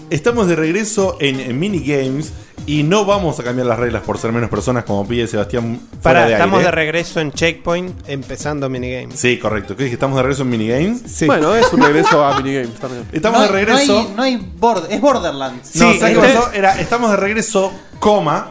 [0.09, 2.33] Estamos de regreso en, en Minigames
[2.67, 5.81] y no vamos a cambiar las reglas por ser menos personas como pide Sebastián.
[6.01, 6.71] fuera Para, de estamos aire.
[6.71, 9.19] de regreso en Checkpoint, empezando minigames.
[9.19, 9.77] Sí, correcto.
[9.77, 9.95] ¿Qué dije?
[9.95, 11.03] ¿Estamos de regreso en Minigames?
[11.07, 11.27] Sí.
[11.27, 13.07] Bueno, es un regreso a minigames también.
[13.13, 14.11] Estamos de regreso.
[14.17, 15.75] No hay, border, es Borderlands.
[15.77, 16.53] No, Sí, ¿sabes qué este- pasó?
[16.53, 18.51] Era, estamos de regreso, coma,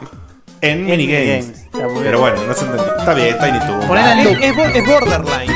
[0.62, 1.46] en Minigames.
[1.48, 1.60] Minigames.
[1.66, 2.04] Está muy bien.
[2.04, 2.98] Pero bueno, no se entendió.
[2.98, 3.98] Está bien, Tiny Toon.
[3.98, 4.38] Es, loop.
[4.44, 5.54] es bo- es borderline.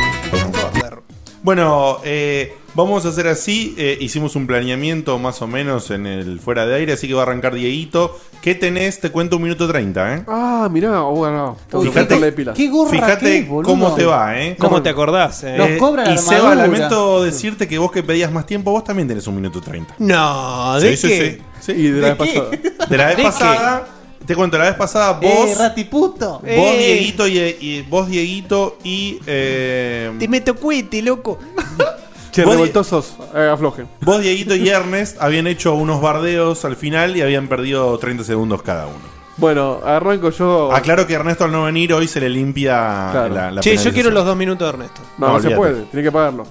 [0.52, 1.00] Border.
[1.44, 3.74] Bueno, eh, vamos a hacer así.
[3.78, 7.22] eh, hicimos un planeamiento más o menos en el fuera de aire, así que va
[7.22, 8.20] a arrancar Dieguito.
[8.42, 9.00] ¿Qué tenés?
[9.02, 10.24] Te cuento un minuto treinta, ¿eh?
[10.28, 12.54] Ah, mirá, oh, bueno, que Fíjate-.
[12.54, 14.56] Qué gorra Fíjate cómo te va, ¿eh?
[14.60, 15.44] ¿Cómo te acordás?
[15.44, 15.56] eh?
[15.58, 16.68] Nos cobra la y Seba, armadura.
[16.68, 19.96] lamento decirte que vos que pedías más tiempo, vos también tenés un minuto treinta.
[19.98, 21.42] No, ¿de Sí, sí, qué?
[21.60, 21.82] sí, sí.
[21.82, 22.40] Y de la vez qué?
[22.40, 22.52] pasada.
[22.90, 23.88] De la vez ¿De pasada,
[24.28, 26.34] te cuento, la vez pasada vos, Eh, ratiputo.
[26.40, 26.78] vos Eh.
[26.78, 31.40] Dieguito y, y- vos Dieguito y eh, Te meto cuete, loco.
[32.36, 33.88] Che, Vos- revoltosos, eh, aflojen.
[34.02, 38.62] Vos, Dieguito y Ernest habían hecho unos bardeos al final y habían perdido 30 segundos
[38.62, 39.16] cada uno.
[39.38, 40.72] Bueno, arranco yo.
[40.74, 43.34] Aclaro que Ernesto al no venir hoy se le limpia Claro.
[43.34, 43.94] la, la che, yo penalización.
[43.94, 45.02] quiero los dos minutos de Ernesto.
[45.18, 45.56] No, No, no, se olvídate.
[45.58, 46.46] puede, tiene que pagarlo.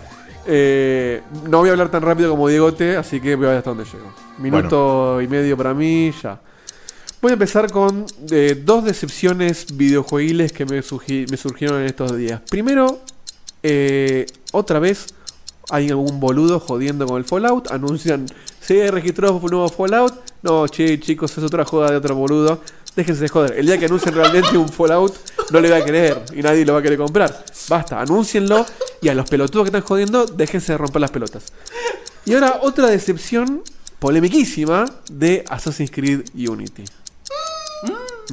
[0.46, 3.70] Eh, no voy a hablar tan rápido como Diegote, así que voy a ver hasta
[3.70, 4.12] dónde llego.
[4.38, 6.38] Minuto y medio para mí, ya.
[7.22, 12.14] Voy a empezar con eh, dos decepciones videojueguiles que me, surgi- me surgieron en estos
[12.16, 12.40] días.
[12.50, 13.00] Primero,
[13.62, 15.06] eh, otra vez
[15.70, 17.70] hay algún boludo jodiendo con el Fallout.
[17.70, 18.26] Anuncian,
[18.60, 20.14] se registró un nuevo Fallout.
[20.42, 22.60] No, che, chicos, es otra joda de otro boludo.
[22.96, 23.58] Déjense de joder.
[23.58, 25.14] El día que anuncien realmente un Fallout,
[25.50, 27.44] no le va a querer y nadie lo va a querer comprar.
[27.68, 28.64] Basta, anúncienlo
[29.00, 31.52] y a los pelotudos que están jodiendo, déjense de romper las pelotas.
[32.24, 33.62] Y ahora otra decepción
[33.98, 36.84] polemiquísima de Assassin's Creed Unity.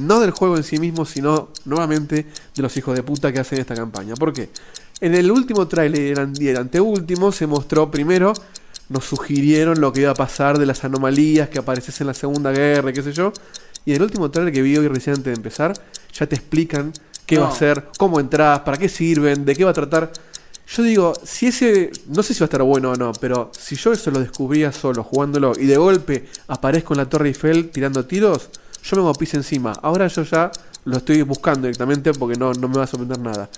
[0.00, 3.58] No del juego en sí mismo, sino nuevamente de los hijos de puta que hacen
[3.58, 4.14] esta campaña.
[4.14, 4.48] ¿Por qué?
[5.02, 8.34] En el último tráiler y el anteúltimo se mostró primero,
[8.88, 12.52] nos sugirieron lo que iba a pasar de las anomalías que apareciesen en la Segunda
[12.52, 13.32] Guerra y qué sé yo.
[13.84, 15.74] Y en el último tráiler que vi hoy recién antes de empezar,
[16.14, 16.92] ya te explican
[17.26, 20.12] qué va a ser, cómo entras, para qué sirven, de qué va a tratar.
[20.68, 23.74] Yo digo, si ese, no sé si va a estar bueno o no, pero si
[23.74, 28.04] yo eso lo descubría solo jugándolo y de golpe aparezco en la Torre Eiffel tirando
[28.04, 28.50] tiros,
[28.84, 29.72] yo me hago pis encima.
[29.82, 30.52] Ahora yo ya
[30.84, 33.50] lo estoy buscando directamente porque no, no me va a sorprender nada.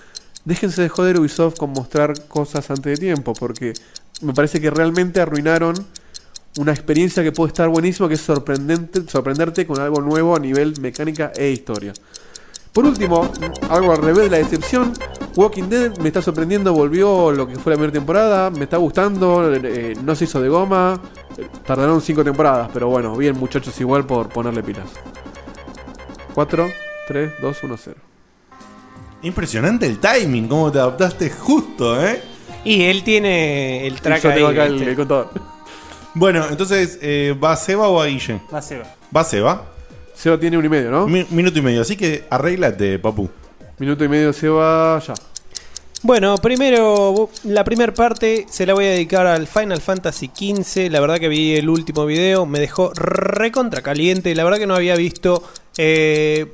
[0.45, 3.73] Déjense de joder Ubisoft con mostrar cosas antes de tiempo, porque
[4.21, 5.75] me parece que realmente arruinaron
[6.59, 10.79] una experiencia que puede estar buenísima, que es sorprendente, sorprenderte con algo nuevo a nivel
[10.81, 11.95] mecánica e historia.
[12.73, 13.31] Por último,
[13.71, 14.93] algo al revés de la decepción,
[15.37, 19.55] Walking Dead me está sorprendiendo, volvió lo que fue la primera temporada, me está gustando,
[19.55, 21.01] eh, no se hizo de goma,
[21.65, 24.89] tardaron cinco temporadas, pero bueno, bien muchachos igual por ponerle pilas.
[26.35, 26.69] 4,
[27.07, 28.14] 3, 2, 1, 0.
[29.25, 32.23] Impresionante el timing, cómo te adaptaste justo, ¿eh?
[32.65, 35.31] Y él tiene el track Yo tengo ahí, acá el, el contador.
[36.15, 38.41] Bueno, entonces, eh, ¿va Seba o a Guille?
[38.53, 38.85] Va Seba.
[39.15, 39.65] Va Seba.
[40.15, 41.07] Seba tiene un y medio, ¿no?
[41.09, 43.29] Mi- minuto y medio, así que arréglate, papu.
[43.79, 45.15] Minuto y medio Seba ya.
[46.03, 50.91] Bueno, primero, la primera parte se la voy a dedicar al Final Fantasy XV.
[50.91, 54.35] La verdad que vi el último video, me dejó recontra caliente.
[54.35, 55.43] La verdad que no había visto
[55.79, 56.53] eh,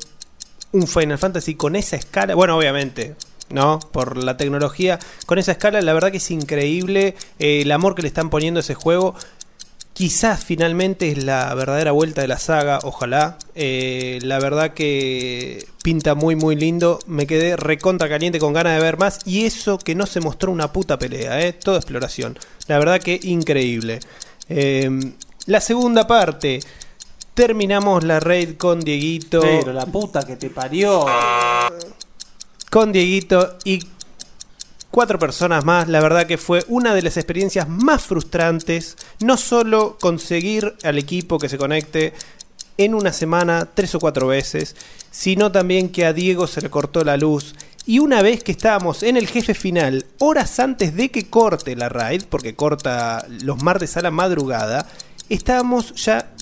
[0.72, 2.34] un Final Fantasy con esa escala.
[2.34, 3.14] Bueno, obviamente,
[3.50, 3.80] ¿no?
[3.92, 4.98] Por la tecnología.
[5.26, 8.58] Con esa escala, la verdad que es increíble eh, el amor que le están poniendo
[8.58, 9.14] a ese juego.
[9.92, 13.36] Quizás finalmente es la verdadera vuelta de la saga, ojalá.
[13.54, 17.00] Eh, la verdad que pinta muy muy lindo.
[17.06, 19.18] Me quedé recontra caliente con ganas de ver más.
[19.26, 21.52] Y eso que no se mostró una puta pelea, ¿eh?
[21.52, 22.38] Todo exploración.
[22.66, 24.00] La verdad que increíble.
[24.48, 25.12] Eh,
[25.46, 26.60] la segunda parte.
[27.34, 29.40] Terminamos la raid con Dieguito.
[29.40, 31.06] Pero la puta que te parió.
[32.70, 33.80] Con Dieguito y
[34.90, 35.88] cuatro personas más.
[35.88, 38.96] La verdad que fue una de las experiencias más frustrantes.
[39.20, 42.12] No solo conseguir al equipo que se conecte
[42.76, 44.74] en una semana tres o cuatro veces,
[45.10, 47.54] sino también que a Diego se le cortó la luz.
[47.86, 51.88] Y una vez que estábamos en el jefe final, horas antes de que corte la
[51.88, 54.86] raid, porque corta los martes a la madrugada,
[55.28, 56.32] estábamos ya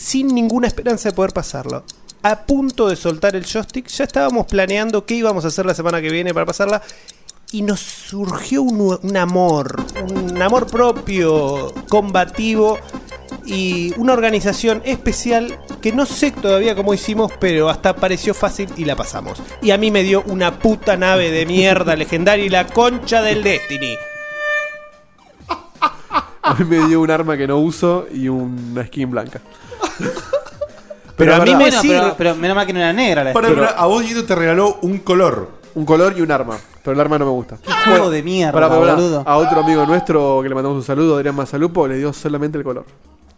[0.00, 1.84] sin ninguna esperanza de poder pasarlo.
[2.22, 6.00] A punto de soltar el joystick, ya estábamos planeando qué íbamos a hacer la semana
[6.00, 6.80] que viene para pasarla.
[7.52, 12.78] Y nos surgió un, amor, un amor propio, combativo
[13.44, 18.84] y una organización especial que no sé todavía cómo hicimos, pero hasta pareció fácil y
[18.84, 19.42] la pasamos.
[19.60, 23.42] Y a mí me dio una puta nave de mierda legendaria y la concha del
[23.42, 23.96] Destiny.
[26.42, 29.42] A mí me dio un arma que no uso y una skin blanca.
[31.16, 33.54] Pero, a mí me Bueno, pero, pero menos mal que no era negra la Para,
[33.54, 35.50] para, a vos, Guido, te regaló un color.
[35.74, 36.56] Un color y un arma.
[36.82, 37.58] Pero el arma no me gusta.
[37.84, 39.22] Juego de mierda, boludo.
[39.26, 42.64] A otro amigo nuestro que le mandamos un saludo, Adrián Mazalupo, le dio solamente el
[42.64, 42.86] color.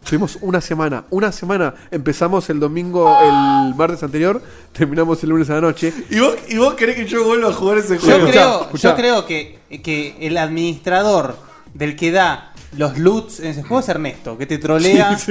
[0.04, 1.74] Tuvimos una semana, una semana.
[1.90, 4.40] Empezamos el domingo, el martes anterior,
[4.72, 5.92] terminamos el lunes a la noche.
[6.10, 8.26] ¿Y vos, y vos querés que yo vuelva a jugar ese Yo juego?
[8.28, 8.90] creo, escuchá.
[8.90, 11.36] yo creo que, que el administrador
[11.74, 15.16] del que da los loots en ese juego es Ernesto, que te trolea.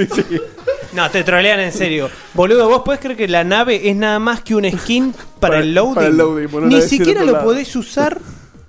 [0.92, 2.10] No, te trolean en serio.
[2.34, 5.58] Boludo, ¿vos podés creer que la nave es nada más que un skin para, Para-
[5.60, 5.94] el loading?
[5.94, 8.18] para el loading, ponerla Ni siquiera lo podés usar.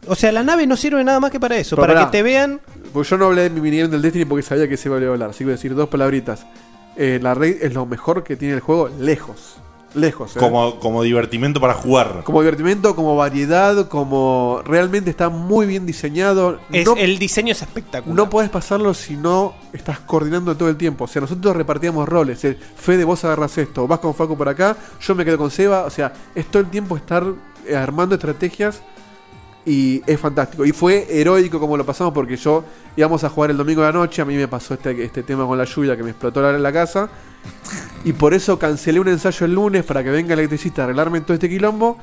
[0.08, 1.76] O sea, la nave no sirve nada más que para eso.
[1.76, 2.06] Pero para pará.
[2.12, 2.62] que te vean.
[2.94, 5.02] Porque yo no hablé de mi minigame del Destiny porque sabía que se iba a
[5.02, 5.32] hablar.
[5.32, 6.46] Así que voy a decir dos palabritas.
[6.96, 9.58] Eh, la raid es lo mejor que tiene el juego, lejos.
[9.94, 10.36] Lejos.
[10.36, 10.39] ¿eh?
[10.39, 12.24] Como, como divertimento para jugar.
[12.24, 16.60] Como divertimento, como variedad, como realmente está muy bien diseñado.
[16.72, 18.16] Es, no, el diseño es espectacular.
[18.16, 21.06] no podés pasarlo si no estás coordinando todo el tiempo.
[21.06, 22.44] O sea, nosotros repartíamos roles.
[22.44, 25.86] El Fede, vos agarras esto, vas con Facu por acá, yo me quedo con Seba.
[25.86, 27.24] O sea, es todo el tiempo estar
[27.76, 28.82] armando estrategias
[29.66, 30.66] y es fantástico.
[30.66, 32.64] Y fue heroico como lo pasamos porque yo
[32.95, 34.22] íbamos a jugar el domingo de la noche.
[34.22, 36.74] A mí me pasó este, este tema con la lluvia que me explotó la, la
[36.74, 37.09] casa.
[38.03, 41.22] Y por eso cancelé un ensayo el lunes para que venga el electricista a arreglarme
[41.22, 41.97] todo este quilombo.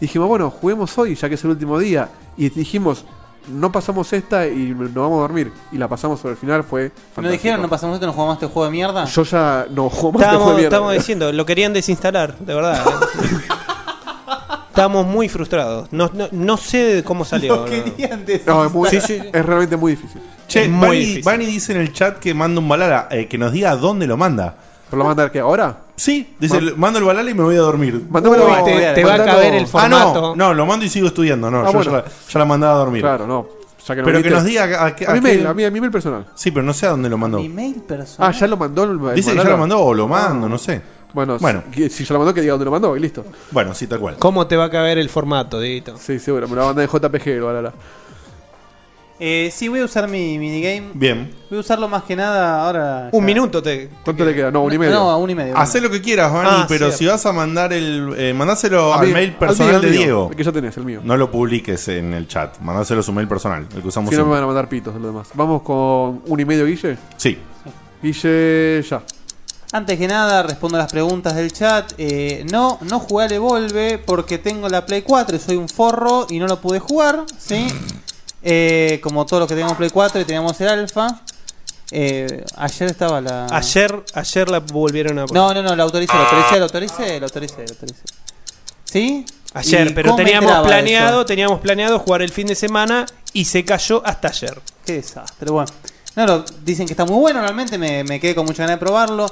[0.00, 2.10] Dijimos, bueno, juguemos hoy, ya que es el último día.
[2.36, 3.06] Y dijimos,
[3.48, 5.52] no pasamos esta y nos vamos a dormir.
[5.72, 7.22] Y la pasamos sobre el final, fue fantástico.
[7.22, 9.04] ¿No dijeron no pasamos esto, no jugamos este juego de mierda?
[9.06, 10.68] Yo ya no juego más este juego de mierda.
[10.68, 12.84] estábamos diciendo, lo querían desinstalar, de verdad.
[12.86, 13.52] ¿eh?
[14.76, 15.88] Estábamos muy frustrados.
[15.90, 17.56] No, no, no sé cómo salió.
[17.56, 18.42] No querían decir.
[18.46, 19.18] No, es, muy- Sí, sí.
[19.32, 20.20] es realmente muy difícil.
[20.46, 21.22] Che, Es muy Bani, difícil.
[21.24, 24.06] Bani dice en el chat que manda un balala, eh, que nos diga a dónde
[24.06, 24.54] lo manda.
[24.90, 25.40] ¿Pero lo manda qué?
[25.40, 25.78] ¿Ahora?
[25.96, 28.04] Sí, dice, mando el balala y me voy a dormir.
[28.10, 30.20] Mándamelo Uy, a- te, te va a caber el Ah, formato.
[30.20, 31.50] no, no, lo mando y sigo estudiando.
[31.50, 31.90] No, Ah, yo bueno.
[31.92, 33.00] ya, la, ya la mandaba a dormir.
[33.00, 33.46] Claro, no.
[33.88, 35.54] Ya que no Pero que nos diga a, a qué- A mi a mail, a
[35.54, 36.26] mi, a mi mail personal.
[36.34, 37.38] Sí, pero no sé a dónde lo mandó.
[37.38, 38.28] Email personal.
[38.30, 38.84] Ah, ya lo mandó.
[38.84, 40.82] el- el Dice que ya lo mandó o lo mando, no sé.
[41.16, 41.62] Bueno, Bueno.
[41.74, 43.24] Si, si ya lo mandó, que diga dónde lo mandó y listo.
[43.50, 44.16] Bueno, sí, tal cual.
[44.18, 45.96] ¿Cómo te va a caber el formato, Dieguito?
[45.96, 46.46] Sí, seguro.
[46.46, 47.72] Me lo va a mandar en JPG, lo la.
[49.18, 50.90] Eh, sí, voy a usar mi minigame.
[50.92, 51.32] Bien.
[51.48, 53.08] Voy a usarlo más que nada ahora.
[53.12, 53.26] Un ya.
[53.26, 53.88] minuto te.
[54.04, 54.50] ¿Cuánto le queda?
[54.50, 54.92] No, un y medio.
[54.92, 55.56] No, a un y medio.
[55.56, 56.98] Hacé lo que quieras, Ah, pero cierto.
[56.98, 58.12] si vas a mandar el.
[58.18, 60.28] Eh, mandáselo A al mí- mail al personal mío, de Diego.
[60.30, 61.00] El que ya tenés, el mío.
[61.02, 62.58] No lo publiques en el chat.
[62.60, 64.92] Mandáselo a su mail personal, el que usamos Si no me van a mandar pitos
[64.92, 65.28] de lo demás.
[65.32, 66.98] Vamos con un y medio, Guille.
[67.16, 67.38] Sí.
[68.02, 69.00] Guille, ya.
[69.76, 71.92] Antes que nada, respondo a las preguntas del chat.
[71.98, 76.26] Eh, no, no jugué al Evolve porque tengo la Play 4 y soy un forro
[76.30, 77.24] y no lo pude jugar.
[77.38, 77.66] ¿sí?
[78.48, 81.20] Eh, como todos los que teníamos Play 4 y teníamos el Alpha.
[81.90, 83.46] Eh, ayer estaba la.
[83.50, 87.26] Ayer, ayer la volvieron a No, no, no, la autoricé, la autoricé, la autoricé, la
[87.26, 88.02] autoricé, la autoricé.
[88.84, 89.26] ¿Sí?
[89.52, 91.26] Ayer, ¿Y pero teníamos planeado, eso?
[91.26, 94.60] teníamos planeado jugar el fin de semana y se cayó hasta ayer.
[94.84, 95.72] Qué desastre, bueno.
[96.16, 99.26] No, no, dicen que está muy bueno, realmente me, quedé con mucha ganas de probarlo.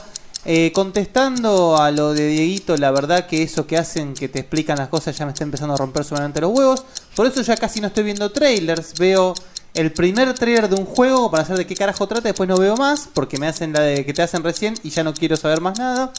[0.46, 4.76] Eh, contestando a lo de Dieguito, la verdad que eso que hacen, que te explican
[4.76, 6.84] las cosas, ya me está empezando a romper solamente los huevos.
[7.16, 9.32] Por eso ya casi no estoy viendo trailers, veo
[9.72, 12.76] el primer trailer de un juego para saber de qué carajo trata, después no veo
[12.76, 15.62] más, porque me hacen la de que te hacen recién y ya no quiero saber
[15.62, 16.12] más nada.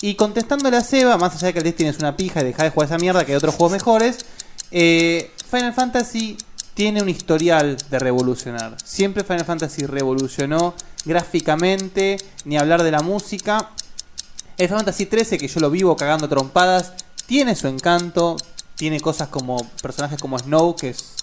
[0.00, 2.62] Y contestándole a Seba, más allá de que el Destiny es una pija y deja
[2.62, 4.24] de jugar esa mierda que hay otros juegos mejores,
[4.70, 6.38] eh, Final Fantasy
[6.78, 8.76] tiene un historial de revolucionar.
[8.84, 10.74] Siempre Final Fantasy revolucionó
[11.04, 13.70] gráficamente, ni hablar de la música.
[14.56, 16.92] El Final Fantasy 13, que yo lo vivo cagando trompadas,
[17.26, 18.36] tiene su encanto,
[18.76, 21.16] tiene cosas como personajes como Snow, que es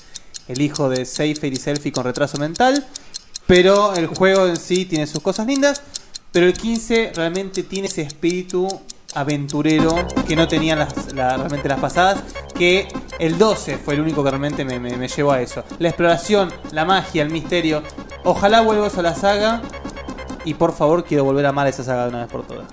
[0.49, 2.85] el hijo de Seifer y Selfie con retraso mental,
[3.47, 5.81] pero el juego en sí tiene sus cosas lindas,
[6.33, 8.67] pero el 15 realmente tiene ese espíritu
[9.15, 12.21] aventurero que no tenían las, la- realmente las pasadas,
[12.57, 12.87] que
[13.19, 15.63] el 12 fue el único que realmente me, me- me llevó a eso.
[15.79, 17.81] La exploración, la magia, el misterio.
[18.23, 19.61] Ojalá vuelvas a la saga
[20.43, 22.65] y por favor quiero volver a amar esa saga de una vez por todas.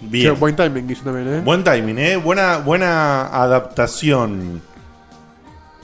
[0.00, 0.38] Bien.
[0.38, 1.40] Buen timing, también, ¿eh?
[1.42, 2.16] Buen timing, ¿eh?
[2.16, 4.60] Buena, buena adaptación.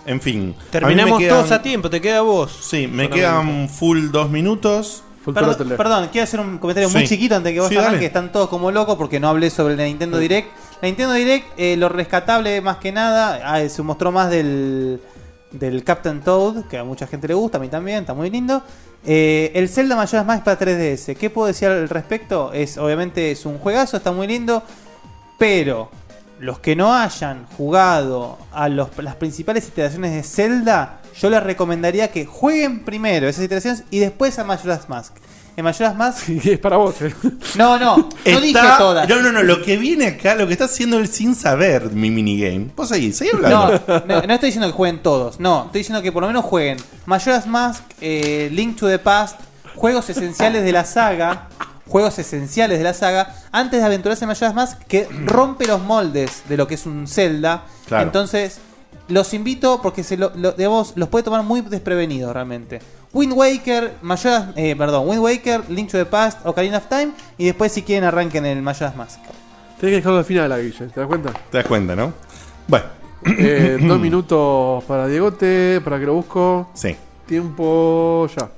[0.07, 0.55] En fin.
[0.71, 2.53] Terminamos quedan- todos a tiempo, te queda a vos.
[2.61, 3.17] Sí, me Solamente.
[3.17, 5.05] quedan full dos minutos.
[5.25, 8.01] Perdón, perdón, quiero hacer un comentario muy chiquito antes de que vos Sí, arranques, dale.
[8.01, 10.49] que están todos como locos porque no hablé sobre la Nintendo Direct.
[10.81, 15.01] La Nintendo Direct, eh, lo rescatable más que nada, ah, se mostró más del,
[15.53, 18.63] del Captain Toad, que a mucha gente le gusta, a mí también, está muy lindo.
[19.05, 22.53] Eh, el Zelda Majora's Mask para 3DS, ¿qué puedo decir al respecto?
[22.55, 24.63] Es Obviamente es un juegazo, está muy lindo,
[25.39, 25.91] pero
[26.39, 32.09] los que no hayan jugado a los- las principales iteraciones de Zelda, yo les recomendaría
[32.11, 35.15] que jueguen primero esas iteraciones y después a Majora's Mask.
[35.57, 36.29] En Majora's Mask.
[36.45, 37.13] es para vos, eh.
[37.57, 39.09] No, no, no Está- dije todas.
[39.09, 39.43] No, no, no.
[39.43, 42.71] Lo que viene acá, lo que está haciendo él sin saber mi minigame.
[42.77, 43.83] Vos seguís, seguí hablando.
[43.87, 46.45] No, no, no estoy diciendo que jueguen todos, no, estoy diciendo que por lo menos
[46.45, 49.41] jueguen Majora's Mask, eh, Link to the Past,
[49.75, 51.49] juegos esenciales de la saga,
[51.89, 56.45] juegos esenciales de la saga, antes de aventurarse en Majora's Mask, que rompe los moldes
[56.49, 57.65] de lo que es un Zelda.
[57.87, 58.05] Claro.
[58.05, 58.61] Entonces,
[59.11, 62.81] los invito porque se lo, lo- digamos, los puede tomar muy desprevenidos realmente.
[63.13, 67.47] Wind Waker, Majora's, eh, perdón, Wind Waker, Link to the Past, Ocarina of Time, y
[67.47, 69.19] después si quieren arranquen el Majora's Mask.
[69.81, 71.33] Tenés que dejarlo al final, la Guille, ¿te das cuenta?
[71.51, 72.13] Te das cuenta, ¿no?
[72.69, 72.87] Bueno.
[73.39, 76.71] Eh, dos minutos para Diegote, para que lo busco.
[76.75, 76.97] Sí.
[77.27, 78.49] Tiempo ya.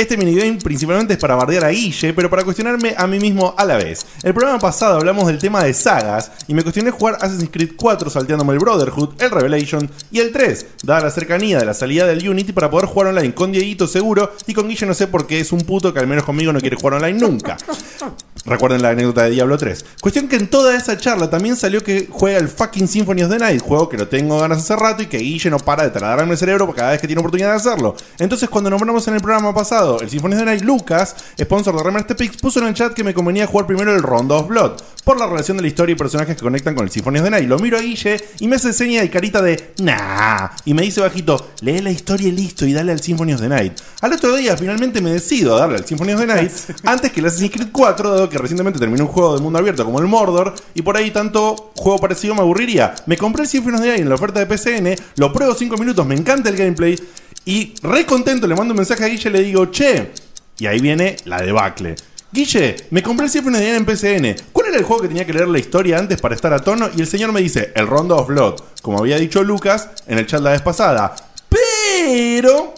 [0.00, 3.66] Este minigame principalmente es para bardear a Guille, pero para cuestionarme a mí mismo a
[3.66, 4.06] la vez.
[4.22, 8.08] El programa pasado hablamos del tema de sagas y me cuestioné jugar Assassin's Creed 4
[8.08, 12.26] salteándome el Brotherhood, el Revelation y el 3, dada la cercanía de la salida del
[12.26, 15.38] Unity para poder jugar online con Dieguito seguro y con Guille no sé por qué
[15.38, 17.58] es un puto que al menos conmigo no quiere jugar online nunca.
[18.46, 19.84] Recuerden la anécdota de Diablo 3.
[20.00, 23.38] Cuestión que en toda esa charla también salió que juega el fucking Symphony of the
[23.38, 26.32] Night, juego que lo tengo ganas hace rato y que Guille no para de taladrarme
[26.32, 27.94] el cerebro cada vez que tiene oportunidad de hacerlo.
[28.18, 31.82] Entonces, cuando nombramos en el programa pasado el Symphony of the Night, Lucas, sponsor de
[31.82, 34.72] Remer Pix, puso en el chat que me convenía jugar primero el Rondo of Blood,
[35.04, 37.30] por la relación de la historia y personajes que conectan con el Symphony of the
[37.30, 37.48] Night.
[37.48, 41.02] Lo miro a Guille y me hace seña y carita de nah, y me dice
[41.02, 43.78] bajito, lee la historia y listo y dale al Symphony of the Night.
[44.00, 46.52] Al otro día finalmente me decido a darle al Symphony of the Night
[46.84, 49.84] antes que el Assassin's Creed 4, dado que recientemente terminé un juego de mundo abierto
[49.84, 52.94] como el Mordor y por ahí tanto juego parecido me aburriría.
[53.06, 56.14] Me compré el Symphony Night en la oferta de PCN, lo pruebo 5 minutos, me
[56.14, 56.98] encanta el gameplay
[57.44, 60.12] y re contento le mando un mensaje a Guille y le digo, che,
[60.58, 61.96] y ahí viene la debacle.
[62.32, 64.36] Guille, me compré el Symphony Night en PCN.
[64.52, 66.88] ¿Cuál era el juego que tenía que leer la historia antes para estar a tono?
[66.96, 70.26] Y el señor me dice, el Rondo of Blood, como había dicho Lucas en el
[70.26, 71.16] chat la vez pasada.
[71.48, 72.72] Pero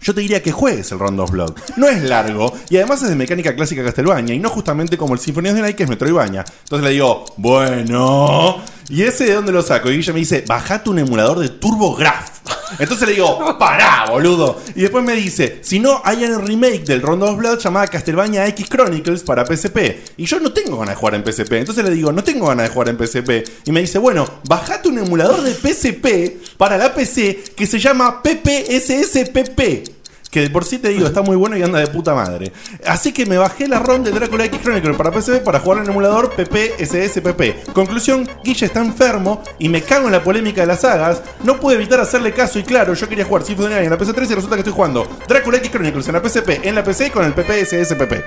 [0.00, 1.52] yo te diría que juegues el Rondo of Blood.
[1.76, 5.20] No es largo y además es de mecánica clásica Castlevania y no justamente como el
[5.20, 6.44] of the Night que es Metroidvania.
[6.64, 8.62] Entonces le digo, bueno.
[8.90, 9.90] ¿Y ese de dónde lo saco?
[9.90, 12.40] Y ella me dice, bajate un emulador de TurboGrafx.
[12.78, 14.60] Entonces le digo, pará, boludo.
[14.74, 18.46] Y después me dice, si no, hay un remake del Rondo of Blood llamada Castlevania
[18.48, 19.78] X Chronicles para PSP.
[20.16, 21.52] Y yo no tengo ganas de jugar en PSP.
[21.52, 23.30] Entonces le digo, no tengo ganas de jugar en PSP.
[23.64, 28.22] Y me dice, bueno, bajate un emulador de PSP para la PC que se llama
[28.22, 29.99] PPSSPP.
[30.30, 32.52] Que de por sí te digo, está muy bueno y anda de puta madre.
[32.86, 35.84] Así que me bajé la ROM de Drácula X Chronicle para PC para jugar en
[35.84, 37.72] el emulador PPSSPP.
[37.72, 41.20] Conclusión, Guille está enfermo y me cago en la polémica de las sagas.
[41.42, 44.34] No pude evitar hacerle caso y claro, yo quería jugar Symphony en la PC3 y
[44.34, 47.32] resulta que estoy jugando Drácula X Chronicles en la PSP, en la PC con el
[47.34, 48.14] PPSSPP.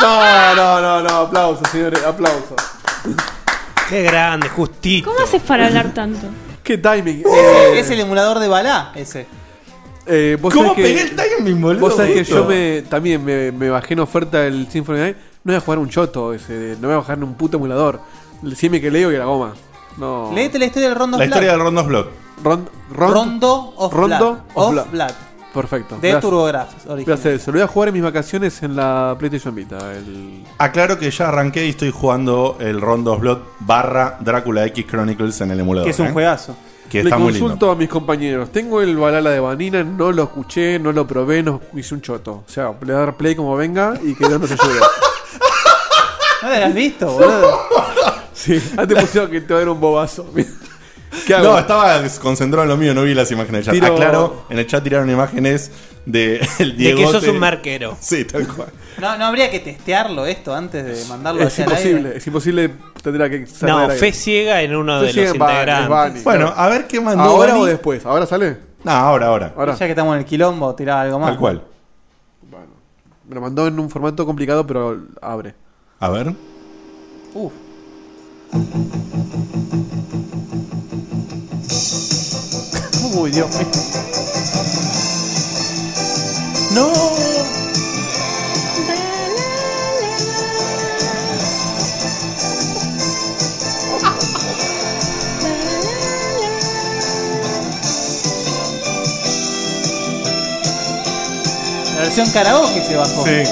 [0.00, 2.54] No, no, no, no, aplausos, señores, aplausos.
[3.88, 5.10] Qué grande, justito.
[5.10, 6.28] ¿Cómo haces para hablar tanto?
[6.62, 7.24] Qué timing.
[7.74, 9.26] Es el emulador de Balá, ese.
[10.08, 11.80] Eh, vos ¿Cómo sabés que- pegué el timing, boludo?
[11.80, 15.04] Vos sabés que yo me, también me, me bajé en oferta el Symphony of the
[15.12, 15.16] Night.
[15.44, 17.56] No voy a jugar un choto ese, de- no voy a bajar en un puto
[17.58, 18.00] emulador.
[18.42, 19.54] Decime que leo y la goma.
[19.96, 20.30] No.
[20.34, 21.58] Léete la historia del Rondo La of historia Blood.
[21.58, 22.06] del Rondo of Blood.
[22.42, 24.38] Ron- ron- Rondo of Rondo Blood.
[24.54, 24.86] of Blood.
[24.92, 25.10] Blood.
[25.52, 25.98] Perfecto.
[26.00, 27.50] De TurboGrafx, hacer eso.
[27.50, 29.78] Lo voy a jugar en mis vacaciones en la PlayStation Vita.
[29.94, 30.44] El...
[30.58, 35.40] Aclaro que ya arranqué y estoy jugando el Rondo of Blood barra Drácula X Chronicles
[35.40, 35.86] en el emulador.
[35.86, 36.12] Que es un ¿eh?
[36.12, 36.54] juegazo.
[36.88, 37.70] Que Le muy consulto lindo.
[37.70, 38.50] a mis compañeros.
[38.50, 42.44] Tengo el Balala de Vanina, no lo escuché, no lo probé, no hice un choto.
[42.46, 44.80] O sea, le voy a dar play como venga y que Dios nos ayude.
[46.42, 47.58] ¿No lo has visto, boludo?
[48.32, 50.26] sí, antes pusieron que te va a dar un bobazo.
[51.26, 51.44] ¿Qué hago?
[51.52, 53.74] No, estaba concentrado en lo mío, no vi las imágenes del chat.
[53.74, 55.70] Tiro- Ah, claro, en el chat tiraron imágenes
[56.10, 56.98] de el De Diego.
[57.00, 57.96] que sos un marquero.
[58.00, 58.68] Sí, tal cual.
[59.00, 62.18] No, no habría que testearlo esto antes de mandarlo Es hacia el imposible, aire.
[62.18, 62.70] es imposible.
[63.02, 65.88] Tendrá que salir No, fe ciega en uno Fe de ciega los integrantes.
[65.88, 66.20] Bani.
[66.22, 67.22] Bueno, a ver qué mandó.
[67.22, 67.62] ¿Ahora Bani.
[67.62, 68.04] o después?
[68.06, 68.56] ¿Ahora sale?
[68.84, 69.52] No, ahora, ahora.
[69.56, 69.74] Ahora.
[69.74, 71.30] Ya que estamos en el quilombo, tirá algo más.
[71.30, 71.62] Tal cual.
[73.28, 75.54] Me lo mandó en un formato complicado, pero abre.
[76.00, 76.32] A ver.
[77.34, 77.52] Uf.
[83.14, 83.66] Uy, Dios mío.
[86.78, 86.92] ¡No!
[101.96, 103.24] La versión karaoke se bajó.
[103.24, 103.42] Sí.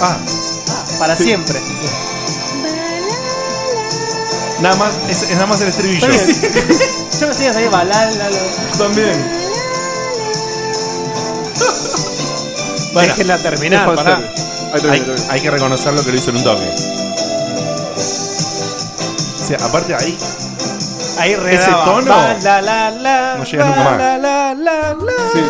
[0.00, 0.16] Ah,
[0.98, 1.60] Para siempre.
[4.62, 6.06] Nada más, es, es nada más el estribillo.
[7.20, 8.28] Yo me seguía salir balala.
[8.78, 9.42] También.
[12.92, 14.16] Bueno, Déjenla terminar, Es pará.
[14.16, 14.42] fanservice.
[14.74, 15.32] Ahí termina, hay, termina.
[15.32, 16.68] hay que reconocer lo que lo hizo en un toque.
[19.40, 20.18] O sea, aparte ahí,
[21.18, 21.84] Ahí redaba.
[21.86, 23.98] tono Va, la, la, la, no llega nunca más.
[23.98, 25.12] La, la, la, la.
[25.32, 25.40] Sí.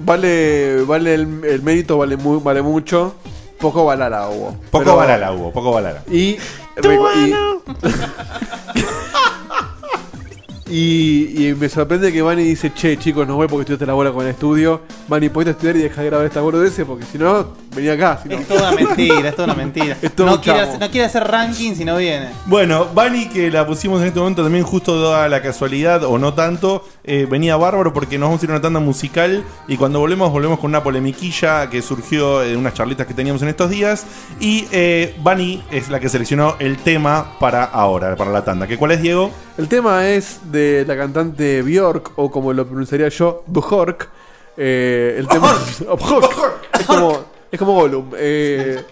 [0.00, 3.14] Vale, vale el, el mérito, vale, muy, vale mucho.
[3.60, 4.56] Poco balala hubo.
[4.72, 6.02] poco Pero- balala hubo, poco balala.
[6.10, 6.36] Y,
[6.80, 7.34] recu- y,
[10.70, 14.12] y, y me sorprende que Vani dice, che, chicos, no voy porque estudiaste la bola
[14.12, 14.82] con el estudio.
[15.08, 18.20] Vani, podés estudiar y dejar de grabar esta boludeces porque si no, venía acá.
[18.22, 18.36] Si no.
[18.36, 19.96] Es toda una mentira, es toda una mentira.
[20.02, 22.30] Es todo no, un quiere hacer, no quiere hacer ranking si no viene.
[22.46, 26.34] Bueno, Bunny, que la pusimos en este momento también justo dada la casualidad, o no
[26.34, 29.98] tanto, eh, venía bárbaro porque nos vamos a ir a una tanda musical y cuando
[29.98, 34.06] volvemos, volvemos con una polemiquilla que surgió de unas charlitas que teníamos en estos días
[34.38, 38.66] y eh, Bunny es la que seleccionó el tema para ahora, para la tanda.
[38.66, 39.30] ¿Qué cuál es, Diego?
[39.60, 44.08] El tema es de la cantante Bjork, o como lo pronunciaría yo, Bjork.
[44.56, 45.54] Eh, el tema
[45.98, 46.60] Bjork.
[46.80, 48.10] Es como, es como Gollum.
[48.16, 48.82] Eh,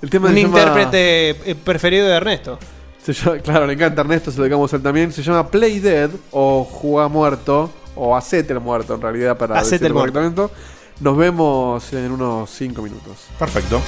[0.00, 2.58] el tema Un se llama- intérprete eh, preferido de Ernesto.
[3.02, 5.12] se llama- claro, le encanta Ernesto, se lo dedicamos a él también.
[5.12, 9.74] Se llama Play Dead o Juega Muerto o Hacete el Muerto en realidad para Hacete
[9.76, 10.18] el decirlo muerto.
[10.20, 10.54] correctamente.
[11.00, 13.26] Nos vemos en unos 5 minutos.
[13.38, 13.80] Perfecto.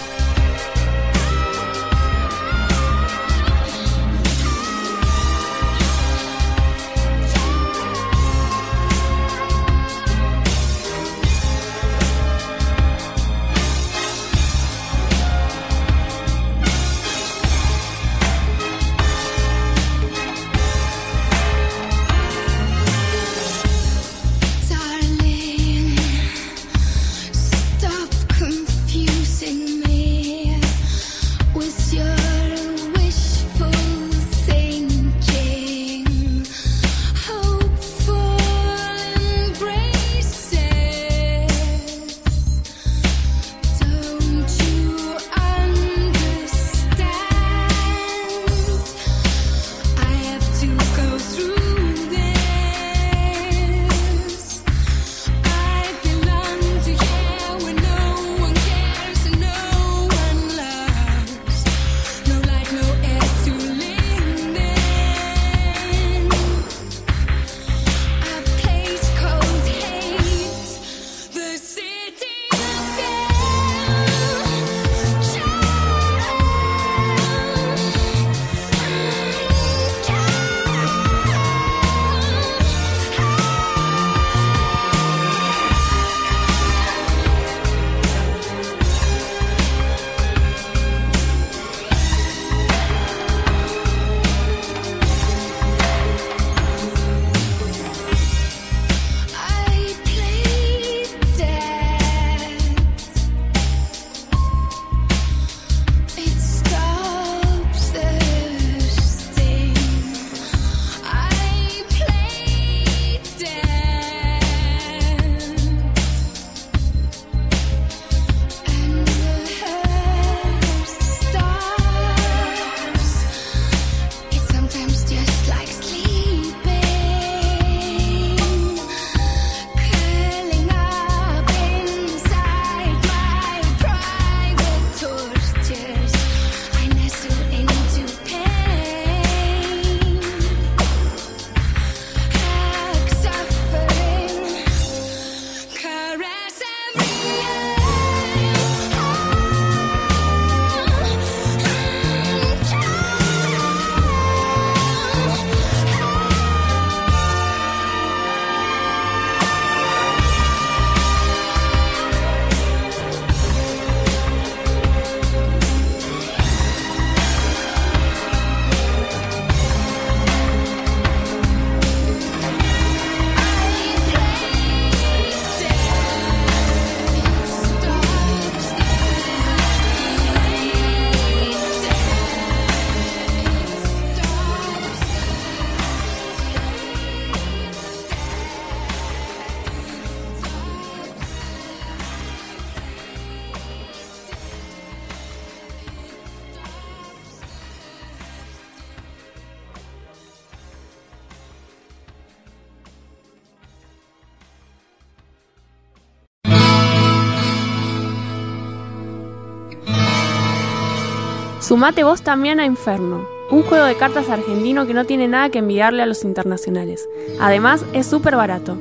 [211.65, 215.61] Sumate vos también a Inferno, un juego de cartas argentino que no tiene nada que
[215.61, 217.09] envidiarle a los internacionales.
[217.41, 218.77] Además, es súper barato.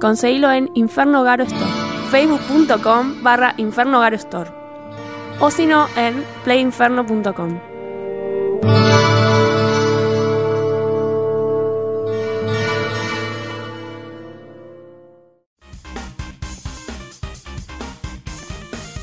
[0.00, 1.70] Conseguilo en Inferno Garo Store,
[2.10, 4.50] facebook.com barra Inferno Garo Store.
[5.40, 7.60] O si no, en playinferno.com.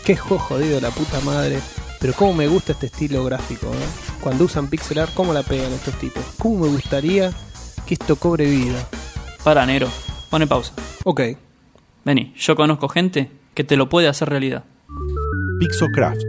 [0.03, 1.59] Qué juego jodido la puta madre.
[2.01, 4.17] Pero cómo me gusta este estilo gráfico, ¿eh?
[4.21, 6.23] Cuando usan pixel art, cómo la pegan estos tipos.
[6.39, 7.31] Cómo me gustaría
[7.85, 8.87] que esto cobre vida.
[9.43, 9.87] Para, Nero.
[10.31, 10.73] Pone pausa.
[11.03, 11.21] Ok.
[12.03, 14.63] Vení, yo conozco gente que te lo puede hacer realidad.
[15.59, 16.21] Pixocraft.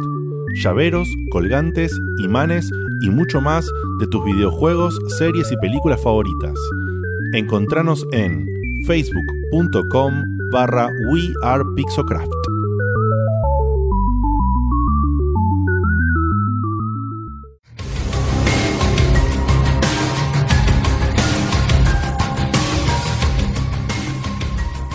[0.63, 2.71] Llaveros, colgantes, imanes
[3.01, 3.67] y mucho más
[4.01, 6.53] de tus videojuegos, series y películas favoritas.
[7.33, 8.47] Encontranos en
[8.87, 10.13] facebook.com
[10.53, 12.62] barra wearepixocraft.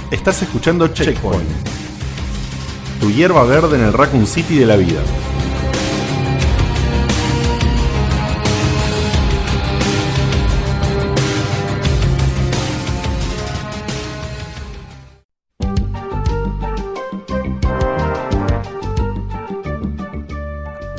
[0.09, 1.43] Estás escuchando Checkpoint.
[3.01, 5.01] Tu hierba verde en el Raccoon City de la vida.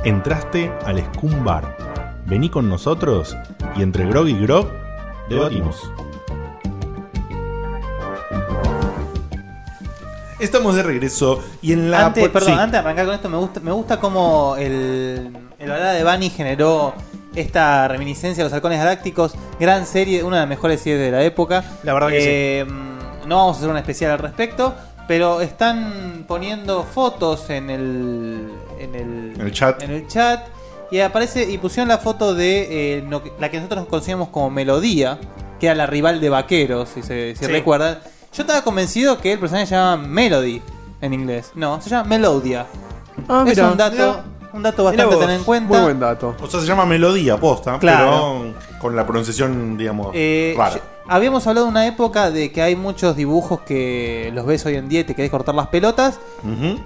[0.05, 2.25] Entraste al Scum Bar.
[2.27, 3.35] Vení con nosotros
[3.75, 4.71] y entre Grog y Grog
[5.31, 5.91] debatimos.
[10.39, 12.07] Estamos de regreso y en la...
[12.07, 12.59] Antes, perdón, sí.
[12.59, 16.31] antes de arrancar con esto, me gusta, me gusta cómo el, el balada de Bunny
[16.31, 16.95] generó
[17.35, 19.35] esta reminiscencia de los halcones galácticos.
[19.59, 21.65] Gran serie, una de las mejores series de la época.
[21.83, 22.67] La verdad que Eh,
[23.27, 24.75] No vamos a hacer una especial al respecto,
[25.09, 28.49] pero están poniendo fotos en el,
[28.79, 29.83] en el, En el chat.
[29.83, 30.47] en el chat
[30.91, 33.05] y aparece y pusieron la foto de eh,
[33.41, 35.19] la que nosotros conocíamos como Melodía,
[35.61, 37.51] que era la rival de Vaqueros, si se si Sí.
[37.51, 37.99] recuerdan.
[38.33, 40.63] Yo estaba convencido que el personaje se llama Melody
[41.01, 41.53] en inglés.
[41.55, 42.67] No, se llama Melodia.
[43.29, 44.25] Ah, es mira, un dato, mira.
[44.53, 45.69] un dato bastante a vos, tener en cuenta.
[45.75, 46.37] Muy buen dato.
[46.41, 48.43] O sea, se llama melodía posta, Claro.
[48.55, 50.81] pero con la pronunciación, digamos, Eh, rara.
[51.09, 54.89] Habíamos hablado de una época de que hay muchos dibujos que los ves hoy en
[54.89, 56.21] día y te querés cortar las pelotas.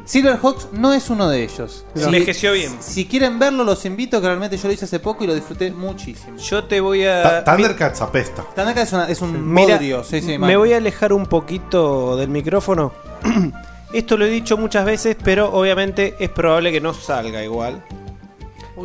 [0.05, 1.85] Silverhawks no es uno de ellos.
[1.95, 2.77] Se envejeció bien.
[2.81, 5.71] Si quieren verlo, los invito, que realmente yo lo hice hace poco y lo disfruté
[5.73, 6.37] muchísimo.
[6.39, 7.45] Yo te voy Ta- a.
[7.45, 8.45] Thundercats apesta.
[8.55, 12.17] Tanaka es, una- es un Mira, bodrio, sí, sí, me voy a alejar un poquito
[12.17, 12.93] del micrófono.
[13.93, 17.85] Esto lo he dicho muchas veces, pero obviamente es probable que no salga igual.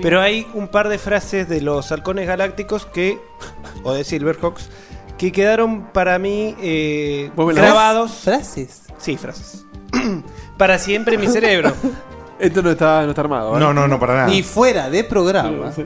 [0.01, 3.17] Pero hay un par de frases de los halcones galácticos que,
[3.83, 4.69] o de Silverhawks,
[5.17, 8.11] que quedaron para mí eh, ¿Vos me la- grabados.
[8.23, 8.83] ¿Frases?
[8.97, 9.65] Sí, frases.
[10.57, 11.73] para siempre en mi cerebro.
[12.39, 13.57] Esto no está, no está armado.
[13.57, 13.59] ¿eh?
[13.59, 14.31] No, no, no, para nada.
[14.31, 15.71] Y fuera de programa.
[15.71, 15.83] Sí.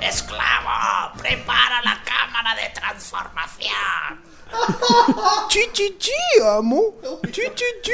[0.00, 4.24] Esclavo, prepara la cámara de transformación.
[5.48, 6.12] Chi, chi, chi,
[6.46, 6.94] amo.
[7.30, 7.92] Chi, chi, chi.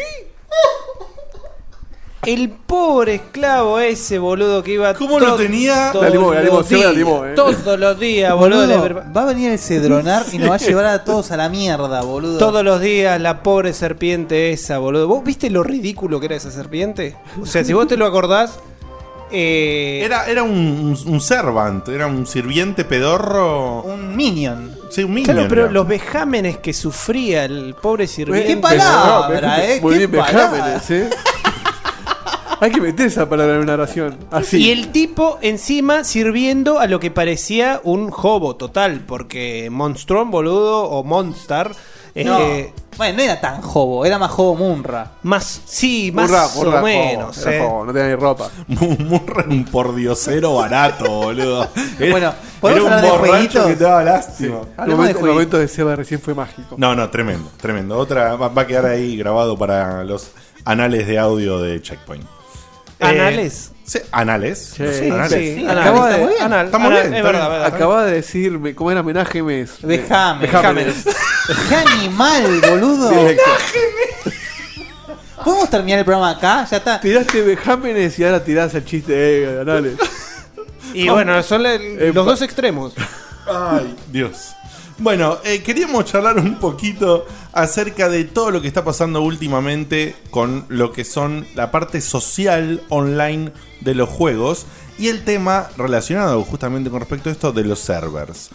[2.26, 5.90] El pobre esclavo ese, boludo, que iba ¿Cómo lo tenía?
[5.90, 7.32] todos La limó, la limó, los la días- limó, eh.
[7.34, 9.02] Todos los días, boludo.
[9.16, 12.02] Va a venir el cedronar y nos va a llevar a todos a la mierda,
[12.02, 12.36] boludo.
[12.36, 15.08] Todos los días la pobre serpiente esa, boludo.
[15.08, 17.16] ¿Vos viste lo ridículo que era esa serpiente?
[17.40, 18.58] O sea, si vos te lo acordás,
[19.32, 23.80] eh, Era, era un, un, un servant, era un sirviente pedorro.
[23.82, 24.76] Un minion.
[24.90, 25.34] Sí, un minion.
[25.36, 25.70] Claro, pero era.
[25.72, 28.46] los vejámenes que sufría el pobre sirviente.
[28.46, 29.78] ¿Qué palabra, eh?
[29.80, 30.50] Muy ¿Qué bien, palabra?
[30.50, 31.10] vejámenes, ¿eh?
[32.62, 34.16] Hay que meter esa palabra en una oración.
[34.30, 34.58] Así.
[34.58, 40.82] Y el tipo encima sirviendo a lo que parecía un hobo total, porque Monstron, boludo,
[40.84, 41.72] o Monstar,
[42.14, 42.38] No.
[42.40, 45.12] eh, Bueno, no era tan jobo, era más jobo Munra.
[45.22, 47.46] más, sí, más Burra, burra, o menos.
[47.46, 47.60] eh.
[47.86, 48.50] no tenía ni ropa.
[48.66, 51.66] Murra era un pordiosero barato, boludo.
[51.98, 53.66] Era, Bueno, era ¿podemos un hablar de borracho jueguitos?
[53.68, 54.56] que te daba lástima.
[54.60, 56.74] El Hablemos de momento, el momento de Seba recién fue mágico.
[56.76, 57.96] No, no, tremendo, tremendo.
[57.96, 60.32] Otra va, va a quedar ahí grabado para los
[60.66, 62.26] anales de audio de Checkpoint.
[63.00, 63.70] ¿Anales?
[63.72, 64.72] Eh, sí, anales.
[64.76, 65.32] Sí, Los Sí, anales.
[65.32, 66.42] sí, Sí, acaba está de- muy bien.
[66.42, 67.60] Anal, Estamos anal, bien, es está verdad, bien.
[67.62, 67.74] verdad.
[67.76, 69.70] Acaba de decirme cómo era homenaje mes.
[69.82, 70.52] Vejámenes.
[70.52, 70.94] Vejámenes.
[71.68, 73.10] ¡Qué animal, boludo!
[75.44, 76.66] ¿Podemos terminar el programa acá?
[76.70, 77.00] Ya está.
[77.00, 79.94] Tiraste vejámenes y ahora tirás el chiste de Anales.
[80.92, 82.92] Y bueno, son la- los dos extremos.
[83.46, 84.50] Ay, Dios.
[84.98, 90.66] Bueno, eh, queríamos charlar un poquito acerca de todo lo que está pasando últimamente con
[90.68, 94.66] lo que son la parte social online de los juegos
[94.98, 98.50] y el tema relacionado justamente con respecto a esto de los servers.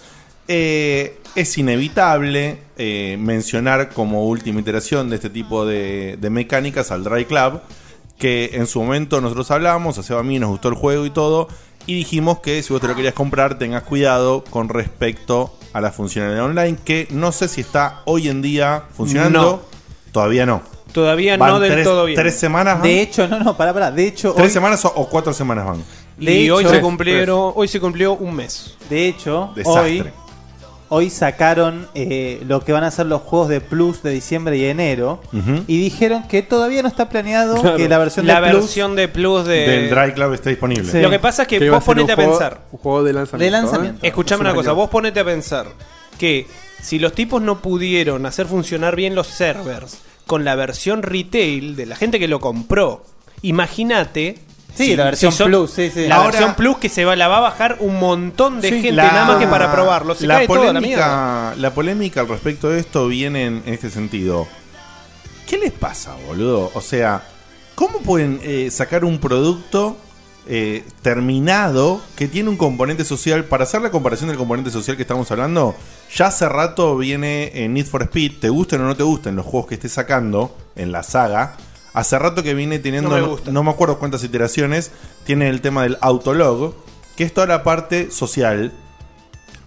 [0.48, 7.26] Eh, es inevitable eh, mencionar como última iteración de este tipo de, mecánicas al Dry
[7.26, 7.62] Club,
[8.20, 11.10] que en su momento nosotros hablamos, a Seba a mí nos gustó el juego y
[11.10, 11.48] todo,
[11.88, 15.92] y dijimos que si vos te lo querías comprar, tengas cuidado con respecto a la
[15.92, 19.42] funcionalidad online, que no sé si está hoy en día funcionando.
[19.42, 19.62] No.
[20.14, 20.62] Todavía no.
[20.94, 22.16] Todavía Van no del tres- todo bien.
[22.18, 22.84] ¿Tres semanas van?
[22.84, 23.92] De hecho, no, no, pará, pará.
[23.92, 25.84] De hecho, ¿Tres hoy, semanas o, o cuatro semanas van?
[26.18, 28.78] y hoy se cumplieron, hoy se cumplió un mes.
[28.90, 29.82] de hecho Desastre.
[29.84, 30.06] hoy,
[30.90, 34.66] hoy sacaron eh, lo que van a ser los juegos de Plus de diciembre y
[34.66, 35.22] enero.
[35.68, 37.78] Y dijeron que todavía no está planeado Claro.
[37.78, 39.68] que la versión La de Plus versión de Plus de.
[39.68, 40.92] Del Drive Club está disponible.
[40.92, 41.02] Sí.
[41.02, 42.62] Lo que pasa es que, Que vos ponete a juego- pensar.
[42.72, 43.82] Un juego de lanzamiento.
[43.82, 43.96] de ¿eh?
[44.04, 45.68] Escuchame una un cosa, vos ponete a pensar
[46.20, 46.48] que
[46.82, 51.86] si los tipos no pudieron hacer funcionar bien los servers con la versión retail de
[51.88, 53.04] la gente que lo compró,
[53.42, 54.40] imagínate.
[54.76, 56.08] Sí, la versión si son- Plus, sí, sí.
[56.08, 58.76] La Ahora- versión Plus que se va, la va a bajar un montón de Sí,
[58.76, 60.16] gente la- nada más que para probarlo.
[60.16, 61.06] Se la cae toda la mierda.
[61.06, 64.48] polémica, la polémica al respecto de esto viene en, en este sentido.
[65.48, 66.72] ¿Qué les pasa, boludo?
[66.74, 67.24] O sea,
[67.76, 69.98] ¿cómo pueden eh, sacar un producto
[70.48, 73.46] eh, terminado que tiene un componente social?
[73.46, 75.76] Para hacer la comparación del componente social que estamos hablando,
[76.14, 79.46] ya hace rato viene en Need for Speed, te gusten o no te gusten los
[79.46, 81.56] juegos que esté sacando en la saga.
[81.96, 83.52] Hace rato que viene teniendo, No me no, gusta.
[83.52, 84.92] no me acuerdo cuántas iteraciones,
[85.24, 86.76] tiene el tema del autolog,
[87.16, 88.72] que es toda la parte social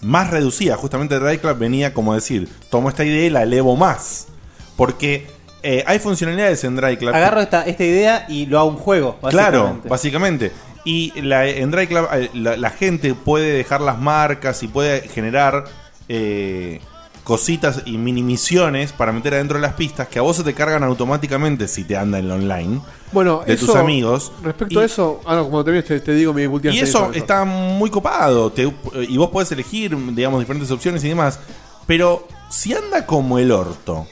[0.03, 0.77] más reducida.
[0.77, 4.29] Justamente Drive Club venía como decir, tomo esta idea y la elevo más.
[4.77, 5.27] Porque
[5.63, 7.15] eh, hay funcionalidades en Drive Club.
[7.15, 9.19] Agarro esta, esta idea y lo hago un juego.
[9.29, 9.89] Claro, básicamente.
[9.89, 10.53] básicamente.
[10.85, 15.01] Y la, en Drive Club eh, la, la gente puede dejar las marcas y puede
[15.09, 15.65] generar
[16.09, 16.81] eh,
[17.29, 20.55] cositas y mini misiones para meter adentro de las pistas que a vos se te
[20.55, 22.81] cargan automáticamente si te anda en la online
[23.13, 24.33] Bueno, de eso, tus amigos.
[24.43, 26.43] Respecto Y- a eso, ah, no, como termines te, te digo mi
[26.73, 28.51] Y eso está muy copado.
[28.51, 28.73] te-
[29.09, 31.39] y vos podés elegir, digamos, diferentes opciones y demás.
[31.87, 34.07] Pero si anda como el orto.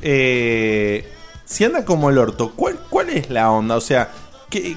[0.00, 1.08] eh,
[1.44, 3.76] si anda como el orto, ¿cuál, cuál es la onda?
[3.76, 4.10] O sea,
[4.50, 4.76] ¿qué,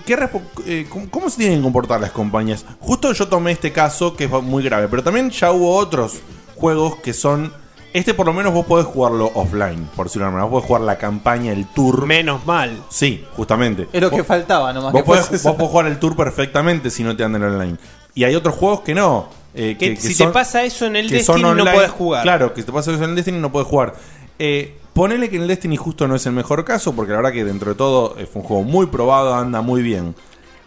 [0.67, 2.65] eh, cómo, cómo se tienen que comportar las compañías?
[2.79, 4.87] Justo yo tomé este caso que es muy grave.
[4.89, 6.15] Pero también ya hubo otros
[6.55, 7.53] juegos que son.
[7.93, 10.51] Este por lo menos vos podés jugarlo offline, por decirlo de alguna manera.
[10.51, 12.05] Vos podés jugar la campaña, el tour.
[12.05, 12.83] Menos mal.
[12.89, 13.87] Sí, justamente.
[13.93, 14.91] Es lo que faltaba nomás.
[14.91, 17.77] Vos que podés, vos podés jugar el tour perfectamente si no te andan online.
[18.13, 19.29] Y hay otros juegos que no.
[19.53, 22.23] eh, Que que, que si son- te pasa eso en el Destiny no puedes jugar.
[22.23, 23.93] Claro, que si te pasa eso en el Destiny no puedes jugar.
[24.39, 27.31] Eh, ponele que en el Destiny justo no es el mejor caso, porque la verdad
[27.31, 30.15] que dentro de todo eh, fue un juego muy probado, anda muy bien.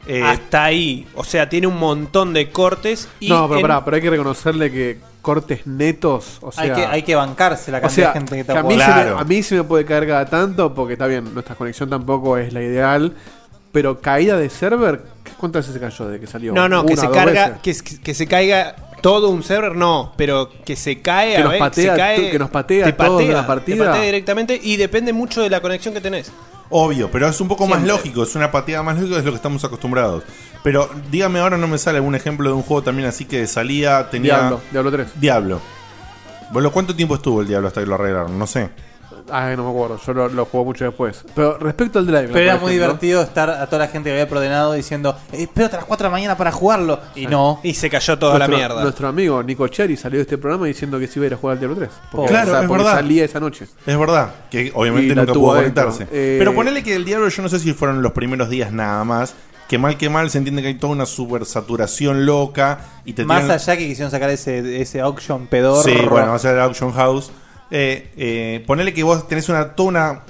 [0.09, 1.07] Eh, Hasta ahí.
[1.15, 3.09] O sea, tiene un montón de cortes.
[3.21, 6.71] Y No, pero en- pará, pero hay que reconocerle que cortes netos, o sea, hay,
[6.73, 8.71] que, hay que bancarse la o cantidad sea, de gente que que está a, mí
[8.71, 9.19] se me, Claro.
[9.19, 12.53] a mí se me puede caer cada tanto, porque está bien, nuestra conexión tampoco es
[12.55, 13.13] la ideal,
[13.71, 15.03] pero caída de server,
[15.37, 16.55] ¿cuántas veces se cayó de que salió?
[16.55, 20.15] No, no, que Una, se dos carga, que, que se caiga todo un server, no,
[20.17, 22.93] pero que se cae Que a nos ver, patea se cae, que nos patea te
[22.93, 23.77] todos de patea, la partida.
[23.77, 26.33] Te patea directamente y depende mucho de la conexión que tenés.
[26.71, 29.37] Obvio, pero es un poco más lógico, es una pateada más lógica, es lo que
[29.37, 30.25] estamos acostumbrados.
[30.63, 33.47] Pero dígame ahora, no me sale algún ejemplo de un juego también así que de
[33.47, 34.39] salida tenía.
[34.39, 35.09] Diablo, Diablo 3.
[35.21, 35.61] Diablo.
[36.51, 38.39] Bueno, ¿cuánto tiempo estuvo el Diablo hasta que lo arreglaron?
[38.39, 38.71] No sé.
[39.31, 41.25] Ay, no me acuerdo, yo lo, lo jugué mucho después.
[41.35, 44.13] Pero respecto al Drive, Pero era muy ejemplo, divertido estar a toda la gente que
[44.15, 47.01] había prodenado diciendo, eh, espero hasta las 4 de la mañana para jugarlo.
[47.15, 47.61] Y no.
[47.63, 48.83] Y se cayó toda nuestro, la mierda.
[48.83, 51.37] Nuestro amigo Nico Cherry salió de este programa diciendo que se iba a ir a
[51.37, 51.91] jugar al Diablo 3.
[52.11, 52.97] Porque, Claro, es porque verdad.
[52.97, 53.67] salía esa noche.
[53.87, 56.07] Es verdad, que obviamente Y nunca pudo conectarse.
[56.11, 59.05] Eh, Pero ponele que el Diablo, yo no sé si fueron los primeros días nada
[59.05, 59.35] más.
[59.69, 62.79] Que mal que mal se entiende que hay toda una super saturación loca.
[63.05, 65.83] Y te Más allá que quisieron sacar ese, ese auction pedorro.
[65.83, 67.31] Sí, bueno, va a ser el Auction House.
[67.71, 70.21] Eh, eh, ponele que vos tenés una, toda una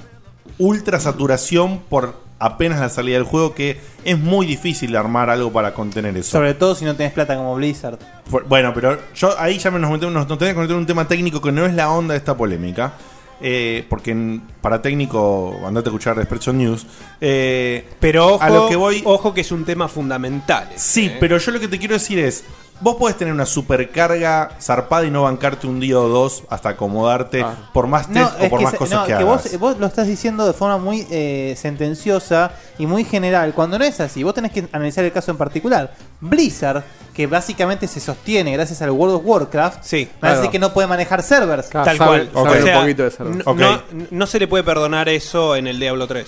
[0.59, 5.75] ultra saturación por apenas la salida del juego que es muy difícil armar algo para
[5.75, 6.31] contener eso.
[6.31, 7.99] Sobre todo si no tenés plata como Blizzard.
[8.31, 10.81] Por- Bueno, pero yo ahí ya me nos metemos, nos, nos tenemos que meter en
[10.81, 12.93] un tema técnico que no es la onda de esta polémica.
[13.41, 16.85] Eh, porque en- para técnico, andate a escuchar Expression News.
[17.21, 19.01] Eh, Pero ojo, a lo que voy.
[19.05, 20.69] ojo que es un tema fundamental.
[20.75, 21.17] Sí, ¿eh?
[21.21, 22.43] pero yo lo que te quiero decir es.
[22.81, 27.45] Vos podés tener una supercarga zarpada y no bancarte un día o dos hasta acomodarte
[27.73, 29.25] por más test o es por que más se- cosas no, que que hagas.
[29.27, 33.85] vos, vos lo estás diciendo de forma muy eh, sentenciosa y muy general, cuando no
[33.85, 34.23] es así.
[34.23, 35.93] Vos tenés que analizar el caso en particular.
[36.21, 36.85] Blizzard,
[37.15, 40.49] que básicamente se sostiene gracias al World of Warcraft, Sí, claro.
[40.51, 41.69] que no puede manejar servers.
[41.69, 42.45] Claro, Tal sabe- cual.
[42.61, 43.35] sabe O un poquito de server.
[43.35, 43.59] n- Ok.
[43.59, 43.83] no,
[44.13, 46.27] no se le puede perdonar eso en el Diablo 3.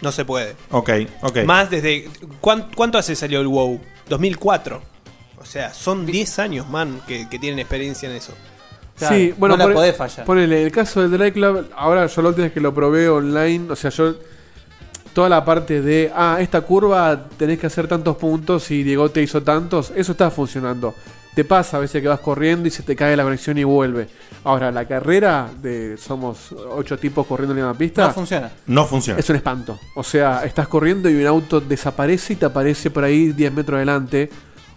[0.00, 0.56] No se puede.
[0.70, 0.90] Ok,
[1.22, 1.38] ok.
[1.44, 2.08] Más desde.
[2.40, 3.80] ¿cuán- ¿Cuánto hace salió el WoW?
[4.08, 4.93] 2004.
[5.44, 8.32] O sea, son 10 años, man, que, que tienen experiencia en eso.
[8.96, 10.24] Claro, sí, bueno, no la podés fallar.
[10.24, 13.70] Ponele, el caso del Drive Club, ahora yo la última vez que lo probé online,
[13.70, 14.14] o sea, yo.
[15.12, 19.22] Toda la parte de, ah, esta curva tenés que hacer tantos puntos y Diego te
[19.22, 20.92] hizo tantos, eso está funcionando.
[21.36, 24.08] Te pasa a veces que vas corriendo y se te cae la conexión y vuelve.
[24.42, 28.06] Ahora, la carrera de somos ocho tipos corriendo en la misma pista.
[28.08, 28.50] No funciona.
[28.66, 29.20] No funciona.
[29.20, 29.78] Es un espanto.
[29.94, 33.76] O sea, estás corriendo y un auto desaparece y te aparece por ahí 10 metros
[33.76, 34.30] adelante.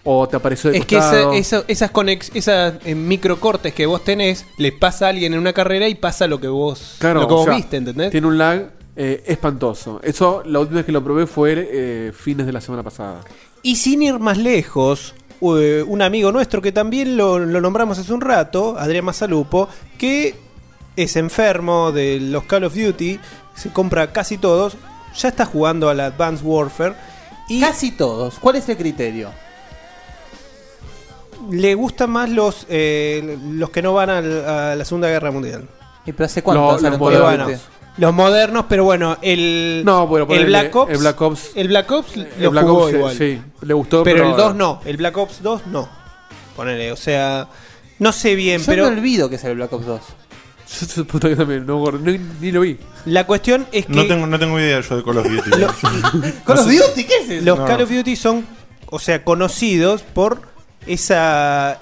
[0.09, 1.33] O te apareció de Es que costado.
[1.33, 5.39] esa- esa- esas, conex, esas eh, microcortes que vos tenés, le pasa a alguien en
[5.39, 8.11] una carrera y pasa lo que vos, Claro, lo que vos sea, viste, ¿entendés?
[8.11, 9.99] Tiene un lag eh, espantoso.
[10.03, 13.19] Eso, la última vez que lo probé fue eh, fines de la semana pasada.
[13.61, 18.13] Y sin ir más lejos, eh, un amigo nuestro que también lo, lo nombramos hace
[18.13, 19.67] un rato, Adrián Mazalupo,
[19.97, 20.35] que
[20.95, 23.19] es enfermo de los Call of Duty,
[23.55, 24.77] se compra casi todos,
[25.17, 26.95] ya está jugando al Advanced Warfare.
[27.49, 28.39] Y Casi todos.
[28.39, 29.31] ¿Cuál es el criterio?
[31.51, 35.67] Le gustan más los, eh, los que no van al- a la Segunda Guerra Mundial.
[36.05, 37.47] ¿Y pero hace cuánto Lo- los modernos.
[37.51, 37.59] Duty?
[37.97, 40.91] Los modernos, pero bueno, el, No, bueno, el ponele, Black Ops.
[40.91, 43.17] el Black Ops- el Black Ops El lo Black jugó Ops, eh, igual.
[43.17, 44.81] sí, le gustó, Pero, pero- el 2 no.
[44.85, 45.89] El Black Ops 2 no.
[46.55, 47.47] Ponele, o sea,
[47.99, 50.01] no sé bien, Yo pero me olvido que es el Black Ops 2.
[50.95, 52.77] Yo, puta, yo también, no, ni, ni lo vi.
[53.05, 55.49] la cuestión es que No tengo, no tengo idea yo de Call of Duty.
[56.45, 57.45] Call of Duty, ¿qué es eso?
[57.45, 57.65] los No.
[57.65, 58.45] Call of Duty son,
[58.87, 60.41] o sea, conocidos por
[60.87, 61.77] esa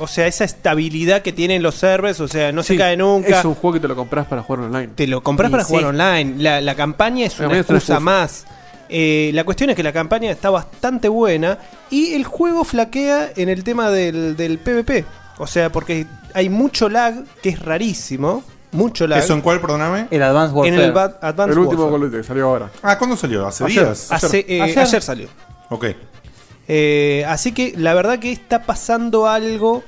[0.00, 3.40] o sea, esa estabilidad que tienen los servers, o sea, no se cae nunca.
[3.40, 4.88] Es un juego que te lo compras para jugar online.
[4.94, 5.70] Te lo compras para sí.
[5.70, 6.34] jugar online.
[6.40, 8.46] La, la campaña es La una excusa más.
[8.88, 11.58] Eh, la cuestión es que la campaña está bastante buena
[11.90, 15.04] y el juego flaquea en el tema del, del PvP.
[15.38, 18.44] O sea, porque hay mucho lag, que es rarísimo.
[18.70, 19.18] Mucho lag.
[19.18, 20.06] ¿Eso en cuál, perdóname?
[20.10, 20.84] El Advanced en Warfare.
[20.84, 22.10] el Bad- Advanced el último Warfare.
[22.10, 22.70] Duty salió ahora.
[22.82, 23.46] Ah, ¿cuándo salió?
[23.46, 23.84] ¿Hace Ayer.
[23.84, 24.12] días?
[24.12, 24.78] Hace- eh, Ayer.
[24.78, 25.28] ayer salió.
[25.70, 25.86] Ok.
[26.68, 29.82] Eh, así que la verdad que está pasando algo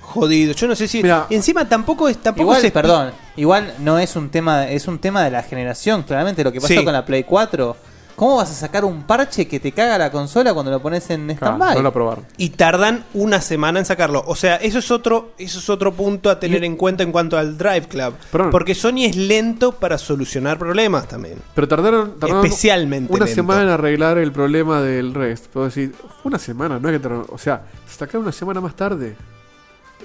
[0.00, 0.52] jodido.
[0.52, 1.02] Yo no sé si.
[1.30, 2.18] Encima tampoco es.
[2.18, 6.02] Tampoco Igual, se- perdón, igual no es un tema, es un tema de la generación,
[6.02, 6.84] claramente lo que pasó Sí.
[6.84, 7.76] con la Play 4.
[8.16, 11.26] ¿Cómo vas a sacar un parche que te caga la consola cuando lo pones en
[11.34, 11.74] Claro, stand-by?
[11.74, 12.24] no lo probaron.
[12.36, 14.22] Y tardan una semana en sacarlo.
[14.26, 17.36] O sea, eso es otro, eso es otro punto a tener en cuenta en cuanto
[17.36, 18.14] al Drive Club.
[18.30, 18.50] Perdón.
[18.50, 21.38] Porque Sony es lento para solucionar problemas también.
[21.54, 23.34] Pero tardaron, tardaron Especialmente una lento.
[23.34, 25.46] semana en arreglar el problema del REST.
[25.48, 29.16] Puedo decir, una semana, no es que tardaron- O sea, sacaron una semana más tarde.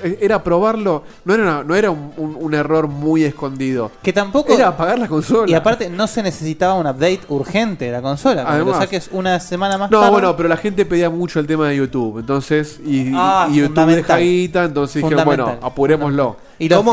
[0.04, 3.92] E- Era probarlo, no era, una- no era un, un- un error muy escondido.
[4.02, 4.54] Que tampoco.
[4.54, 5.50] Era apagar la consola.
[5.50, 8.44] Y aparte, no se necesitaba un update urgente de la consola.
[8.44, 8.78] Lo Además.
[8.78, 10.12] saques una semana más No, tarde.
[10.12, 12.20] bueno, pero la gente pedía mucho el tema de YouTube.
[12.20, 16.38] Entonces, y, Ah, y YouTube deja guita, entonces dijeron, bueno, apurémoslo.
[16.60, 16.92] Y los ¿Cómo?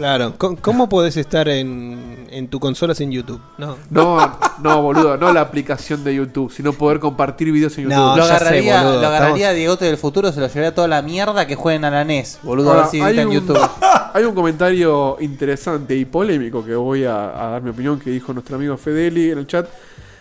[0.00, 0.32] Claro.
[0.38, 3.38] ¿Cómo, cómo podés estar en, en tu consola sin YouTube?
[3.58, 3.76] No.
[3.90, 7.96] No, no, boludo, no la aplicación de YouTube, sino poder compartir videos en YouTube.
[7.98, 10.88] No, lo sé, agarraría, boludo, lo agarraría estamos- Diegote del futuro, se lo llevaría toda
[10.88, 13.30] la mierda que jueguen a la NES, boludo, a Ahora, ver si hay, está en
[13.30, 13.58] YouTube.
[14.14, 18.32] hay un comentario interesante y polémico que voy a, a dar mi opinión que dijo
[18.32, 19.68] nuestro amigo Fedeli en el chat,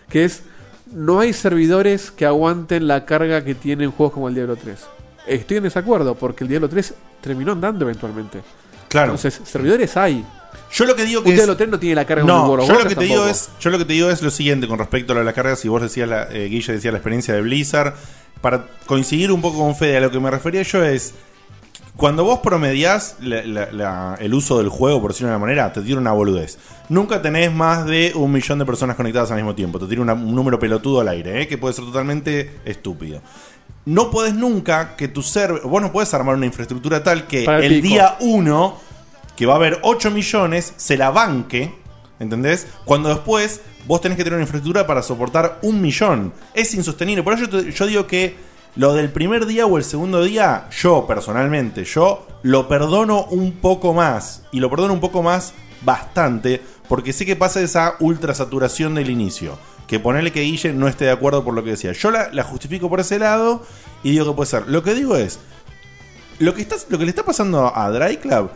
[0.10, 0.43] que es,
[0.91, 4.77] no hay servidores que aguanten la carga que tienen juegos como el Diablo 3.
[5.26, 8.41] Estoy en desacuerdo porque el Diablo 3 terminó andando eventualmente.
[8.90, 9.11] Claro.
[9.14, 10.26] Entonces, servidores hay.
[10.72, 12.38] Yo lo que digo que Un es- Diablo 3 no tiene la carga de un
[12.38, 14.22] No, World of yo lo que te digo es, yo lo que te digo es
[14.22, 15.60] lo siguiente con respecto a lo de las cargas.
[15.60, 17.94] Si vos decías la, eh, Guille decía la experiencia de Blizzard,
[18.41, 21.14] para coincidir un poco con Fede, a lo que me refería yo es
[21.98, 25.74] cuando vos promediás la- la- la- el uso del juego, por decirlo de una manera,
[25.74, 26.57] te tira una boludez.
[26.88, 29.80] Nunca tenés más de un millón de personas conectadas al mismo tiempo.
[29.80, 31.48] Te tira una- un número pelotudo al aire, ¿eh?
[31.48, 33.22] que puede ser totalmente estúpido.
[33.85, 35.61] No podés nunca que tu server.
[35.64, 37.93] Vos no podés armar una infraestructura tal que Para el el, pico.
[37.93, 38.77] día 1,
[39.35, 41.73] que va a haber 8 millones, se la banque.
[42.19, 42.68] ¿Entendés?
[42.85, 46.34] Cuando después vos tenés que tener una infraestructura para soportar un millón.
[46.53, 47.23] Es insostenible.
[47.23, 48.35] Por eso yo, te- yo digo que
[48.76, 53.93] lo del primer día o el segundo día, yo personalmente, yo lo perdono un poco
[53.93, 54.43] más.
[54.51, 56.61] Y lo perdono un poco más bastante.
[56.89, 59.57] Porque sé que pasa esa ultra saturación del inicio.
[59.90, 61.91] Que ponerle que Guille no esté de acuerdo por lo que decía.
[61.94, 63.64] Yo la, la justifico por ese lado
[64.03, 64.68] y digo que puede ser.
[64.68, 65.40] Lo que digo es,
[66.38, 68.52] lo que, está, lo que le está pasando a Dry Club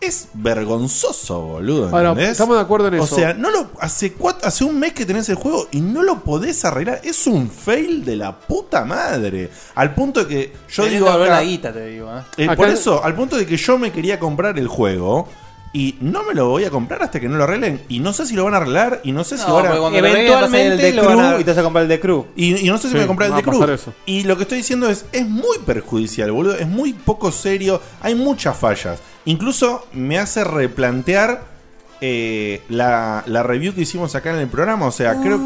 [0.00, 1.86] es vergonzoso, boludo.
[1.88, 2.32] Ahora, ¿entendés?
[2.32, 3.02] estamos de acuerdo en eso.
[3.02, 6.20] O sea, no lo, hace, hace un mes que tenés el juego y no lo
[6.20, 7.00] podés arreglar.
[7.04, 9.50] Es un fail de la puta madre.
[9.74, 11.18] Al punto de que yo Queriendo digo.
[11.18, 12.16] ver acá- la guita, te digo.
[12.16, 12.22] ¿eh?
[12.38, 15.28] eh, Acá- por eso, al punto de que yo me quería comprar el juego.
[15.72, 17.82] Y no me lo voy a comprar hasta que no lo arreglen.
[17.88, 19.00] Y no sé si lo van a arreglar.
[19.04, 19.68] Y no sé si No, van a.
[19.68, 21.58] porque cuando lo arreglen, vas a ir el de lo van a- y te vas
[21.58, 22.26] a comprar el de Crew.
[22.36, 23.64] Y, y no sé si Sí, me voy a comprar el va de a pasar
[23.66, 23.74] Crew.
[23.74, 23.94] eso.
[24.06, 26.54] Y lo que estoy diciendo es, es muy perjudicial, boludo.
[26.54, 27.82] Es muy poco serio.
[28.00, 28.98] Hay muchas fallas.
[29.26, 31.42] Incluso me hace replantear
[32.00, 34.86] eh, la, la review que hicimos acá en el programa.
[34.86, 35.38] O sea, creo...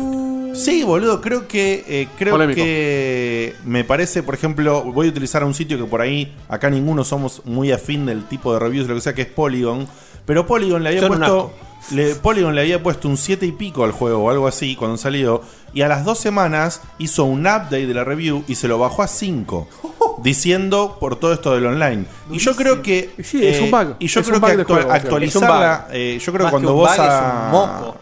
[0.55, 2.57] Sí, boludo, creo que eh, creo Polémico.
[2.63, 7.05] que me parece, por ejemplo, voy a utilizar un sitio que por ahí acá ninguno
[7.05, 9.89] somos muy afín del tipo de reviews, lo que sea, que es Polygon.
[10.25, 11.53] Pero Polygon le había Son un puesto.
[11.91, 14.97] le, Polygon le había puesto un 7 y pico al juego o algo así cuando
[14.97, 15.43] salió.
[15.75, 19.03] Y a las dos semanas hizo un update de la review y se lo bajó
[19.03, 19.69] a 5.
[20.23, 22.05] Diciendo por todo esto del online.
[22.31, 23.11] Y yo creo que.
[23.25, 23.97] Sí, es un bug.
[23.99, 25.73] Y yo Es creo un bug que actua- juego, actualizarla.
[25.75, 25.95] es un bug.
[25.97, 26.91] eh, yo creo que Más cuando que un vos.
[26.97, 27.97] bug, a- es un moco.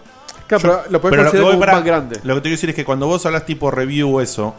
[0.47, 2.21] Claro, pero lo podés Pero considerar que voy como un para- bug grande.
[2.25, 4.55] Lo que te quiero decir es que cuando vos hablas tipo review o eso,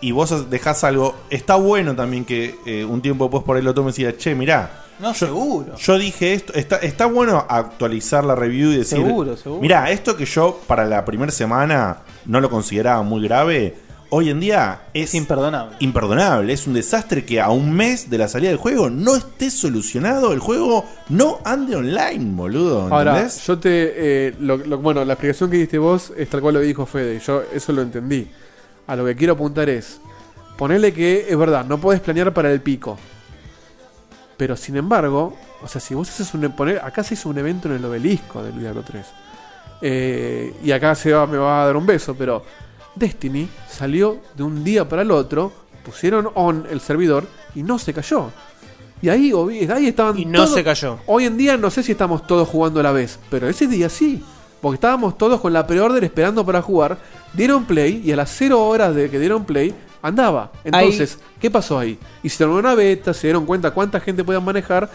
[0.00, 3.74] y vos dejás algo, está bueno también que eh, un tiempo después por ahí lo
[3.74, 4.84] tomes y digas, che, mirá.
[5.02, 5.76] No, seguro.
[5.76, 9.60] Yo dije esto, está, está bueno actualizar la review y decir, Seguro, seguro.
[9.60, 13.74] mirá, esto que yo para la primera semana no lo consideraba muy grave,
[14.10, 15.74] hoy en día es imperdonable.
[15.80, 19.50] Imperdonable, es un desastre que a un mes de la salida del juego no esté
[19.50, 23.44] solucionado, el juego no ande online, boludo, Ahora, ¿entendés?
[23.44, 23.70] yo te.
[24.28, 27.18] eh, lo- lo- bueno, la explicación que diste vos es tal cual lo dijo Fede.
[27.18, 28.28] Yo eso lo entendí.
[28.86, 30.00] A lo que quiero apuntar es.
[30.56, 32.98] Ponerle que es verdad, no podés planear para el pico.
[34.42, 36.50] Pero sin embargo, o sea, si vos haces un.
[36.50, 39.06] Poner, acá se hizo un evento en el obelisco del Diablo 3.
[39.80, 42.42] Eh, y acá se va, me va a dar un beso, pero
[42.96, 45.52] Destiny salió de un día para el otro,
[45.84, 47.24] pusieron on el servidor
[47.54, 48.32] y no se cayó.
[49.00, 49.32] Y ahí,
[49.72, 50.18] ahí estaban.
[50.18, 50.98] Y no se cayó.
[51.06, 53.88] Hoy en día no sé si estamos todos jugando a la vez, pero ese día
[53.88, 54.24] sí.
[54.60, 56.98] Porque estábamos todos con la pre-order esperando para jugar.
[57.32, 60.50] Dieron play y a las 0 horas de que dieron play andaba.
[60.64, 61.98] Entonces, ¿qué pasó ahí?
[62.22, 64.90] Hicieron una beta, se dieron cuenta cuánta gente podían manejar,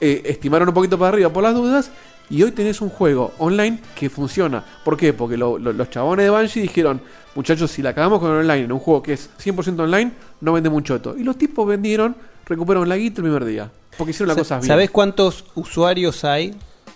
[0.00, 1.90] eh, estimaron un poquito para arriba por las dudas.
[2.30, 4.64] Y hoy tenés un juego online que funciona.
[4.82, 5.12] ¿Por qué?
[5.12, 7.00] Porque lo- lo- los chabones de Banshee dijeron,
[7.34, 10.54] muchachos, si la cagamos con el online en un juego que es 100% online, no
[10.54, 11.14] vende un choto.
[11.18, 12.16] Y los tipos vendieron,
[12.46, 13.70] recuperaron la guita el primer día.
[13.98, 14.68] Porque hicieron las cosas bien.
[14.68, 16.54] ¿Sabés cuántos usuarios hay?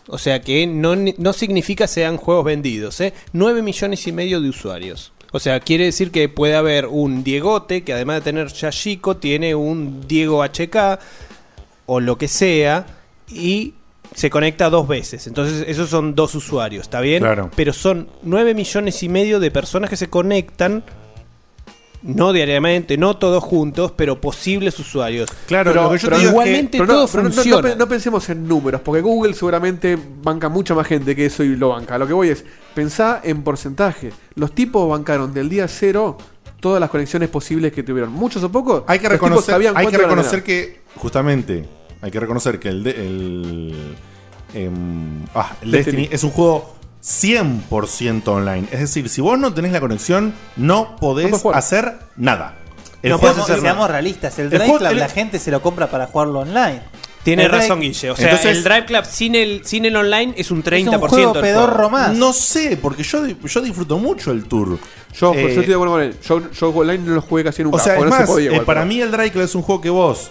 [0.09, 3.13] O sea que no, no significa sean juegos vendidos, ¿eh?
[3.35, 5.13] 9 millones y medio de usuarios.
[5.33, 9.55] O sea, quiere decir que puede haber un Diegote, que además de tener Yashiko, tiene
[9.55, 10.99] un Diego HK
[11.87, 12.87] o lo que sea,
[13.29, 13.75] y
[14.15, 15.27] se conecta dos veces.
[15.27, 17.23] Entonces, esos son dos usuarios, ¿está bien?
[17.23, 17.51] Claro.
[17.55, 20.83] Pero son 9 millones y medio de personas que se conectan,
[22.03, 25.29] no diariamente, no todos juntos, pero posibles usuarios.
[25.47, 27.35] Claro, Pero- lo que yo pero te digo igualmente es que- todo pero no- no-
[27.35, 27.57] funciona.
[27.63, 31.27] no No, pe- no pensemos en números, porque Google seguramente banca mucha más gente que
[31.27, 31.99] eso y lo banca.
[31.99, 32.45] Lo que voy es,
[32.75, 34.13] pensá en porcentaje.
[34.37, 36.17] Los tipos bancaron del día cero
[36.61, 38.13] todas las conexiones posibles que tuvieron.
[38.13, 38.83] Muchos o pocos.
[38.87, 40.45] Hay que reconocer, hay que reconocer
[40.97, 41.65] justamente,
[42.01, 43.95] hay que reconocer que el, de- el,
[44.55, 45.97] em, ah, el Destiny.
[46.03, 46.15] Destiny.
[46.15, 48.69] es un juego 100% online.
[48.71, 52.55] Es decir, si vos no tenés la conexión, no podés hacer nada.
[53.03, 53.93] El No juego podemos, es hacer seamos nada.
[53.93, 54.39] realistas.
[54.39, 56.83] El El Drive Club, el- la gente se lo compra para jugarlo online.
[57.23, 58.11] Tiene El Drive- razón, Guille.
[58.11, 61.09] O sea, Entonces- el Drive Club sin el, sin el online es un 30%.
[61.09, 61.91] juego del pedorro juego.
[61.91, 62.17] más.
[62.17, 64.79] No sé, porque yo, yo disfruto mucho el tour.
[65.15, 66.17] Yo, Eh, yo estoy de acuerdo con él.
[66.27, 67.77] Yo, yo online no lo jugué casi nunca.
[67.77, 69.63] O sea, es se más, podía eh, para pero- mí el Drive Club es un
[69.63, 70.31] juego que vos.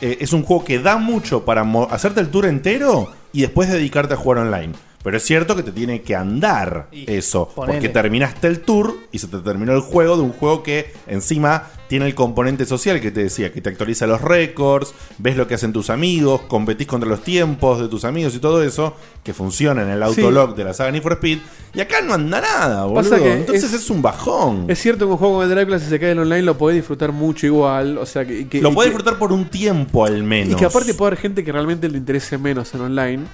[0.00, 4.12] eh, es un juego que da mucho para hacerte el tour entero y después dedicarte
[4.14, 4.74] a jugar online.
[5.04, 7.50] Pero es cierto que te tiene que andar eso.
[7.54, 7.74] ponele.
[7.74, 11.64] Porque terminaste el tour y se te terminó el juego de un juego que encima
[11.88, 15.54] tiene el componente social que te decía, que te actualiza los récords, ves lo que
[15.54, 19.82] hacen tus amigos, competís contra los tiempos de tus amigos y todo eso, que funciona
[19.82, 21.38] en el autolog de la saga Need for Speed.
[21.74, 23.02] Y acá no anda nada, boludo.
[23.10, 24.64] Pasa que Entonces es, un bajón.
[24.68, 26.56] Es cierto que un juego como el Drive Club, si se cae en online, lo
[26.56, 27.98] podés disfrutar mucho igual.
[27.98, 30.54] O sea, que, que- lo y que- disfrutar por un tiempo al menos.
[30.54, 33.24] Y que aparte puede haber gente que realmente le interese menos en online.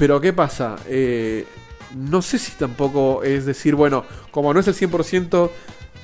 [0.00, 0.76] Pero ¿qué pasa?
[0.88, 1.44] Eh,
[1.94, 5.50] no sé si tampoco es decir, bueno, como no es el 100%,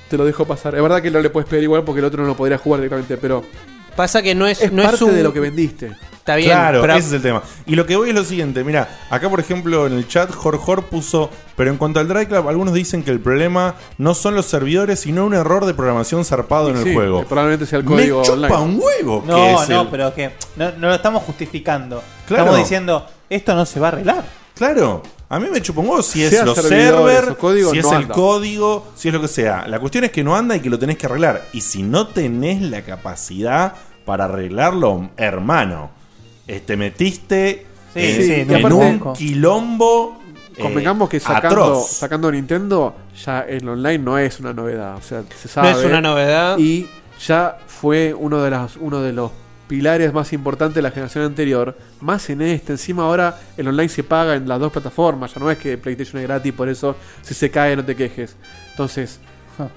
[0.07, 0.75] te lo dejo pasar.
[0.75, 2.79] Es verdad que no le puedes pedir igual porque el otro no lo podría jugar
[2.79, 3.43] directamente, pero
[3.97, 5.91] Pasa que no es, es no parte es un- de lo que vendiste.
[6.13, 7.41] Está bien, Claro, pero- ese es el tema.
[7.65, 10.83] Y lo que voy es lo siguiente, mira, acá por ejemplo en el chat Jorjor
[10.83, 14.45] puso, pero en cuanto al Drive Club, algunos dicen que el problema no son los
[14.45, 17.21] servidores, sino un error de programación zarpado en Sí, el juego.
[17.21, 18.55] que probablemente sea el Me código chupa online.
[18.57, 22.03] un huevo que No, es no, el- pero que no, no lo estamos justificando.
[22.27, 22.43] Claro.
[22.43, 24.25] Estamos diciendo, esto no se va a arreglar.
[24.53, 27.91] Claro, a mí me huevo si es Sea los servidores servers, código, si es no
[27.91, 28.13] el anda.
[28.13, 29.65] código, si es lo que sea.
[29.67, 31.45] La cuestión es que no anda y que lo tenés que arreglar.
[31.53, 33.73] Y si no tenés la capacidad
[34.07, 35.91] para arreglarlo, hermano,
[36.47, 40.17] eh, te metiste Sí, en, sí, un quilombo.
[40.55, 41.87] eh, Convengamos que sacando, atroz.
[41.89, 44.95] sacando Nintendo, ya el online no es una novedad.
[44.95, 45.71] O sea, se sabe.
[45.71, 46.57] es una novedad.
[46.57, 46.87] Y
[47.25, 49.31] ya fue uno de, las, uno de los
[49.67, 51.77] pilares más importantes de la generación anterior.
[51.99, 52.71] Más en este.
[52.73, 55.33] Encima ahora el online se paga en las dos plataformas.
[55.33, 58.35] Ya no es que PlayStation es gratis, por eso si se cae no te quejes.
[58.71, 59.19] Entonces,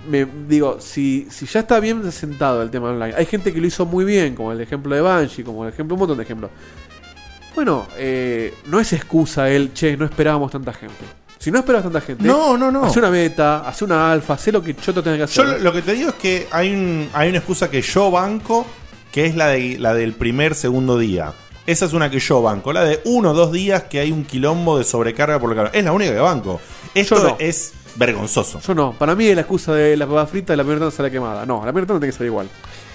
[0.08, 3.66] me digo, si, si ya está bien sentado el tema online, hay gente que lo
[3.66, 6.50] hizo muy bien, como el ejemplo de Banshee, como el ejemplo, un montón de ejemplos.
[7.54, 11.04] Bueno, eh, no es excusa el, che, no esperábamos tanta gente.
[11.38, 12.84] Si no esperabas tanta gente, No, no, no.
[12.84, 15.46] hace una beta, hace una alfa, haz lo que yo te tenga que hacer.
[15.46, 18.66] Yo lo, que te digo es que hay, un, hay una excusa que yo banco,
[19.10, 21.32] que es la, de, la del primer, segundo día.
[21.66, 22.72] Esa es una que yo banco.
[22.72, 25.78] La de uno o dos días que hay un quilombo de sobrecarga por lo que
[25.78, 26.60] Es la única que banco.
[26.94, 27.36] Esto no.
[27.38, 28.60] es vergonzoso.
[28.60, 28.92] Yo no.
[28.92, 31.44] Para mí es la excusa de la papa frita y la primera tanda sale quemada.
[31.46, 32.48] No, la primera tanda tiene que salir igual.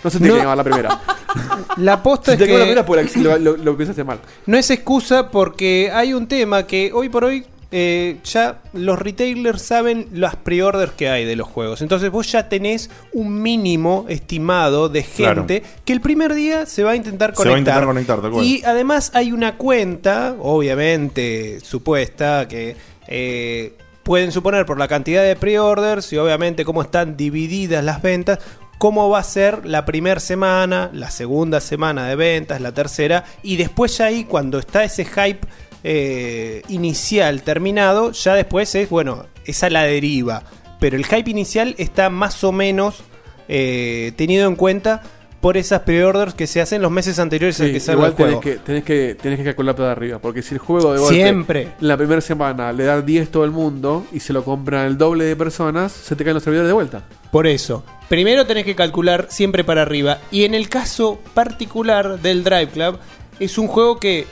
[0.03, 0.35] No se tiene No.
[0.35, 1.01] que quemar la primera.
[1.77, 4.05] La posta si es te quema la que primera, pues la- lo, lo, lo pensaste
[4.05, 4.19] mal.
[4.45, 9.61] no es excusa porque hay un tema que hoy por hoy eh, ya los retailers
[9.61, 11.81] saben las pre-orders que hay de los juegos.
[11.81, 16.91] Entonces vos ya tenés un mínimo estimado de gente que el primer día se va
[16.91, 17.57] a intentar Se va a conectar.
[17.83, 18.45] intentar conectar, tal cual.
[18.45, 22.77] y además hay una cuenta, obviamente supuesta, que
[23.07, 23.73] eh,
[24.05, 28.37] pueden suponer por la cantidad de pre-orders y obviamente cómo están divididas las ventas,
[28.77, 33.55] cómo va a ser la primera semana, la segunda semana de ventas, la tercera, y
[33.57, 35.47] después ya ahí cuando está ese hype
[35.83, 40.43] eh, inicial terminado, ya después es, bueno, es a la deriva.
[40.79, 43.03] Pero el hype inicial está más o menos
[43.47, 45.01] eh, tenido en cuenta
[45.45, 48.31] por esas pre-orders que se hacen los meses anteriores al Sí, que sale el tenés
[48.31, 48.41] juego.
[48.41, 50.17] que, tenés, que, tenés que calcular para arriba.
[50.17, 51.67] Porque si el juego de golpe, Siempre.
[51.81, 55.25] la primera semana le da 10 todo el mundo y se lo compran el doble
[55.25, 57.03] de personas, se te caen los servidores de vuelta.
[57.29, 60.17] Por eso, primero tenés que calcular siempre para arriba.
[60.31, 62.97] Y en el caso particular del Drive Club,
[63.39, 64.25] es un juego que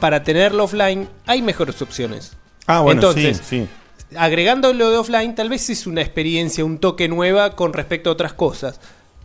[0.00, 2.36] para tenerlo offline hay mejores opciones.
[2.66, 3.66] Ah, bueno, Entonces, sí,
[4.10, 4.16] sí.
[4.18, 8.12] agregando lo de offline, tal vez es una experiencia, un toque nueva con respecto a
[8.12, 8.78] otras cosas.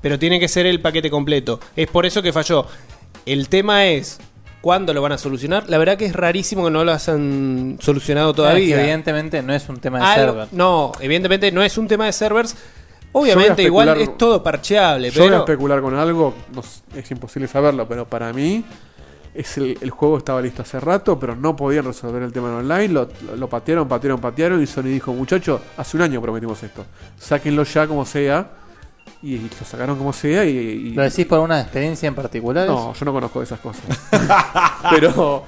[0.04, 1.60] Pero tiene que ser el paquete completo.
[1.76, 2.68] Es por eso que falló.
[3.26, 4.20] El tema es.
[4.62, 5.66] ¿Cuándo lo van a solucionar?
[5.68, 8.80] La verdad que es rarísimo que no lo hayan solucionado todavía.
[8.80, 10.48] evidentemente no es un tema de Algo- server.
[10.54, 12.56] No, evidentemente no es un tema de servers.
[13.12, 16.64] Obviamente, igual es todo parcheable, Yo voy a pero especular con algo, no
[16.98, 18.64] es imposible saberlo, pero para mí
[19.36, 22.54] es el, el juego estaba listo hace rato, pero no podían resolver el tema en
[22.56, 26.64] online, lo, lo- lo patearon, patearon, patearon y Sony dijo, muchachos, hace un año prometimos
[26.64, 26.86] esto,
[27.20, 28.50] sáquenlo ya como sea,
[29.24, 30.50] y, y lo sacaron como sea y...
[30.58, 32.68] y- ¿Lo decís por una experiencia en particular?
[32.68, 33.84] No, yo no conozco esas cosas.
[34.92, 35.44] pero,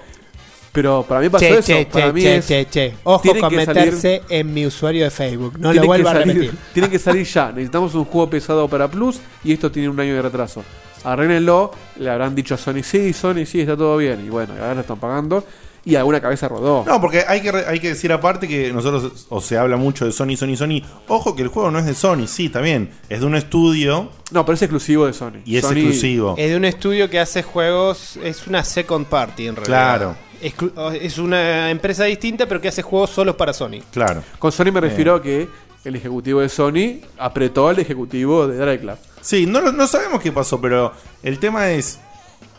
[0.72, 2.94] pero para mí pasó Che, eso, che, para che, mí che, es- che, che.
[3.04, 5.54] Ojo tienen con que salir- meterse en mi usuario de Facebook.
[5.60, 6.60] No tienen lo que vuelvo a salir- repetir.
[6.74, 7.52] Tienen que salir ya.
[7.52, 10.64] Necesitamos un juego pesado para Plus y esto tiene un año de retraso.
[11.04, 11.72] Arréglenlo.
[12.00, 14.26] Le habrán dicho a Sony, sí, Sony, sí, está todo bien.
[14.26, 15.44] Y bueno, ahora lo están pagando.
[15.88, 16.84] Y alguna cabeza rodó.
[16.88, 20.04] No, porque hay que, re- hay que decir aparte que nosotros, o se habla mucho
[20.06, 20.82] de Sony, Sony, Sony.
[21.08, 22.90] Ojo que el juego no es de Sony, sí, también.
[23.08, 24.10] Es de un estudio.
[24.32, 25.42] No, pero es exclusivo de Sony.
[25.46, 26.34] Y es Sony- exclusivo.
[26.40, 28.18] Es de un estudio que hace juegos.
[28.24, 29.98] Es una second party en realidad.
[29.98, 30.16] Claro.
[30.42, 33.82] Exclu- Es una empresa distinta, pero que hace juegos solos para Sony.
[33.92, 34.24] Claro.
[34.40, 35.48] Con Sony me refiero a que
[35.84, 38.98] el ejecutivo de Sony apretó al ejecutivo de Drive Club.
[39.22, 40.92] Sí, no, lo- no sabemos qué pasó, pero
[41.22, 42.00] el tema es.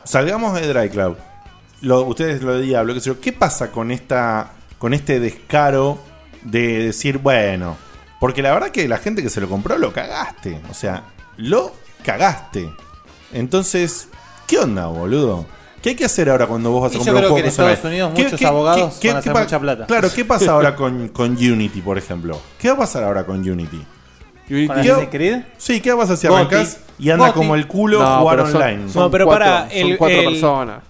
[0.05, 1.17] Salgamos de Dry Club.
[1.87, 3.21] Lo, ustedes lo de Diablo, qué sé yo.
[3.21, 4.51] ¿Qué pasa con esta.
[4.79, 5.99] con este descaro
[6.43, 7.77] de decir, bueno.
[8.21, 10.61] Porque la verdad que la gente que se lo compró lo cagaste.
[10.71, 11.05] O sea,
[11.37, 11.73] lo
[12.03, 12.69] cagaste.
[13.33, 14.09] Entonces,
[14.47, 15.47] ¿qué onda, boludo?
[15.83, 17.37] ¿Qué hay que hacer ahora cuando vos vas a Y yo comprar un creo juego
[17.37, 17.49] que en?
[17.69, 19.87] Estados Unidos ¿Qué- muchos qué- abogados qué- van a qué hacer mucha plata.
[19.87, 22.41] Claro, ¿qué pasa ahora con, con Unity, por ejemplo?
[22.59, 23.81] ¿Qué va a pasar ahora con Unity?
[24.49, 25.37] Unity- ¿Con ¿Qué- Assassin's Creed?
[25.59, 26.39] Sí, ¿qué pasa si Goti.
[26.41, 27.39] arrancas y anda Goti.
[27.39, 28.93] como el culo No, jugar pero son- online?
[28.93, 30.83] son No, pero cuatro- para, son el- cuatro el- personas.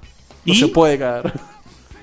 [0.47, 0.57] No ¿Y?
[0.57, 1.33] se puede caer.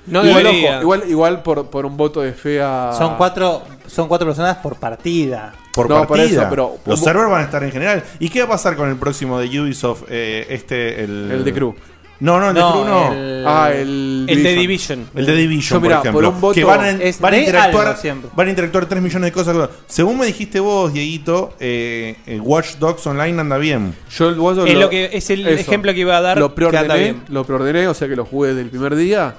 [0.05, 2.91] No igual, ojo, igual, igual por, por un voto de fe a.
[2.97, 5.53] Son cuatro, son cuatro personas por partida.
[5.73, 6.41] por No, por partida.
[6.41, 8.03] eso, pero- los un- servers van a estar en general.
[8.19, 10.03] ¿Y qué va a pasar con el próximo de Ubisoft?
[10.09, 11.31] Eh, este, el...
[11.31, 11.73] El de Crew.
[12.19, 13.13] No, no, el de No, Crew no.
[13.13, 14.25] el- Ah, el.
[14.29, 15.09] El de Division.
[15.13, 16.27] El de Division, Yo, mirá, por ejemplo.
[16.29, 18.29] por un voto- que van a, Es van a de interactuar, algo siempre.
[18.33, 19.69] van a interactuar 3 millones de cosas.
[19.87, 23.93] Según me dijiste vos, Dieguito, eh, el Watch Dogs Online anda bien.
[24.15, 26.63] Yo el voto Es lo que- es el ejemplo que iba a dar, Lo que
[26.65, 27.23] anda preordené, bien.
[27.27, 29.35] lo preordené, o sea que lo jugué del primer día.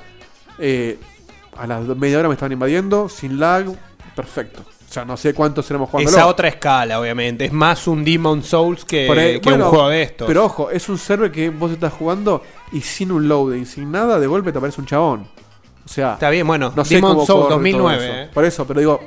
[0.59, 0.99] Eh,
[1.57, 3.65] a las do- media hora me estaban invadiendo, sin lag,
[4.15, 4.63] perfecto.
[4.95, 6.09] O sea, no sé cuánto seremos jugando.
[6.09, 7.47] Es a otra escala, obviamente.
[7.47, 10.29] Es más un Demon Souls que, que un juego de estos.
[10.29, 14.21] Pero ojo, es un server que vos estás jugando y sin un loading, sin nada,
[14.21, 15.27] de golpe te aparece un chabón.
[15.85, 17.97] O sea, Está bien, bueno, no sé Demon Souls corre 2009.
[17.97, 18.15] todo eso.
[18.23, 18.31] eh.
[18.33, 19.01] Por eso, pero digo,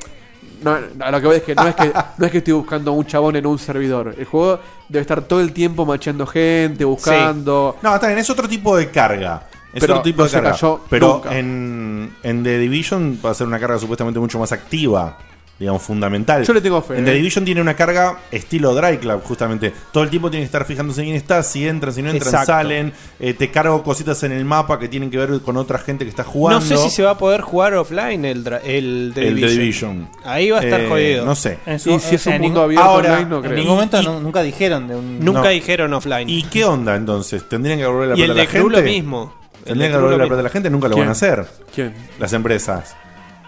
[0.62, 0.78] no,
[1.10, 3.38] lo que voy es que no es que no es que estoy buscando un chabón
[3.38, 4.14] en un servidor.
[4.18, 4.60] El juego
[4.90, 7.78] debe estar todo el tiempo macheando gente, buscando.
[7.82, 9.44] No, está bien, es otro tipo de carga.
[9.74, 10.52] Es Pero otro tipo no de carga.
[10.52, 11.38] cayó pero nunca.
[11.38, 15.18] en, en The Division va a ser una carga supuestamente mucho más activa.
[15.60, 16.44] Digamos, fundamental.
[16.46, 17.16] Yo le tengo fe, En The eh.
[17.16, 19.74] Division tiene una carga estilo Dry Club, justamente.
[19.92, 22.52] Todo el tiempo tiene que estar fijándose quién está, si entran, si no entran, Exacto.
[22.54, 22.94] salen.
[23.20, 26.10] Eh, te cargo cositas en el mapa que tienen que ver con otra gente que
[26.12, 26.60] está jugando.
[26.60, 29.48] No sé si se va a poder jugar offline el, dra- el, The el The
[29.48, 30.08] Division.
[30.24, 31.26] Ahí va a estar Eh, jodido.
[31.26, 31.58] No sé.
[31.66, 33.56] En Y si es un en mundo ningún- abierto ahora, online, no En creo.
[33.56, 35.20] ningún momento Y- nu- nunca dijeron de un.
[35.26, 35.50] Nunca no.
[35.50, 36.30] dijeron offline.
[36.30, 37.50] ¿Y qué onda entonces?
[37.50, 38.78] ¿Tendrían que devolver la Y plata el a de la gente?
[38.78, 39.34] lo mismo.
[39.58, 40.70] El ¿Tendrían de que Crew devolver lo la plata a la gente?
[40.70, 41.02] Nunca lo ¿Quién?
[41.06, 41.46] van a hacer.
[41.74, 41.94] ¿Quién?
[42.20, 42.96] Las empresas.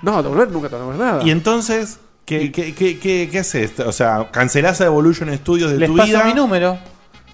[0.01, 1.23] No, devolver nunca te van a nada.
[1.26, 3.80] Y entonces, ¿qué, qué, qué, qué, qué haces?
[3.81, 6.23] O sea, cancelás a Evolution Studios de Les tu paso vida.
[6.26, 6.77] mi número.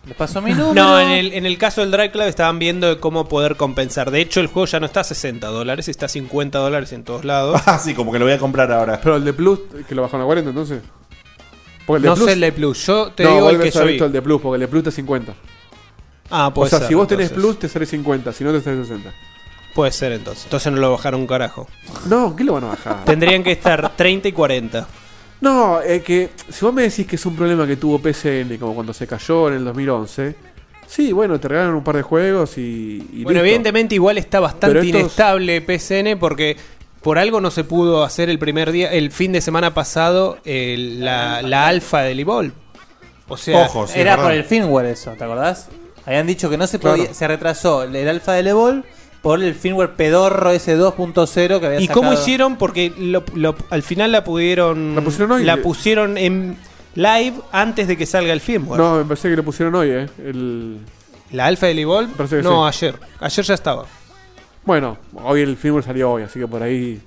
[0.05, 0.73] Les paso mi número.
[0.73, 4.11] No, en el, en el caso del Drive Club estaban viendo cómo poder compensar.
[4.11, 7.03] De hecho, el juego ya no está a 60 dólares, está a 50 dólares en
[7.03, 7.61] todos lados.
[7.67, 8.99] Ah, sí, como que lo voy a comprar ahora.
[9.01, 10.81] Pero el de Plus, que lo bajaron a 40 entonces.
[11.85, 13.89] Porque No sé el de Plus, yo te no, digo el que yo vi.
[13.91, 15.33] visto el de Plus, porque el de Plus está 50.
[16.31, 17.45] Ah, O puede sea, ser, si vos tenés entonces.
[17.45, 19.13] Plus, te sale 50, si no te sale 60.
[19.75, 20.45] Puede ser entonces.
[20.45, 21.67] Entonces no lo bajaron un carajo.
[22.07, 23.05] No, ¿qué lo van a bajar?
[23.05, 24.87] Tendrían que estar 30 y 40.
[25.41, 28.73] No, es que si vos me decís que es un problema que tuvo PCN, como
[28.73, 30.33] cuando se cayó en el 2011,
[30.87, 33.05] sí, bueno, te regalan un par de juegos y.
[33.11, 33.45] y Bueno, listo.
[33.45, 36.55] evidentemente igual está bastante estos- inestable PCN porque
[37.01, 41.03] por algo no se pudo hacer el primer día, el fin de semana pasado, el-
[41.03, 42.53] la, la alfa del Evolve.
[43.27, 45.67] O sea, Ojo, sí, Era por el firmware eso, ¿te acordás?
[46.05, 46.95] Habían dicho que no se Claro.
[46.97, 48.83] podía, se retrasó el alfa del Evolve
[49.25, 52.01] por el firmware pedorro ese 2.0 que había ¿Y sacado.
[52.01, 52.57] cómo hicieron?
[52.57, 54.93] Porque lo- lo- al final la pudieron.
[54.93, 55.43] La pusieron hoy.
[55.43, 56.57] la pusieron en
[56.93, 58.79] live antes de que salga el firmware.
[58.79, 60.07] No, me parece que lo pusieron hoy, ¿eh?
[60.23, 60.77] El...
[61.31, 62.13] ¿La alfa del Evolve?
[62.29, 62.85] Que No, sí.
[62.85, 62.99] ayer.
[63.19, 63.85] Ayer ya estaba.
[64.63, 67.01] Bueno, hoy el firmware salió hoy, así que por ahí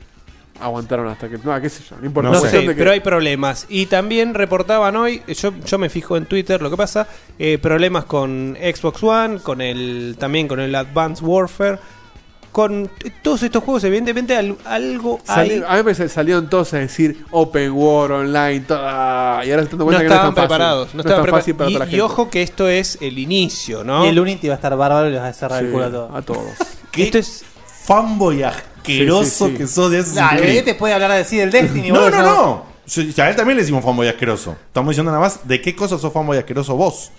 [0.61, 1.39] aguantaron hasta que.
[1.39, 2.31] No, qué sé yo, no importa.
[2.31, 2.65] No sé.
[2.67, 3.65] Que- pero hay problemas.
[3.69, 7.07] Y también reportaban hoy, yo, yo me fijo en Twitter lo que pasa,
[7.39, 11.79] eh, problemas con Xbox One, con el también con el Advanced Warfare,
[12.53, 12.91] con
[13.23, 15.65] todos estos juegos, evidentemente al- algo Sali- hay.
[15.67, 19.65] a mí me salieron todos a decir Open War, online, todo, ah, y ahora se
[19.65, 20.49] están dando No que no es estaban tan fácil.
[20.49, 20.89] preparados.
[20.89, 21.79] No, No, estaban es tan fácil para preparados.
[21.79, 21.97] la Y, gente.
[21.97, 24.05] y ojo que esto es el inicio, ¿no?
[24.05, 25.91] Y el Unity va a estar bárbaro y les va a cerrar el culo a
[25.91, 26.15] todos.
[26.17, 26.43] a todos.
[26.91, 27.45] ¿Qué Esto es
[27.85, 29.57] fanboy asqueroso Sí, sí, sí.
[29.59, 30.05] que sos de?
[30.43, 31.91] ¿qué te puede hablar así del Destiny?
[31.93, 32.69] No, no, no.
[32.87, 34.57] Yo- A él también le decimos fanboy asqueroso.
[34.67, 37.11] Estamos diciendo nada más de qué cosas sos fanboy asqueroso vos.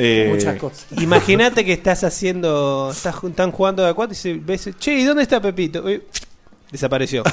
[0.00, 0.86] Eh, Muchas cosas.
[1.00, 2.90] Imagínate que estás haciendo.
[2.92, 4.70] Estás, están jugando de a cuatro y se, ves.
[4.78, 5.84] Che, ¿y dónde está Pepito?
[6.70, 7.24] Desapareció.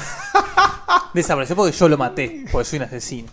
[1.14, 3.28] Desapareció porque yo lo maté, porque soy un asesino.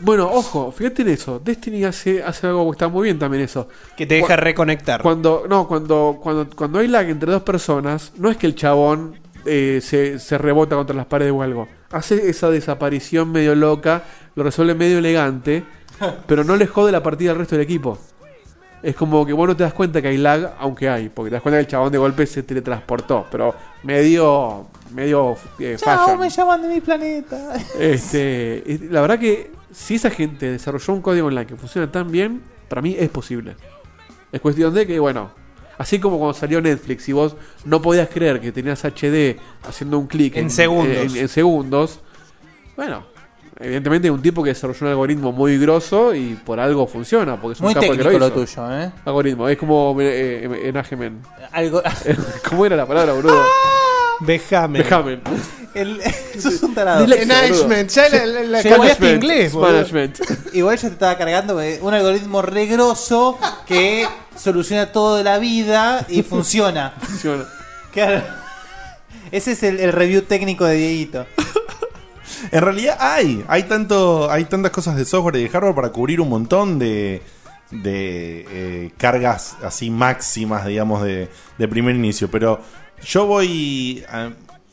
[0.00, 1.40] Bueno, ojo, fíjate en eso.
[1.44, 3.68] Destiny hace, hace algo que está muy bien también eso.
[3.96, 5.00] Que te deja reconectar.
[5.00, 9.18] Cuando, no, cuando, cuando, cuando hay lag entre dos personas, no es que el chabón
[9.44, 11.68] eh, se, se rebota contra las paredes o algo.
[11.90, 14.02] Hace esa desaparición medio loca,
[14.34, 15.64] lo resuelve medio elegante,
[16.26, 17.98] pero no le jode la partida al resto del equipo.
[18.80, 21.34] Es como que vos no te das cuenta que hay lag, aunque hay, porque te
[21.34, 23.52] das cuenta que el chabón de golpe se teletransportó, pero
[23.82, 26.20] medio, medio eh, Chao, fashion.
[26.20, 27.54] me llaman de mi planeta.
[27.78, 32.40] Este, la verdad que si esa gente desarrolló un código online que funciona tan bien,
[32.68, 33.56] para mí es posible.
[34.30, 35.30] Es cuestión de que, bueno,
[35.76, 37.34] así como cuando salió Netflix y vos
[37.64, 41.14] no podías creer que tenías HD haciendo un clic En segundos.
[41.14, 41.98] en, en segundos,
[42.76, 43.04] bueno,
[43.60, 47.54] evidentemente hay un tipo que desarrolló un algoritmo muy grosso y por algo funciona, porque
[47.54, 48.30] es un Muy capo que lo hizo.
[48.32, 48.90] tuyo, ¿eh?
[49.04, 51.20] Algoritmo, es como eh, eh, enajemen.
[51.52, 51.82] Algo.
[52.48, 53.42] ¿Cómo era la palabra, boludo?
[54.20, 54.82] Vejamen.
[54.82, 55.20] Vejamen.
[55.74, 56.00] El,
[56.34, 57.04] eso es un tarado.
[57.04, 57.88] Enhancement.
[57.90, 59.72] Ya la, la, cambiaste management, inglés, boludo.
[59.72, 60.18] management.
[60.54, 64.06] Igual yo te estaba cargando un algoritmo regroso que
[64.36, 66.94] soluciona todo de la vida y funciona.
[67.00, 67.44] Funciona.
[67.92, 68.22] Claro.
[69.30, 71.26] Ese es el, el review técnico de Dieguito.
[72.52, 76.20] En realidad hay, hay tanto, hay tantas cosas de software y de hardware para cubrir
[76.20, 77.22] un montón de,
[77.70, 81.28] de eh, cargas así máximas, digamos, de,
[81.58, 82.30] de primer inicio.
[82.30, 82.60] Pero
[83.04, 84.30] yo voy a-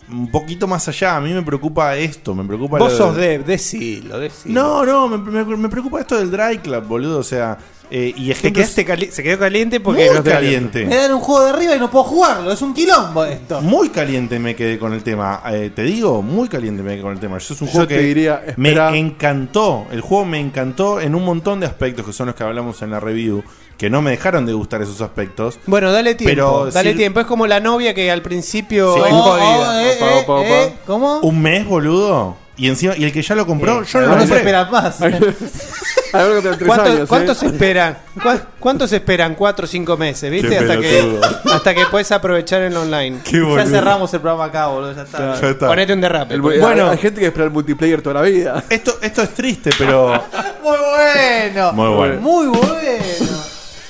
[0.08, 1.16] un poquito más allá.
[1.16, 4.62] A mí me preocupa esto, me preocupa Vos lo sos de- dev, decilo, decilo.
[4.62, 7.18] No, no, me, me- me preocupa esto del Dry Club, boludo.
[7.20, 7.58] O sea,
[7.92, 10.06] eh, y Te ejemplos quedaste cali- se quedó caliente porque.
[10.08, 10.86] muy no te- caliente.
[10.86, 12.52] Me dan un juego de arriba y no puedo jugarlo.
[12.52, 13.62] Es un quilombo esto.
[13.62, 15.42] Muy caliente me quedé con el tema.
[15.52, 17.38] Eh, te digo, muy caliente me quedé con el tema.
[17.38, 19.86] Yo es un Yo juego te que diría, me encantó.
[19.92, 22.92] El juego me encantó en un montón de aspectos que son los que hablamos en
[22.92, 23.44] la review.
[23.78, 25.60] Que no me dejaron de gustar esos aspectos.
[25.68, 26.32] Bueno, dale tiempo.
[26.32, 27.20] Pero dale sí- tiempo.
[27.20, 29.02] Es como la novia que al principio Sí.
[29.06, 29.84] es Oh, jodida.
[29.84, 30.48] eh, Opa, eh, opa, opa.
[30.48, 31.20] eh, ¿Cómo?
[31.20, 32.38] Un mes, boludo.
[32.58, 34.38] Y encima, y el que ya lo compró, Eh, yo no lo no se compré.
[34.38, 34.98] espera más.
[36.18, 37.46] Tres ¿Cuánto- años, ¿Cuántos ¿eh?
[37.48, 37.98] esperan?
[38.22, 39.36] ¿Cuá- ¿Cuántos esperan?
[39.36, 40.32] ¿Cuatro o cinco meses?
[40.32, 40.50] ¿Viste?
[40.50, 41.54] Qué Hasta que, pelotudo.
[41.54, 43.20] hasta que puedes aprovechar el online.
[43.24, 44.94] Qué Ya cerramos el programa acá, boludo.
[44.94, 45.40] Ya está.
[45.42, 45.68] Ya está.
[45.68, 46.34] Ponete un derrape.
[46.36, 48.64] El- bueno, hay, hay gente que espera el multiplayer toda la vida.
[48.70, 50.14] Esto, esto es triste, pero.
[50.64, 51.74] Muy bueno.
[51.74, 52.22] Muy bueno.
[52.22, 52.66] Muy bueno.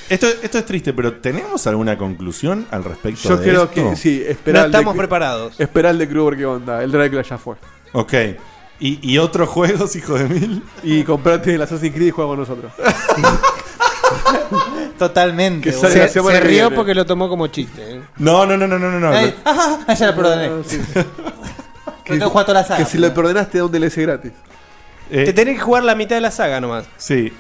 [0.08, 3.74] Esto, esto es triste, pero ¿tenemos alguna conclusión al respecto Yo de creo esto?
[3.90, 5.60] que sí, no esperar estamos preparados.
[5.60, 6.84] Esperar el de Kruger que onda.
[6.84, 7.56] El Dracula ya fue.
[7.94, 8.14] Ok.
[8.80, 10.64] ¿Y, y otros juegos, hijo de mil?
[10.84, 12.72] Y comprate el Assassin's Creed y juega con nosotros.
[14.98, 15.70] Totalmente.
[15.70, 15.90] Que boludo.
[15.90, 16.76] sale la Se, semana se que rió viene.
[16.76, 17.96] porque lo tomó como chiste.
[17.96, 18.02] ¿eh?
[18.18, 19.00] No, no, no, no, no, no.
[19.00, 19.10] no.
[19.12, 20.50] Ay, ah, ah, ya lo perdoné.
[22.04, 22.84] Que no juega toda la saga.
[22.84, 24.32] Que si lo perdonaste, te da un DLC gratis.
[25.10, 26.86] Eh, Te tenés que jugar la mitad de la saga nomás.
[26.98, 27.34] Sí.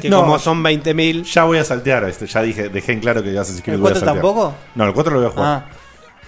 [0.00, 0.20] Que No.
[0.22, 1.24] como son 20.000.
[1.24, 2.24] Ya voy a saltear a esto.
[2.24, 4.22] Ya dije, dejé en claro que Assassin's Creed ¿El voy a 4 saltear.
[4.22, 4.54] tampoco?
[4.74, 5.46] No, el 4 lo voy a jugar.
[5.46, 5.64] Ah.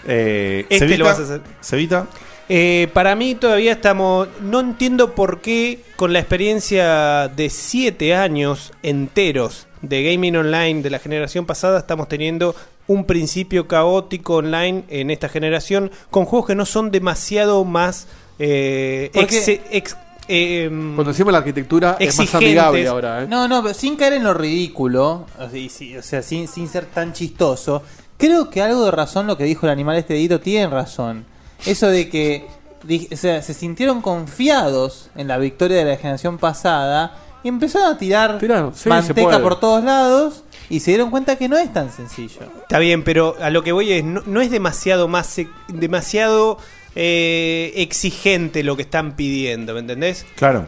[0.07, 1.41] Eh, Este Cevita, lo vas a hacer.
[1.61, 2.07] Cevita,
[2.49, 4.29] Eh, para mí todavía estamos.
[4.41, 10.91] No entiendo por qué, con la experiencia de 7 años enteros de gaming online de
[10.91, 12.55] la generación pasada, estamos teniendo
[12.89, 18.07] un principio caótico online en esta generación con juegos que no son demasiado más
[18.39, 19.97] eh, Porque- ex- ex-
[20.29, 23.27] eh, Cuando decimos la arquitectura es más amigable ahora, ¿eh?
[23.29, 27.83] No, no, pero sin caer en lo ridículo, o sea, sin, sin ser tan chistoso,
[28.17, 31.25] creo que algo de razón lo que dijo el animal este dedito tiene razón.
[31.65, 32.47] Eso de que
[32.85, 37.95] di- o sea, se sintieron confiados en la victoria de la generación pasada y empezaron
[37.95, 38.39] a tirar
[38.75, 42.41] sí, manteca por todos lados y se dieron cuenta que no es tan sencillo.
[42.63, 46.59] Está bien, pero a lo que voy es, no, no es demasiado más, e- demasiado
[46.95, 50.27] eh, exigente lo que están pidiendo, ¿me entendés?
[50.37, 50.67] Claro.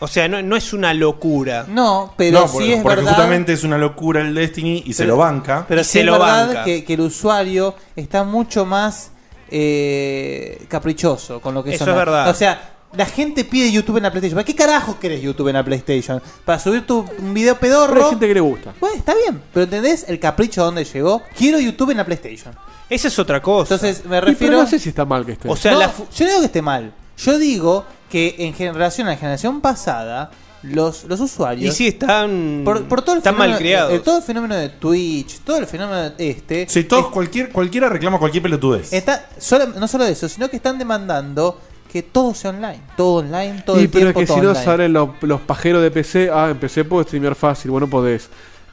[0.00, 1.64] O sea, no, no es una locura.
[1.68, 3.10] No, pero no, sí porque, es porque verdad.
[3.14, 5.64] justamente es una locura el Destiny y se lo banca.
[5.68, 6.64] Pero sí se es lo verdad banca.
[6.64, 9.10] que, que el usuario está mucho más
[9.50, 12.30] eh, caprichoso con lo que Eso son es las- verdad.
[12.30, 14.36] O sea, la gente pide YouTube en la PlayStation.
[14.36, 16.22] ¿Para qué carajo querés YouTube en la PlayStation?
[16.44, 17.92] ¿Para subir tu un video pedorro?
[17.92, 18.72] Pero hay gente que le gusta.
[18.80, 21.22] Bueno, está bien, pero ¿entendés el capricho a dónde llegó?
[21.36, 22.54] Quiero YouTube en la PlayStation.
[22.88, 23.74] Esa es otra cosa.
[23.74, 24.56] Entonces me Y, pero refiero...
[24.62, 25.48] no sé si está mal que esté.
[25.50, 26.92] O sea, No, la fu- yo no digo que esté mal.
[27.18, 30.30] Yo digo que en generación a la generación pasada,
[30.62, 31.72] los, los usuarios...
[31.74, 33.92] y sí están, por, por todo el están fenómeno- mal criados.
[33.92, 36.68] eh, todo el fenómeno de Twitch, todo el fenómeno de este...
[36.68, 38.92] Si todos, cualquier, cualquiera reclama cualquier pelotudez.
[38.92, 41.60] Está, solo- no solo eso, sino que están demandando
[41.92, 42.82] que todo sea online.
[42.96, 44.64] Todo online, todo y el pero tiempo, es que si no online.
[44.64, 48.28] salen los, los pajeros de PC, ah, en PC puedo streamear fácil, bueno, podés.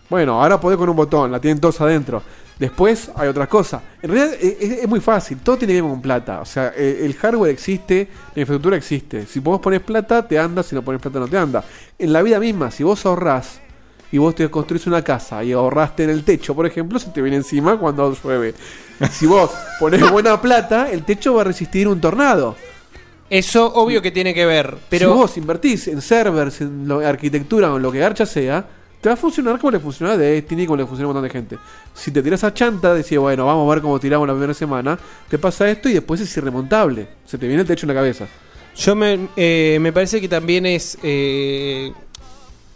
[0.10, 2.22] Bueno, ahora podés con un botón, la tienen todos adentro.
[2.60, 3.82] Después hay otra cosa.
[4.02, 6.40] En realidad es, es- es muy fácil, todo tiene que ver con plata.
[6.42, 9.26] O sea, eh, el hardware existe, la infraestructura existe.
[9.26, 11.64] Si vos pones plata, te anda, si no pones plata, no te anda.
[12.00, 13.60] En la vida misma, si vos ahorrás
[14.12, 17.22] y vos te construís una casa y ahorraste en el techo, por ejemplo, se te
[17.22, 18.54] viene encima cuando llueve.
[19.12, 22.56] Si vos pones buena plata, el techo va a resistir un tornado.
[23.30, 27.74] Eso obvio que tiene que ver, pero si vos invertís en servers, en lo- arquitectura
[27.74, 28.66] o en lo que garcha sea,
[29.06, 31.30] te va a funcionar como le funciona a Destiny, como le funciona a un montón
[31.30, 31.60] de gente.
[31.94, 34.98] Si te tiras a chanta, decís, bueno, vamos a ver cómo tiramos la primera semana,
[35.30, 37.08] te pasa esto y después es irremontable.
[37.24, 38.26] Se te viene el techo en la cabeza.
[38.76, 41.94] yo me, eh, me parece que también es eh,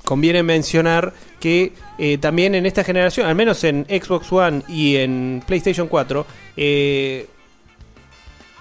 [0.06, 5.42] conviene mencionar que eh, también en esta generación, al menos en Xbox One y en
[5.48, 6.28] PlayStation 4,
[6.58, 7.26] eh,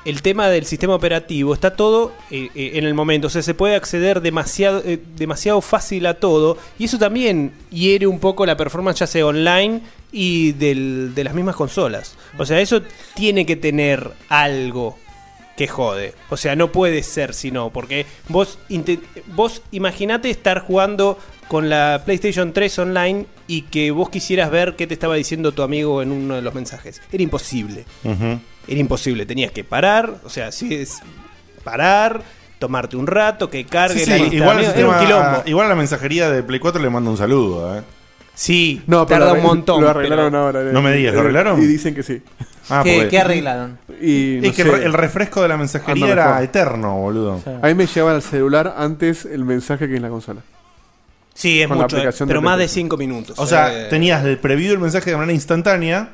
[0.09, 3.27] el tema del sistema operativo está todo eh, eh, en el momento.
[3.27, 6.57] O sea, se puede acceder demasiado, eh, demasiado fácil a todo.
[6.79, 9.81] Y eso también hiere un poco la performance, ya sea online
[10.11, 12.17] y del- de las mismas consolas.
[12.39, 12.81] O sea, eso
[13.15, 14.97] tiene que tener algo
[15.57, 16.15] que jode.
[16.31, 17.71] O sea, no puede ser si no.
[17.71, 18.59] Porque vos,
[19.27, 21.19] vos imaginate estar jugando
[21.49, 25.63] con la PlayStation 3 online y que vos quisieras ver qué te estaba diciendo tu
[25.63, 27.03] amigo en uno de los mensajes.
[27.13, 27.85] Era imposible.
[28.69, 30.99] Era imposible, tenías que parar, o sea, si es
[31.65, 32.23] parar,
[32.59, 34.95] tomarte un rato, que cargue Sí, sí, la lista igual, de el amigos, era un
[34.99, 35.49] sistema- quilombo.
[35.49, 37.79] igual a la mensajería de Play 4 le mando un saludo.
[37.79, 37.83] ¿eh?
[38.35, 39.81] Sí, No, pero tarda un montón.
[39.83, 40.63] Lo arreglaron pero- ahora.
[40.65, 41.61] No me digas, ¿lo arreglaron?
[41.63, 42.23] Y dicen que sí.
[42.71, 43.79] Ah, ¿Qué, porque- qué arreglaron?
[44.01, 46.43] Y no es que sé, el, el refresco de la mensajería Anda era mejor.
[46.45, 47.41] eterno, boludo.
[47.63, 50.43] a mí me llegaba al celular antes el mensaje que en la consola.
[51.35, 52.85] Sí, es con la mucho, eh, aplicación pero de más de PlayStation.
[52.87, 53.39] 5 minutos.
[53.39, 53.87] O sea, eh.
[53.89, 56.11] tenías el preview del mensaje de manera instantánea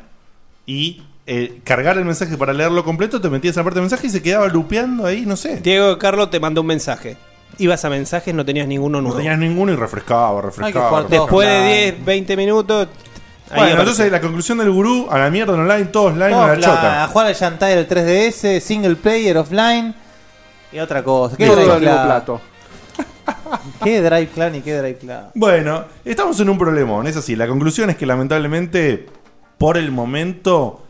[0.67, 4.07] y eh, cargar el mensaje para leerlo completo, te metías en la parte del mensaje
[4.07, 5.61] y se quedaba lupeando ahí, no sé.
[5.61, 7.17] Diego Carlos te mandó un mensaje.
[7.59, 9.17] Ibas a mensajes, no tenías ninguno No nuevo.
[9.19, 11.03] tenías ninguno y refrescaba, refrescaba.
[11.05, 11.93] Después de Online.
[11.93, 12.89] 10, 20 minutos.
[13.51, 16.59] ahí Bueno, entonces la conclusión del gurú, a la mierda en online, todo online, Offline,
[16.59, 17.05] una chota.
[17.05, 19.95] a jugar al Shantae del 3DS, single player, offline
[20.73, 21.37] y otra cosa.
[21.37, 22.05] ¿Qué Todo Drive al mismo Club?
[22.07, 22.41] plato.
[23.85, 25.17] ¿Qué Drive Clan y qué Drive Club?
[25.35, 27.37] Bueno, estamos en un problemón, es así.
[27.37, 29.07] La conclusión es que lamentablemente,
[29.59, 30.84] por el momento,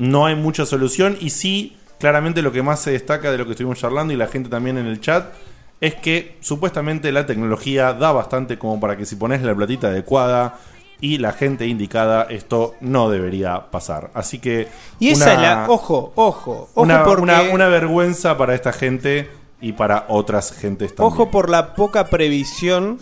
[0.00, 1.16] no hay mucha solución.
[1.20, 4.26] Y sí, claramente lo que más se destaca de lo que estuvimos charlando y la
[4.26, 5.32] gente también en el chat
[5.80, 10.58] es que supuestamente la tecnología da bastante como para que si pones la platita adecuada
[11.02, 14.10] y la gente indicada, esto no debería pasar.
[14.12, 14.68] Así que.
[14.98, 15.66] Y esa una- es la.
[15.70, 16.68] Ojo, ojo.
[16.74, 17.22] Ojo una, porque.
[17.22, 19.30] una- una vergüenza para esta gente
[19.62, 21.12] y para otras gentes también.
[21.14, 22.98] Ojo por la poca previsión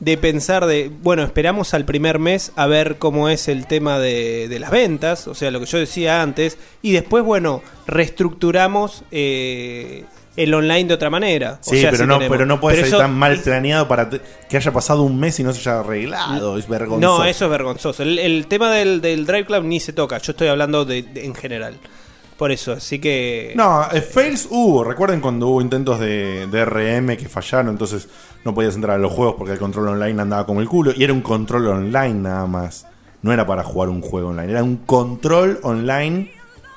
[0.00, 4.46] de pensar de, bueno, esperamos al primer mes a ver cómo es el tema de,
[4.48, 10.04] de las ventas, o sea, lo que yo decía antes, y después, bueno, reestructuramos eh,
[10.36, 11.58] el online de otra manera.
[11.60, 13.40] O Sí, sea, pero, si no, tenemos- pero no puede pero ser eso- tan mal
[13.40, 16.56] planeado para que haya pasado un mes y no se haya arreglado.
[16.58, 17.18] Es vergonzoso.
[17.18, 18.02] No, eso es vergonzoso.
[18.04, 21.24] El, el tema del, del Drive Club ni se toca, yo estoy hablando de, de-
[21.24, 21.74] en general.
[22.38, 23.52] Por eso, así que...
[23.56, 24.84] No, eh, fails hubo.
[24.84, 28.08] Recuerden cuando hubo intentos de, de RM que fallaron, entonces
[28.44, 30.92] no podías entrar a los juegos porque el control online andaba como el culo.
[30.96, 32.86] Y era un control online nada más.
[33.22, 36.30] No era para jugar un juego online, era un control online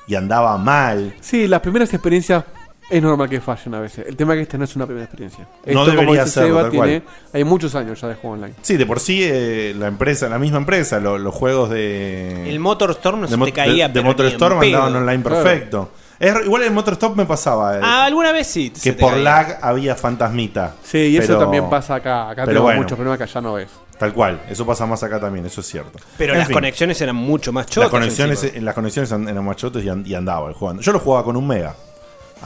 [0.07, 1.13] y andaba mal.
[1.21, 2.43] Sí, las primeras experiencias
[2.91, 4.05] Es normal que fallen a veces.
[4.05, 5.47] El tema es que esta no es una primera experiencia.
[5.65, 7.15] No como debería dice serlo, Seba, tal tiene, cual.
[7.33, 8.53] hay muchos años ya de juego online.
[8.61, 12.49] Sí, de por sí eh, la empresa, la misma empresa, lo- los juegos de.
[12.49, 14.83] El Motorstorm no de, se Mo- te caía, de, de pero ni Motorstorm en pedo.
[14.83, 15.43] andaban online Claro.
[15.43, 15.91] perfecto.
[16.19, 17.77] Es- igual en Motorstorm me pasaba.
[17.77, 18.69] eh, Ah, alguna vez sí.
[18.71, 19.23] que se te por caía.
[19.23, 20.75] lag había fantasmita.
[20.83, 22.23] Sí, y eso Pero- también pasa acá.
[22.25, 23.69] Acá pero tenemos bueno, muchos problemas que allá no ves.
[23.97, 25.97] Tal cual, eso pasa más acá también, eso es cierto.
[26.17, 27.83] Pero En las fin, conexiones eran mucho más chotas.
[27.83, 28.65] las conexiones, encima.
[28.65, 30.81] las conexiones an- eran machotes y, an- y andaba el jugando.
[30.81, 31.73] Yo lo jugaba con un mega.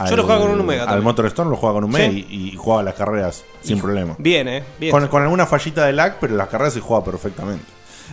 [0.10, 1.04] Yo lo jugaba con un mega Al también.
[1.06, 2.26] Motorstorm lo jugaba con un mega Sí.
[2.30, 4.16] y, y jugaba las carreras sin problema.
[4.20, 4.64] Bien, eh.
[4.80, 4.92] Bien.
[4.92, 7.66] Con, con alguna fallita de lag, pero las carreras se juega perfectamente.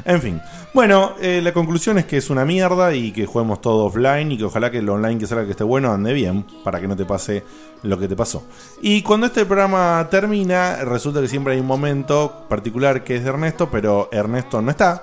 [0.07, 0.41] En fin.
[0.73, 4.39] Bueno, eh, la conclusión es que es una mierda y que juguemos todo offline y
[4.39, 6.97] que ojalá que el online que salga que esté bueno ande bien para que no
[6.97, 7.45] te pase
[7.83, 8.43] lo que te pasó.
[8.81, 13.29] Y cuando este programa termina, resulta que siempre hay un momento particular que es de
[13.29, 15.03] Ernesto, pero Ernesto no está.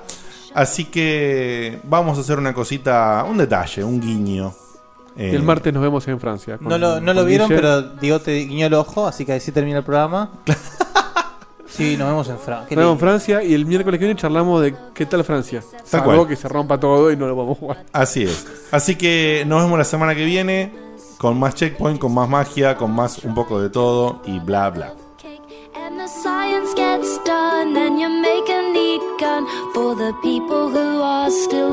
[0.55, 4.51] Así que vamos a hacer una cosita, un detalle, un guiño.
[5.21, 6.57] Eh, Y el martes nos vemos en Francia.
[6.57, 7.59] con- No lo, no lo vieron, Guille.
[7.61, 10.29] pero Diego te guiñó el ojo, así que así termina el programa.
[11.67, 12.75] sí, nos vemos en Francia.
[12.75, 15.61] Nos vemos en Francia y el miércoles que viene charlamos de qué tal Francia.
[15.71, 16.27] Tal Salvo cual.
[16.27, 17.85] que se rompa todo y no lo vamos a jugar.
[17.91, 18.47] Así es.
[18.71, 20.71] Así que nos vemos la semana que viene
[21.17, 24.93] con más checkpoint, con más magia, con más un poco de todo y bla bla.
[25.75, 31.01] And the science gets done, and you make a neat gun for the people who
[31.03, 31.71] are still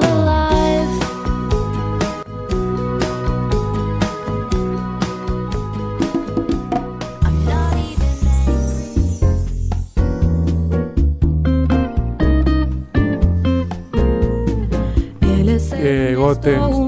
[16.27, 16.86] Eh,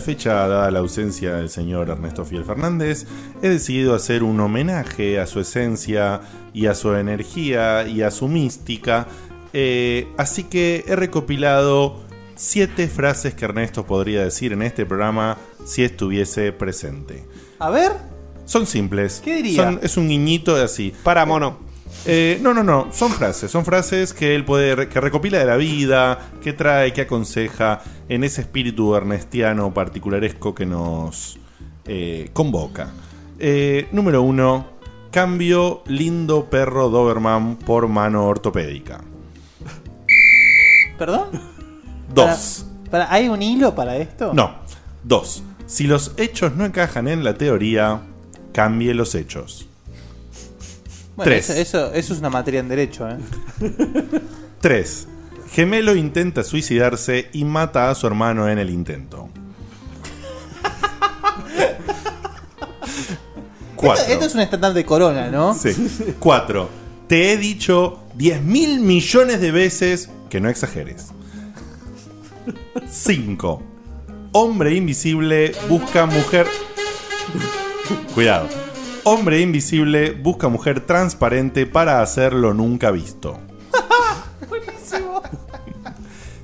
[0.00, 3.06] la fecha, dada la ausencia del señor Ernesto Fiel Fernández,
[3.42, 6.22] he decidido hacer un homenaje a su esencia
[6.54, 9.06] y a su energía y a su mística.
[9.52, 12.00] Eh, así que he recopilado
[12.34, 15.36] siete frases que Ernesto podría decir en este programa
[15.66, 17.22] si estuviese presente.
[17.58, 17.92] A ver.
[18.46, 19.20] Son simples.
[19.22, 19.64] ¿Qué diría?
[19.64, 20.94] Son- es un guiñito así.
[21.02, 21.58] Para mono.
[22.06, 22.88] Eh, no, no, no.
[22.92, 23.50] Son frases.
[23.50, 24.88] Son frases que él puede.
[24.88, 30.66] que recopila de la vida, que trae, que aconseja en ese espíritu ernestiano particularesco que
[30.66, 31.38] nos
[31.86, 32.90] eh, convoca.
[33.38, 34.78] Eh, número uno.
[35.10, 39.00] Cambio lindo perro Doberman por mano ortopédica.
[40.98, 41.28] ¿Perdón?
[42.14, 42.66] Dos.
[42.90, 44.32] Para- para- ¿Hay un hilo para esto?
[44.34, 44.54] No.
[45.02, 45.42] Dos.
[45.66, 48.02] Si los hechos no encajan en la teoría,
[48.52, 49.66] cambie los hechos.
[51.16, 51.50] Bueno, Tres.
[51.50, 53.16] Eso, eso, eso es una materia en derecho, ¿eh?
[54.60, 55.08] 3.
[55.52, 59.28] Gemelo intenta suicidarse y mata a su hermano en el intento.
[63.76, 64.02] 4.
[64.02, 65.54] Esto, esto es un estándar de corona, ¿no?
[65.54, 65.74] Sí.
[66.18, 66.68] 4.
[67.08, 71.08] Te he dicho 10 mil millones de veces que no exageres.
[72.88, 73.62] 5.
[74.32, 76.46] Hombre invisible busca mujer.
[78.14, 78.48] Cuidado.
[79.12, 83.40] Hombre invisible busca mujer transparente para hacer lo nunca visto.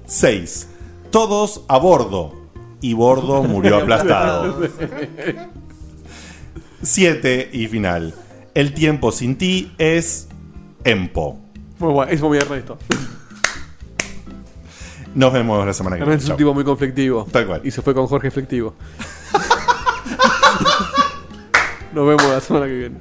[0.06, 0.68] 6.
[1.12, 2.34] Todos a bordo.
[2.80, 4.62] Y Bordo murió aplastado.
[6.82, 8.14] 7 y final.
[8.54, 10.26] El tiempo sin ti es
[10.82, 11.38] Empo.
[11.78, 12.78] Muy bueno, es muy Ernesto.
[15.14, 16.16] Nos vemos la semana que viene.
[16.16, 16.36] Es un Chau.
[16.36, 17.28] tipo muy conflictivo.
[17.30, 17.60] Tal cual.
[17.62, 18.74] Y se fue con Jorge Efectivo.
[21.96, 22.96] Nos vemos la semana que viene.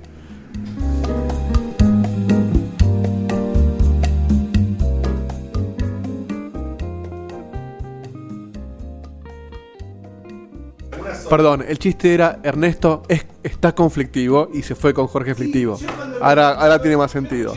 [11.30, 15.78] Perdón, el chiste era Ernesto es- está conflictivo y se fue con Jorge Efectivo.
[16.22, 17.54] Ahora, ahora tiene más sentido.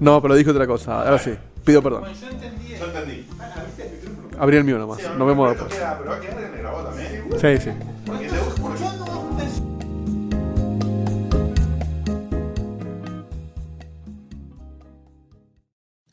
[0.00, 1.02] No, pero dije otra cosa.
[1.02, 1.32] Ahora sí.
[1.64, 2.04] Pido perdón.
[4.38, 4.98] Abrí el mío nomás.
[5.16, 5.74] Nos vemos después.
[7.40, 7.70] Sí, sí.